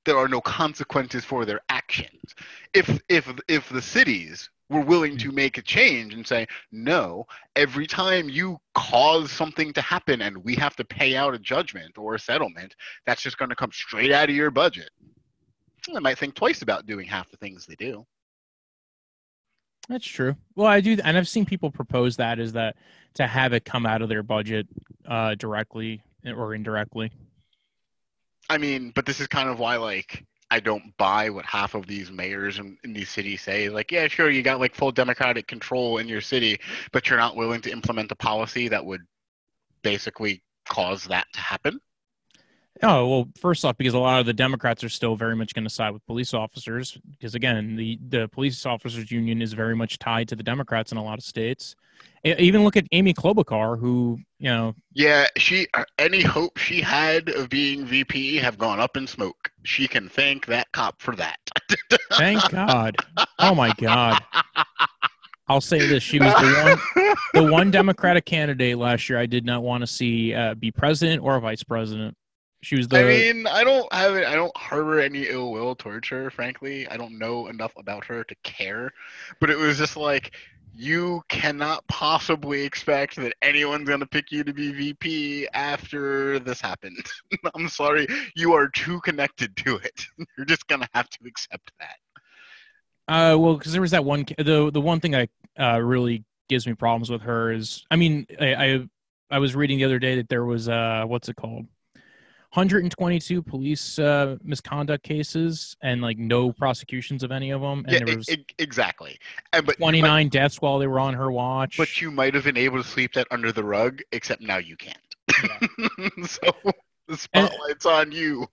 There 0.04 0.16
are 0.16 0.28
no 0.28 0.40
consequences 0.40 1.24
for 1.24 1.44
their 1.44 1.60
actions. 1.68 2.34
If 2.72 3.00
if 3.08 3.28
if 3.48 3.68
the 3.68 3.82
cities 3.82 4.48
were 4.68 4.80
willing 4.80 5.16
to 5.18 5.32
make 5.32 5.58
a 5.58 5.62
change 5.62 6.14
and 6.14 6.26
say 6.26 6.46
no, 6.70 7.26
every 7.56 7.86
time 7.86 8.28
you 8.28 8.58
cause 8.74 9.30
something 9.30 9.72
to 9.72 9.80
happen 9.80 10.22
and 10.22 10.36
we 10.38 10.54
have 10.56 10.74
to 10.76 10.84
pay 10.84 11.16
out 11.16 11.34
a 11.34 11.38
judgment 11.38 11.98
or 11.98 12.14
a 12.14 12.18
settlement, 12.18 12.74
that's 13.06 13.22
just 13.22 13.38
going 13.38 13.48
to 13.48 13.54
come 13.56 13.70
straight 13.72 14.12
out 14.12 14.28
of 14.28 14.34
your 14.34 14.50
budget. 14.50 14.90
I 15.94 16.00
might 16.00 16.18
think 16.18 16.34
twice 16.34 16.62
about 16.62 16.86
doing 16.86 17.06
half 17.06 17.30
the 17.30 17.36
things 17.36 17.66
they 17.66 17.76
do. 17.76 18.06
That's 19.88 20.06
true. 20.06 20.36
Well, 20.56 20.66
I 20.66 20.80
do, 20.80 20.96
and 21.04 21.16
I've 21.16 21.28
seen 21.28 21.46
people 21.46 21.70
propose 21.70 22.16
that 22.16 22.38
is 22.40 22.52
that 22.54 22.76
to 23.14 23.26
have 23.26 23.52
it 23.52 23.64
come 23.64 23.86
out 23.86 24.02
of 24.02 24.08
their 24.08 24.22
budget 24.22 24.66
uh, 25.06 25.36
directly 25.36 26.02
or 26.26 26.54
indirectly. 26.54 27.12
I 28.50 28.58
mean, 28.58 28.90
but 28.94 29.06
this 29.06 29.20
is 29.20 29.26
kind 29.28 29.48
of 29.48 29.58
why, 29.58 29.76
like, 29.76 30.24
I 30.50 30.60
don't 30.60 30.96
buy 30.96 31.30
what 31.30 31.44
half 31.44 31.74
of 31.74 31.86
these 31.86 32.10
mayors 32.10 32.58
in, 32.58 32.78
in 32.84 32.92
these 32.92 33.08
cities 33.08 33.42
say. 33.42 33.68
Like, 33.68 33.90
yeah, 33.90 34.06
sure, 34.08 34.30
you 34.30 34.42
got 34.42 34.60
like 34.60 34.74
full 34.74 34.92
democratic 34.92 35.46
control 35.46 35.98
in 35.98 36.08
your 36.08 36.20
city, 36.20 36.60
but 36.92 37.08
you're 37.08 37.18
not 37.18 37.36
willing 37.36 37.60
to 37.62 37.72
implement 37.72 38.12
a 38.12 38.16
policy 38.16 38.68
that 38.68 38.84
would 38.84 39.02
basically 39.82 40.42
cause 40.68 41.04
that 41.04 41.26
to 41.32 41.40
happen. 41.40 41.80
Oh 42.82 43.08
well, 43.08 43.28
first 43.40 43.64
off, 43.64 43.76
because 43.78 43.94
a 43.94 43.98
lot 43.98 44.20
of 44.20 44.26
the 44.26 44.34
Democrats 44.34 44.84
are 44.84 44.88
still 44.88 45.16
very 45.16 45.34
much 45.34 45.54
going 45.54 45.64
to 45.64 45.70
side 45.70 45.90
with 45.90 46.04
police 46.06 46.34
officers, 46.34 46.98
because 47.10 47.34
again, 47.34 47.76
the 47.76 47.98
the 48.08 48.28
police 48.28 48.66
officers 48.66 49.10
union 49.10 49.40
is 49.40 49.54
very 49.54 49.74
much 49.74 49.98
tied 49.98 50.28
to 50.28 50.36
the 50.36 50.42
Democrats 50.42 50.92
in 50.92 50.98
a 50.98 51.04
lot 51.04 51.18
of 51.18 51.24
states. 51.24 51.74
Even 52.24 52.64
look 52.64 52.76
at 52.76 52.86
Amy 52.92 53.14
Klobuchar, 53.14 53.78
who 53.78 54.18
you 54.38 54.50
know, 54.50 54.74
Yeah, 54.92 55.26
she 55.36 55.68
uh, 55.74 55.84
any 55.98 56.20
hope 56.22 56.58
she 56.58 56.82
had 56.82 57.30
of 57.30 57.48
being 57.48 57.86
VP 57.86 58.36
have 58.36 58.58
gone 58.58 58.80
up 58.80 58.96
in 58.96 59.06
smoke. 59.06 59.50
She 59.62 59.88
can 59.88 60.08
thank 60.08 60.44
that 60.46 60.70
cop 60.72 61.00
for 61.00 61.16
that. 61.16 61.38
thank 62.12 62.50
God. 62.50 62.96
Oh 63.38 63.54
my 63.54 63.72
God. 63.78 64.20
I'll 65.48 65.60
say 65.60 65.78
this: 65.78 66.02
she 66.02 66.18
was 66.18 66.34
the 66.34 66.78
one, 66.94 67.14
the 67.46 67.52
one 67.52 67.70
Democratic 67.70 68.26
candidate 68.26 68.76
last 68.76 69.08
year 69.08 69.18
I 69.18 69.26
did 69.26 69.46
not 69.46 69.62
want 69.62 69.82
to 69.82 69.86
see 69.86 70.34
uh, 70.34 70.54
be 70.54 70.70
president 70.70 71.22
or 71.22 71.38
vice 71.40 71.62
president. 71.62 72.16
She 72.62 72.76
was 72.76 72.88
the 72.88 73.00
I 73.00 73.04
mean, 73.04 73.46
I 73.46 73.64
don't 73.64 73.92
have 73.92 74.16
it. 74.16 74.26
I 74.26 74.34
don't 74.34 74.56
harbor 74.56 74.98
any 74.98 75.24
ill 75.28 75.52
will 75.52 75.74
towards 75.74 76.08
her. 76.08 76.30
Frankly, 76.30 76.88
I 76.88 76.96
don't 76.96 77.18
know 77.18 77.48
enough 77.48 77.72
about 77.76 78.04
her 78.06 78.24
to 78.24 78.34
care. 78.42 78.92
But 79.40 79.50
it 79.50 79.58
was 79.58 79.78
just 79.78 79.96
like 79.96 80.34
you 80.74 81.22
cannot 81.28 81.86
possibly 81.88 82.62
expect 82.62 83.16
that 83.16 83.34
anyone's 83.42 83.88
gonna 83.88 84.06
pick 84.06 84.30
you 84.30 84.44
to 84.44 84.52
be 84.52 84.72
VP 84.72 85.48
after 85.54 86.38
this 86.38 86.60
happened. 86.60 87.04
I'm 87.54 87.68
sorry, 87.68 88.06
you 88.34 88.52
are 88.52 88.68
too 88.68 89.00
connected 89.00 89.56
to 89.58 89.76
it. 89.76 90.04
You're 90.36 90.46
just 90.46 90.66
gonna 90.66 90.88
have 90.94 91.08
to 91.10 91.18
accept 91.26 91.72
that. 91.78 91.96
Uh, 93.08 93.38
well, 93.38 93.56
because 93.56 93.72
there 93.72 93.80
was 93.80 93.92
that 93.92 94.04
one. 94.04 94.26
The 94.38 94.70
the 94.72 94.80
one 94.80 95.00
thing 95.00 95.12
that 95.12 95.30
uh, 95.58 95.80
really 95.80 96.24
gives 96.48 96.66
me 96.66 96.74
problems 96.74 97.10
with 97.10 97.22
her 97.22 97.52
is, 97.52 97.84
I 97.90 97.96
mean, 97.96 98.26
I, 98.40 98.54
I 98.54 98.88
I 99.30 99.38
was 99.38 99.56
reading 99.56 99.78
the 99.78 99.84
other 99.84 99.98
day 99.98 100.16
that 100.16 100.28
there 100.28 100.44
was 100.44 100.68
uh, 100.68 101.04
what's 101.06 101.28
it 101.28 101.36
called? 101.36 101.66
122 102.56 103.42
police 103.42 103.98
uh, 103.98 104.36
misconduct 104.42 105.04
cases 105.04 105.76
and 105.82 106.00
like 106.00 106.16
no 106.16 106.50
prosecutions 106.52 107.22
of 107.22 107.30
any 107.30 107.50
of 107.50 107.60
them. 107.60 107.84
And 107.86 107.92
yeah, 107.92 108.04
there 108.06 108.16
was 108.16 108.30
e- 108.30 108.46
exactly. 108.58 109.18
And 109.52 109.66
but 109.66 109.78
you 109.78 109.84
might- 109.84 109.90
29 110.00 110.28
deats 110.30 110.62
while 110.62 110.78
they 110.78 110.86
were 110.86 110.98
on 110.98 111.12
her 111.12 111.30
watch. 111.30 111.76
but 111.76 112.00
you 112.00 112.10
might 112.10 112.32
have 112.34 112.44
been 112.44 112.56
able 112.56 112.82
to 112.82 112.88
sweep 112.88 113.12
that 113.12 113.26
under 113.30 113.52
the 113.52 113.62
rug, 113.62 114.00
except 114.12 114.40
now 114.40 114.56
you 114.56 114.74
can't. 114.76 114.96
so 116.26 116.50
the 117.08 117.16
spotlight's 117.16 117.84
on 117.84 118.10
you. 118.10 118.46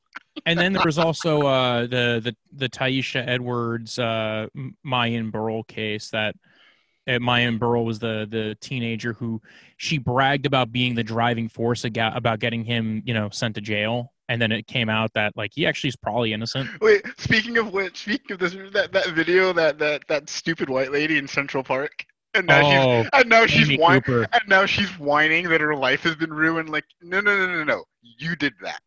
and 0.45 0.59
then 0.59 0.73
there 0.73 0.83
was 0.83 0.99
also 0.99 1.43
uh, 1.47 1.81
the 1.83 2.19
the 2.21 2.35
the 2.51 2.67
Tyesha 2.67 3.25
Edwards 3.25 3.97
uh, 3.99 4.47
Myon 4.85 5.31
Burrell 5.31 5.63
case 5.63 6.09
that 6.09 6.35
uh, 7.07 7.11
Myon 7.11 7.59
Burrell 7.59 7.85
was 7.85 7.99
the 7.99 8.27
the 8.29 8.55
teenager 8.61 9.13
who 9.13 9.41
she 9.77 9.97
bragged 9.97 10.45
about 10.45 10.71
being 10.71 10.95
the 10.95 11.03
driving 11.03 11.49
force 11.49 11.85
aga- 11.85 12.13
about 12.15 12.39
getting 12.39 12.63
him 12.63 13.03
you 13.05 13.13
know 13.13 13.29
sent 13.29 13.55
to 13.55 13.61
jail, 13.61 14.13
and 14.29 14.41
then 14.41 14.51
it 14.51 14.67
came 14.67 14.89
out 14.89 15.13
that 15.13 15.35
like 15.35 15.51
he 15.53 15.65
actually 15.65 15.89
is 15.89 15.95
probably 15.95 16.33
innocent. 16.33 16.69
Wait, 16.81 17.03
speaking 17.17 17.57
of 17.57 17.73
which, 17.73 18.01
speaking 18.01 18.33
of 18.33 18.39
this, 18.39 18.55
that 18.73 18.91
that 18.93 19.07
video 19.09 19.53
that 19.53 19.79
that 19.79 20.07
that 20.07 20.29
stupid 20.29 20.69
white 20.69 20.91
lady 20.91 21.17
in 21.17 21.27
Central 21.27 21.63
Park, 21.63 22.05
and 22.33 22.47
now 22.47 22.61
she's 22.61 23.09
Oh, 23.13 23.19
and 23.19 23.29
now 23.29 23.45
she's 23.45 23.77
whining, 23.77 24.03
and 24.07 24.43
now 24.47 24.65
she's 24.65 24.89
whining 24.97 25.49
that 25.49 25.61
her 25.61 25.75
life 25.75 26.01
has 26.03 26.15
been 26.15 26.33
ruined. 26.33 26.69
Like, 26.69 26.85
no, 27.01 27.19
no, 27.19 27.35
no, 27.35 27.53
no, 27.53 27.63
no, 27.63 27.83
you 28.01 28.35
did 28.35 28.53
that. 28.61 28.81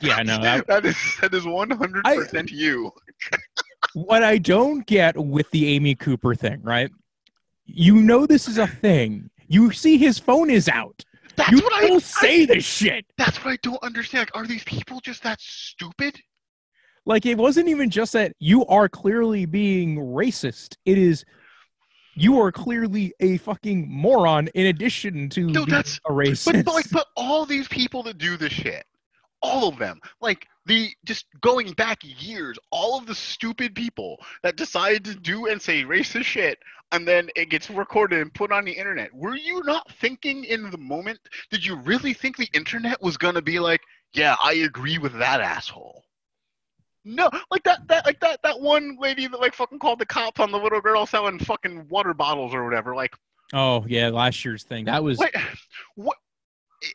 Yeah, 0.00 0.22
no. 0.22 0.40
That, 0.42 0.66
that 0.68 0.84
is 0.84 0.96
that 1.20 1.32
is 1.32 1.46
one 1.46 1.70
hundred 1.70 2.04
percent 2.04 2.50
you. 2.50 2.92
what 3.94 4.22
I 4.22 4.38
don't 4.38 4.86
get 4.86 5.16
with 5.16 5.50
the 5.50 5.68
Amy 5.68 5.94
Cooper 5.94 6.34
thing, 6.34 6.60
right? 6.62 6.90
You 7.66 7.96
know 7.96 8.26
this 8.26 8.48
is 8.48 8.58
a 8.58 8.66
thing. 8.66 9.30
You 9.48 9.72
see 9.72 9.96
his 9.98 10.18
phone 10.18 10.50
is 10.50 10.68
out. 10.68 11.04
That's 11.36 11.50
you 11.50 11.58
what 11.58 11.72
I, 11.72 11.86
don't 11.88 11.96
I- 11.96 11.98
say 11.98 12.46
this 12.46 12.64
shit. 12.64 13.04
That's 13.18 13.42
what 13.44 13.52
I 13.52 13.58
don't 13.62 13.82
understand. 13.82 14.28
Like, 14.34 14.42
are 14.42 14.46
these 14.46 14.64
people 14.64 15.00
just 15.00 15.22
that 15.24 15.40
stupid? 15.40 16.18
Like 17.06 17.26
it 17.26 17.36
wasn't 17.36 17.68
even 17.68 17.90
just 17.90 18.12
that 18.14 18.32
you 18.38 18.64
are 18.66 18.88
clearly 18.88 19.44
being 19.44 19.96
racist. 19.98 20.76
It 20.86 20.96
is 20.96 21.24
you 22.14 22.40
are 22.40 22.52
clearly 22.52 23.12
a 23.20 23.38
fucking 23.38 23.90
moron 23.90 24.48
in 24.54 24.66
addition 24.66 25.28
to 25.30 25.48
No, 25.50 25.64
that's- 25.64 26.00
a 26.08 26.12
racist. 26.12 26.44
But, 26.52 26.64
but 26.64 26.74
like, 26.74 26.90
but 26.90 27.06
all 27.16 27.44
these 27.44 27.68
people 27.68 28.02
that 28.04 28.18
do 28.18 28.36
this 28.36 28.52
shit, 28.52 28.84
all 29.42 29.68
of 29.68 29.78
them, 29.78 30.00
like 30.20 30.46
the 30.66 30.90
just 31.04 31.26
going 31.42 31.72
back 31.72 31.98
years, 32.02 32.56
all 32.70 32.96
of 32.96 33.06
the 33.06 33.14
stupid 33.14 33.74
people 33.74 34.16
that 34.42 34.56
decide 34.56 35.04
to 35.04 35.14
do 35.14 35.46
and 35.48 35.60
say 35.60 35.82
racist 35.82 36.24
shit, 36.24 36.58
and 36.94 37.08
then 37.08 37.28
it 37.34 37.50
gets 37.50 37.68
recorded 37.70 38.20
and 38.20 38.32
put 38.32 38.52
on 38.52 38.64
the 38.64 38.70
internet. 38.70 39.12
Were 39.12 39.34
you 39.34 39.62
not 39.64 39.90
thinking 40.00 40.44
in 40.44 40.70
the 40.70 40.78
moment? 40.78 41.18
Did 41.50 41.66
you 41.66 41.74
really 41.74 42.14
think 42.14 42.36
the 42.36 42.48
internet 42.54 43.02
was 43.02 43.16
gonna 43.16 43.42
be 43.42 43.58
like, 43.58 43.80
yeah, 44.12 44.36
I 44.42 44.52
agree 44.54 44.98
with 44.98 45.12
that 45.18 45.40
asshole? 45.40 46.04
No, 47.04 47.28
like 47.50 47.64
that, 47.64 47.86
that, 47.88 48.06
like 48.06 48.20
that, 48.20 48.40
that 48.44 48.60
one 48.60 48.96
lady 49.00 49.26
that 49.26 49.40
like 49.40 49.54
fucking 49.54 49.80
called 49.80 49.98
the 49.98 50.06
cops 50.06 50.38
on 50.38 50.52
the 50.52 50.58
little 50.58 50.80
girl 50.80 51.04
selling 51.04 51.40
fucking 51.40 51.88
water 51.88 52.14
bottles 52.14 52.54
or 52.54 52.64
whatever. 52.64 52.94
Like, 52.94 53.14
oh 53.52 53.84
yeah, 53.88 54.08
last 54.08 54.44
year's 54.44 54.62
thing. 54.62 54.84
That 54.84 55.02
was 55.02 55.18
Wait, 55.18 55.34
what? 55.96 56.16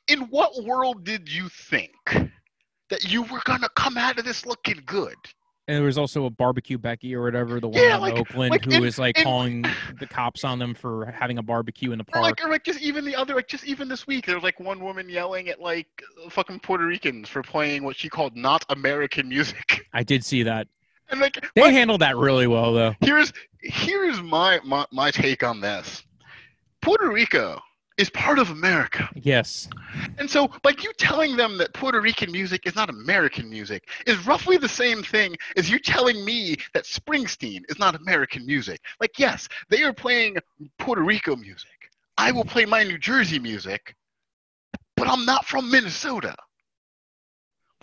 In 0.07 0.21
what 0.29 0.63
world 0.63 1.03
did 1.03 1.29
you 1.29 1.49
think 1.49 1.91
that 2.89 3.11
you 3.11 3.23
were 3.23 3.41
gonna 3.43 3.69
come 3.75 3.97
out 3.97 4.17
of 4.17 4.23
this 4.23 4.45
looking 4.45 4.81
good? 4.85 5.17
And 5.69 5.77
there 5.77 5.85
was 5.85 5.99
also 5.99 6.25
a 6.25 6.29
barbecue 6.31 6.77
Becky 6.79 7.13
or 7.15 7.21
whatever, 7.21 7.59
the 7.59 7.67
one 7.69 7.79
Yeah, 7.81 7.97
like- 7.97 8.13
in 8.15 8.19
Oakland 8.21 8.49
like 8.51 8.65
who 8.65 8.81
was 8.81 8.97
like 8.97 9.17
in- 9.19 9.23
calling 9.23 9.65
the 9.99 10.07
cops 10.07 10.43
on 10.43 10.57
them 10.57 10.73
for 10.73 11.05
having 11.17 11.37
a 11.37 11.43
barbecue 11.43 11.91
in 11.91 11.99
the 11.99 12.03
Or 12.09 12.13
park. 12.13 12.23
like, 12.23 12.43
or 12.43 12.49
like, 12.49 12.63
just 12.63 12.81
even 12.81 13.05
the 13.05 13.15
other, 13.15 13.35
like, 13.35 13.47
just 13.47 13.65
even 13.65 13.87
this 13.87 14.07
week, 14.07 14.25
there 14.25 14.33
was 14.35 14.43
like 14.43 14.59
one 14.59 14.79
woman 14.79 15.07
yelling 15.07 15.47
at 15.47 15.61
like 15.61 15.87
fucking 16.31 16.59
Puerto 16.61 16.85
Ricans 16.87 17.29
for 17.29 17.43
playing 17.43 17.83
what 17.83 17.95
she 17.95 18.09
called 18.09 18.35
not 18.35 18.65
American 18.69 19.29
music, 19.29 19.85
I 19.93 20.01
did 20.03 20.25
see 20.25 20.41
that. 20.43 20.67
and 21.11 21.19
like, 21.19 21.37
They 21.55 21.61
my- 21.61 21.71
handled 21.71 22.01
that 22.01 22.17
really 22.17 22.47
well 22.47 22.73
though. 22.73 22.95
here's 23.01 23.31
here's 23.61 24.21
my, 24.23 24.59
my 24.65 24.85
my 24.91 25.11
take 25.11 25.43
on 25.43 25.61
this. 25.61 26.03
Puerto 26.81 27.09
Rico 27.11 27.61
is 27.99 28.09
part 28.11 28.39
of 28.39 28.49
America. 28.49 29.09
Yes. 29.13 29.67
And 30.17 30.29
so, 30.29 30.49
like 30.63 30.83
you 30.83 30.91
telling 30.97 31.35
them 31.35 31.57
that 31.57 31.73
Puerto 31.73 31.99
Rican 31.99 32.31
music 32.31 32.65
is 32.65 32.73
not 32.73 32.89
American 32.89 33.49
music 33.49 33.89
is 34.07 34.25
roughly 34.25 34.57
the 34.57 34.69
same 34.69 35.03
thing 35.03 35.35
as 35.57 35.69
you 35.69 35.79
telling 35.79 36.23
me 36.23 36.55
that 36.73 36.85
Springsteen 36.85 37.61
is 37.69 37.77
not 37.77 37.95
American 37.95 38.45
music. 38.45 38.79
Like, 39.01 39.19
yes, 39.19 39.49
they 39.69 39.83
are 39.83 39.93
playing 39.93 40.37
Puerto 40.79 41.01
Rico 41.03 41.35
music. 41.35 41.69
I 42.17 42.31
will 42.31 42.45
play 42.45 42.65
my 42.65 42.83
New 42.83 42.97
Jersey 42.97 43.37
music, 43.37 43.93
but 44.95 45.09
I'm 45.09 45.25
not 45.25 45.45
from 45.45 45.69
Minnesota. 45.69 46.35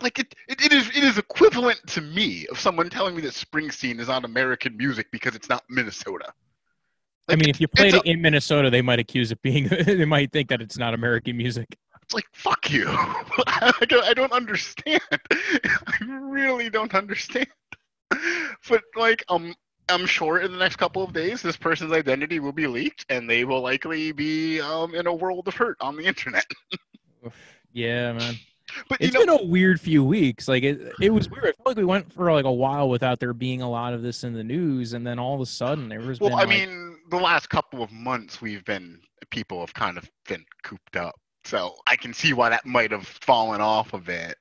Like 0.01 0.17
it, 0.17 0.33
it, 0.47 0.65
it 0.65 0.73
is 0.73 0.89
it 0.89 1.03
is 1.03 1.17
equivalent 1.19 1.79
to 1.87 2.01
me 2.01 2.47
of 2.47 2.59
someone 2.59 2.89
telling 2.89 3.15
me 3.15 3.21
that 3.21 3.33
Springsteen 3.33 3.99
is 3.99 4.07
not 4.07 4.25
American 4.25 4.75
music 4.77 5.07
because 5.11 5.35
it's 5.35 5.49
not 5.49 5.63
Minnesota. 5.69 6.33
I 7.29 7.35
mean, 7.35 7.49
if 7.49 7.59
you 7.59 7.67
played 7.67 7.93
it's 7.93 8.05
it 8.05 8.09
in 8.09 8.21
Minnesota, 8.21 8.69
they 8.69 8.81
might 8.81 8.99
accuse 8.99 9.31
it 9.31 9.41
being. 9.41 9.67
they 9.85 10.05
might 10.05 10.31
think 10.31 10.49
that 10.49 10.61
it's 10.61 10.77
not 10.77 10.93
American 10.93 11.35
music. 11.37 11.77
It's 12.03 12.13
like 12.13 12.25
fuck 12.31 12.71
you. 12.71 12.85
I 12.89 13.71
don't- 13.87 14.05
I 14.05 14.13
don't 14.13 14.31
understand. 14.31 15.01
I 15.31 15.97
really 16.05 16.69
don't 16.69 16.93
understand. 16.95 17.47
But 18.69 18.81
like, 18.95 19.25
um, 19.27 19.53
I'm 19.89 20.05
sure 20.05 20.39
in 20.39 20.51
the 20.53 20.57
next 20.57 20.77
couple 20.77 21.03
of 21.03 21.11
days, 21.13 21.41
this 21.41 21.57
person's 21.57 21.91
identity 21.91 22.39
will 22.39 22.53
be 22.53 22.65
leaked, 22.67 23.05
and 23.09 23.29
they 23.29 23.43
will 23.43 23.61
likely 23.61 24.11
be 24.13 24.61
um 24.61 24.95
in 24.95 25.05
a 25.07 25.13
world 25.13 25.47
of 25.49 25.55
hurt 25.55 25.77
on 25.81 25.97
the 25.97 26.03
internet. 26.05 26.45
Yeah, 27.73 28.13
man. 28.13 28.35
But 28.89 29.01
you 29.01 29.07
It's 29.07 29.13
know, 29.13 29.21
been 29.37 29.45
a 29.45 29.49
weird 29.49 29.79
few 29.81 30.03
weeks. 30.03 30.47
Like 30.47 30.63
it, 30.63 30.91
it 31.01 31.09
was 31.09 31.29
weird. 31.29 31.45
I 31.45 31.51
feel 31.51 31.63
like 31.65 31.77
we 31.77 31.85
went 31.85 32.11
for 32.11 32.31
like 32.31 32.45
a 32.45 32.51
while 32.51 32.89
without 32.89 33.19
there 33.19 33.33
being 33.33 33.61
a 33.61 33.69
lot 33.69 33.93
of 33.93 34.01
this 34.01 34.23
in 34.23 34.33
the 34.33 34.43
news, 34.43 34.93
and 34.93 35.05
then 35.05 35.19
all 35.19 35.35
of 35.35 35.41
a 35.41 35.45
sudden 35.45 35.89
there 35.89 36.01
was. 36.01 36.19
well, 36.19 36.35
I 36.35 36.39
like- 36.43 36.49
mean, 36.49 36.97
the 37.09 37.17
last 37.17 37.49
couple 37.49 37.81
of 37.81 37.91
months 37.91 38.41
we've 38.41 38.65
been 38.65 38.99
people 39.31 39.59
have 39.61 39.73
kind 39.73 39.97
of 39.97 40.09
been 40.27 40.45
cooped 40.63 40.95
up, 40.95 41.15
so 41.43 41.75
I 41.87 41.95
can 41.95 42.13
see 42.13 42.33
why 42.33 42.49
that 42.49 42.65
might 42.65 42.91
have 42.91 43.07
fallen 43.07 43.61
off 43.61 43.93
a 43.93 43.99
bit. 43.99 44.37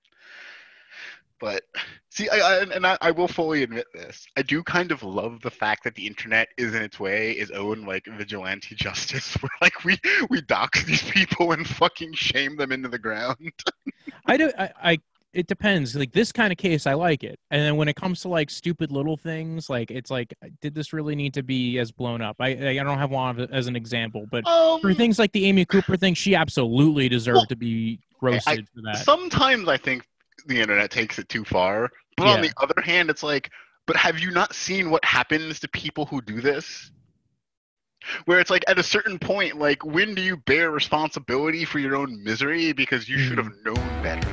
But 1.41 1.63
see, 2.11 2.29
I, 2.29 2.37
I 2.37 2.63
and 2.63 2.87
I, 2.87 2.99
I 3.01 3.11
will 3.11 3.29
fully 3.29 3.63
admit 3.63 3.87
this. 3.95 4.27
I 4.37 4.43
do 4.43 4.63
kind 4.63 4.91
of 4.93 5.03
love 5.03 5.41
the 5.43 5.51
fact 5.51 5.85
that 5.85 5.95
the 5.95 6.07
internet 6.07 6.49
is 6.57 6.75
in 6.75 6.83
its 6.83 6.99
way 7.01 7.33
is 7.33 7.51
own 7.51 7.85
like 7.85 8.07
vigilante 8.07 8.75
justice, 8.77 9.35
where 9.35 9.51
like 9.61 9.85
we 9.85 9.99
we 10.31 10.41
dox 10.43 10.85
these 10.85 11.03
people 11.11 11.53
and 11.53 11.67
fucking 11.67 12.13
shame 12.15 12.57
them 12.57 12.73
into 12.73 12.89
the 12.89 12.99
ground. 12.99 13.53
I 14.27 14.37
do. 14.37 14.51
I, 14.59 14.71
I. 14.83 14.99
It 15.33 15.49
depends. 15.49 15.95
Like 15.95 16.13
this 16.13 16.33
kind 16.33 16.51
of 16.51 16.57
case, 16.57 16.87
I 16.87 16.95
like 16.95 17.23
it. 17.23 17.39
And 17.51 17.61
then 17.61 17.77
when 17.77 17.89
it 17.89 17.97
comes 17.97 18.23
to 18.23 18.29
like 18.29 18.49
stupid 18.49 18.91
little 18.91 19.19
things, 19.19 19.69
like 19.69 19.91
it's 19.91 20.11
like, 20.11 20.33
did 20.63 20.75
this 20.75 20.95
really 20.95 21.15
need 21.15 21.35
to 21.35 21.43
be 21.43 21.79
as 21.79 21.93
blown 21.93 22.23
up? 22.23 22.37
I 22.41 22.53
I 22.71 22.75
don't 22.83 22.97
have 22.97 23.11
one 23.11 23.39
as 23.53 23.67
an 23.67 23.77
example, 23.77 24.25
but 24.31 24.47
Um, 24.47 24.81
for 24.81 24.95
things 24.95 25.19
like 25.19 25.33
the 25.33 25.45
Amy 25.45 25.67
Cooper 25.67 25.95
thing, 25.99 26.15
she 26.15 26.35
absolutely 26.35 27.11
deserved 27.11 27.37
Well, 27.37 27.47
to 27.49 27.57
be 27.57 28.01
roasted 28.23 28.67
for 28.75 28.81
that. 28.87 29.05
sometimes 29.05 29.69
I 29.69 29.77
think 29.77 30.09
the 30.47 30.61
internet 30.61 30.91
takes 30.91 31.19
it 31.19 31.29
too 31.29 31.45
far, 31.45 31.91
but 32.17 32.27
on 32.27 32.41
the 32.41 32.53
other 32.59 32.81
hand, 32.83 33.11
it's 33.11 33.23
like, 33.23 33.51
but 33.87 33.97
have 33.97 34.19
you 34.19 34.31
not 34.31 34.55
seen 34.55 34.91
what 34.91 35.05
happens 35.05 35.61
to 35.61 35.69
people 35.69 36.07
who 36.07 36.21
do 36.23 36.41
this? 36.41 36.91
Where 38.27 38.39
it's 38.39 38.51
like 38.51 38.65
at 38.69 38.79
a 38.79 38.83
certain 38.83 39.19
point, 39.19 39.59
like 39.59 39.85
when 39.85 40.15
do 40.15 40.23
you 40.23 40.37
bear 40.37 40.71
responsibility 40.71 41.65
for 41.65 41.79
your 41.79 41.97
own 41.97 42.23
misery 42.23 42.73
because 42.73 43.09
you 43.09 43.19
should 43.19 43.39
have 43.39 43.49
Mm-hmm. 43.49 43.65
known 43.65 44.03
better? 44.03 44.31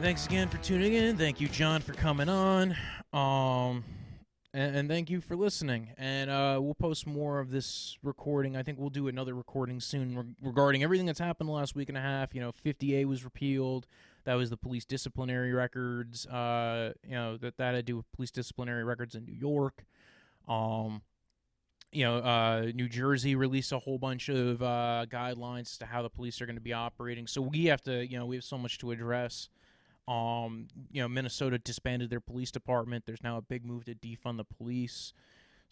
Thanks 0.00 0.26
again 0.26 0.48
for 0.48 0.58
tuning 0.58 0.94
in. 0.94 1.16
Thank 1.16 1.40
you, 1.40 1.48
John, 1.48 1.80
for 1.80 1.92
coming 1.92 2.28
on. 2.28 2.76
Um, 3.12 3.84
and, 4.54 4.76
and 4.76 4.88
thank 4.88 5.10
you 5.10 5.20
for 5.20 5.36
listening. 5.36 5.90
And 5.96 6.30
uh, 6.30 6.58
we'll 6.60 6.74
post 6.74 7.06
more 7.06 7.38
of 7.38 7.50
this 7.50 7.98
recording. 8.02 8.56
I 8.56 8.62
think 8.62 8.78
we'll 8.78 8.90
do 8.90 9.08
another 9.08 9.34
recording 9.34 9.80
soon 9.80 10.16
re- 10.16 10.34
regarding 10.42 10.82
everything 10.82 11.06
that's 11.06 11.18
happened 11.18 11.48
the 11.48 11.52
last 11.52 11.74
week 11.74 11.88
and 11.88 11.96
a 11.96 12.02
half. 12.02 12.34
You 12.34 12.40
know, 12.40 12.52
50A 12.52 13.06
was 13.06 13.24
repealed. 13.24 13.86
That 14.24 14.34
was 14.34 14.50
the 14.50 14.56
police 14.56 14.84
disciplinary 14.84 15.52
records. 15.52 16.26
Uh, 16.26 16.92
you 17.04 17.14
know 17.14 17.36
that 17.38 17.56
that 17.56 17.74
had 17.74 17.78
to 17.78 17.82
do 17.82 17.96
with 17.96 18.10
police 18.12 18.30
disciplinary 18.30 18.84
records 18.84 19.14
in 19.14 19.24
New 19.24 19.34
York. 19.34 19.84
Um, 20.46 21.02
you 21.92 22.04
know, 22.04 22.18
uh, 22.18 22.70
New 22.74 22.88
Jersey 22.88 23.34
released 23.34 23.72
a 23.72 23.78
whole 23.78 23.98
bunch 23.98 24.28
of 24.28 24.62
uh, 24.62 25.06
guidelines 25.08 25.62
as 25.72 25.78
to 25.78 25.86
how 25.86 26.02
the 26.02 26.08
police 26.08 26.40
are 26.40 26.46
going 26.46 26.56
to 26.56 26.62
be 26.62 26.72
operating. 26.72 27.26
So 27.26 27.42
we 27.42 27.66
have 27.66 27.82
to, 27.82 28.06
you 28.06 28.18
know, 28.18 28.26
we 28.26 28.36
have 28.36 28.44
so 28.44 28.56
much 28.56 28.78
to 28.78 28.92
address. 28.92 29.48
Um, 30.08 30.68
you 30.90 31.00
know, 31.00 31.08
Minnesota 31.08 31.58
disbanded 31.58 32.10
their 32.10 32.20
police 32.20 32.50
department. 32.50 33.04
There's 33.06 33.22
now 33.22 33.36
a 33.36 33.42
big 33.42 33.64
move 33.64 33.84
to 33.84 33.94
defund 33.94 34.36
the 34.36 34.44
police. 34.44 35.12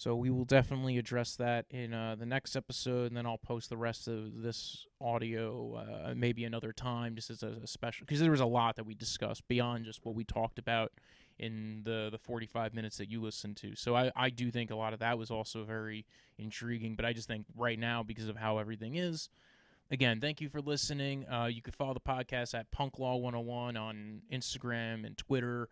So 0.01 0.17
we 0.17 0.31
will 0.31 0.47
definitely 0.47 0.97
address 0.97 1.37
that 1.37 1.67
in 1.69 1.93
uh, 1.93 2.17
the 2.19 2.25
next 2.25 2.57
episode, 2.57 3.09
and 3.09 3.17
then 3.17 3.27
I'll 3.27 3.37
post 3.37 3.69
the 3.69 3.77
rest 3.77 4.09
of 4.09 4.41
this 4.41 4.87
audio 4.99 5.75
uh, 5.75 6.15
maybe 6.17 6.45
another 6.45 6.73
time, 6.73 7.15
just 7.17 7.29
as 7.29 7.43
a, 7.43 7.59
a 7.63 7.67
special, 7.67 8.07
because 8.07 8.19
there 8.21 8.31
was 8.31 8.41
a 8.41 8.47
lot 8.47 8.77
that 8.77 8.87
we 8.87 8.95
discussed 8.95 9.47
beyond 9.47 9.85
just 9.85 10.03
what 10.03 10.15
we 10.15 10.25
talked 10.25 10.59
about 10.59 10.93
in 11.39 11.83
the 11.85 12.09
the 12.11 12.17
45 12.17 12.73
minutes 12.73 12.97
that 12.97 13.11
you 13.11 13.21
listened 13.21 13.59
to. 13.59 13.75
So 13.75 13.95
I 13.95 14.11
I 14.17 14.31
do 14.31 14.51
think 14.51 14.71
a 14.71 14.75
lot 14.75 14.95
of 14.95 15.01
that 15.01 15.19
was 15.19 15.31
also 15.31 15.65
very 15.65 16.07
intriguing, 16.39 16.95
but 16.95 17.05
I 17.05 17.13
just 17.13 17.29
think 17.29 17.45
right 17.55 17.79
now 17.79 18.03
because 18.03 18.29
of 18.29 18.37
how 18.37 18.57
everything 18.57 18.95
is, 18.95 19.29
again, 19.91 20.21
thank 20.21 20.41
you 20.41 20.49
for 20.49 20.61
listening. 20.61 21.27
Uh, 21.29 21.47
you 21.47 21.63
can 21.63 21.73
follow 21.73 21.95
the 21.95 22.01
podcast 22.01 22.55
at 22.55 22.71
Punk 22.71 22.99
Law 22.99 23.17
101 23.17 23.77
on 23.77 24.23
Instagram 24.33 25.05
and 25.05 25.17
Twitter. 25.17 25.69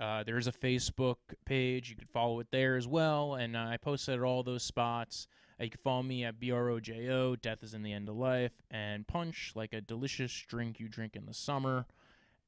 Uh, 0.00 0.22
there's 0.24 0.46
a 0.46 0.52
Facebook 0.52 1.16
page. 1.44 1.90
You 1.90 1.96
can 1.96 2.08
follow 2.08 2.40
it 2.40 2.48
there 2.50 2.76
as 2.76 2.86
well. 2.86 3.34
And 3.34 3.56
uh, 3.56 3.60
I 3.60 3.76
posted 3.78 4.16
at 4.16 4.22
all 4.22 4.42
those 4.42 4.62
spots. 4.62 5.26
Uh, 5.60 5.64
you 5.64 5.70
can 5.70 5.80
follow 5.82 6.02
me 6.02 6.24
at 6.24 6.38
BROJO, 6.38 7.40
Death 7.40 7.62
is 7.62 7.72
in 7.72 7.82
the 7.82 7.92
End 7.92 8.10
of 8.10 8.16
Life, 8.16 8.52
and 8.70 9.06
Punch, 9.06 9.52
like 9.54 9.72
a 9.72 9.80
delicious 9.80 10.32
drink 10.46 10.78
you 10.78 10.88
drink 10.88 11.16
in 11.16 11.24
the 11.24 11.32
summer. 11.32 11.86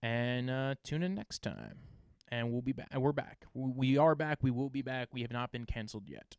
And 0.02 0.50
uh, 0.50 0.74
tune 0.84 1.02
in 1.02 1.14
next 1.14 1.42
time. 1.42 1.78
And 2.30 2.52
we'll 2.52 2.60
be 2.60 2.72
back. 2.72 2.94
We're 2.94 3.12
back. 3.12 3.46
We 3.54 3.96
are 3.96 4.14
back. 4.14 4.38
We 4.42 4.50
will 4.50 4.68
be 4.68 4.82
back. 4.82 5.08
We 5.12 5.22
have 5.22 5.32
not 5.32 5.50
been 5.50 5.64
canceled 5.64 6.04
yet. 6.06 6.36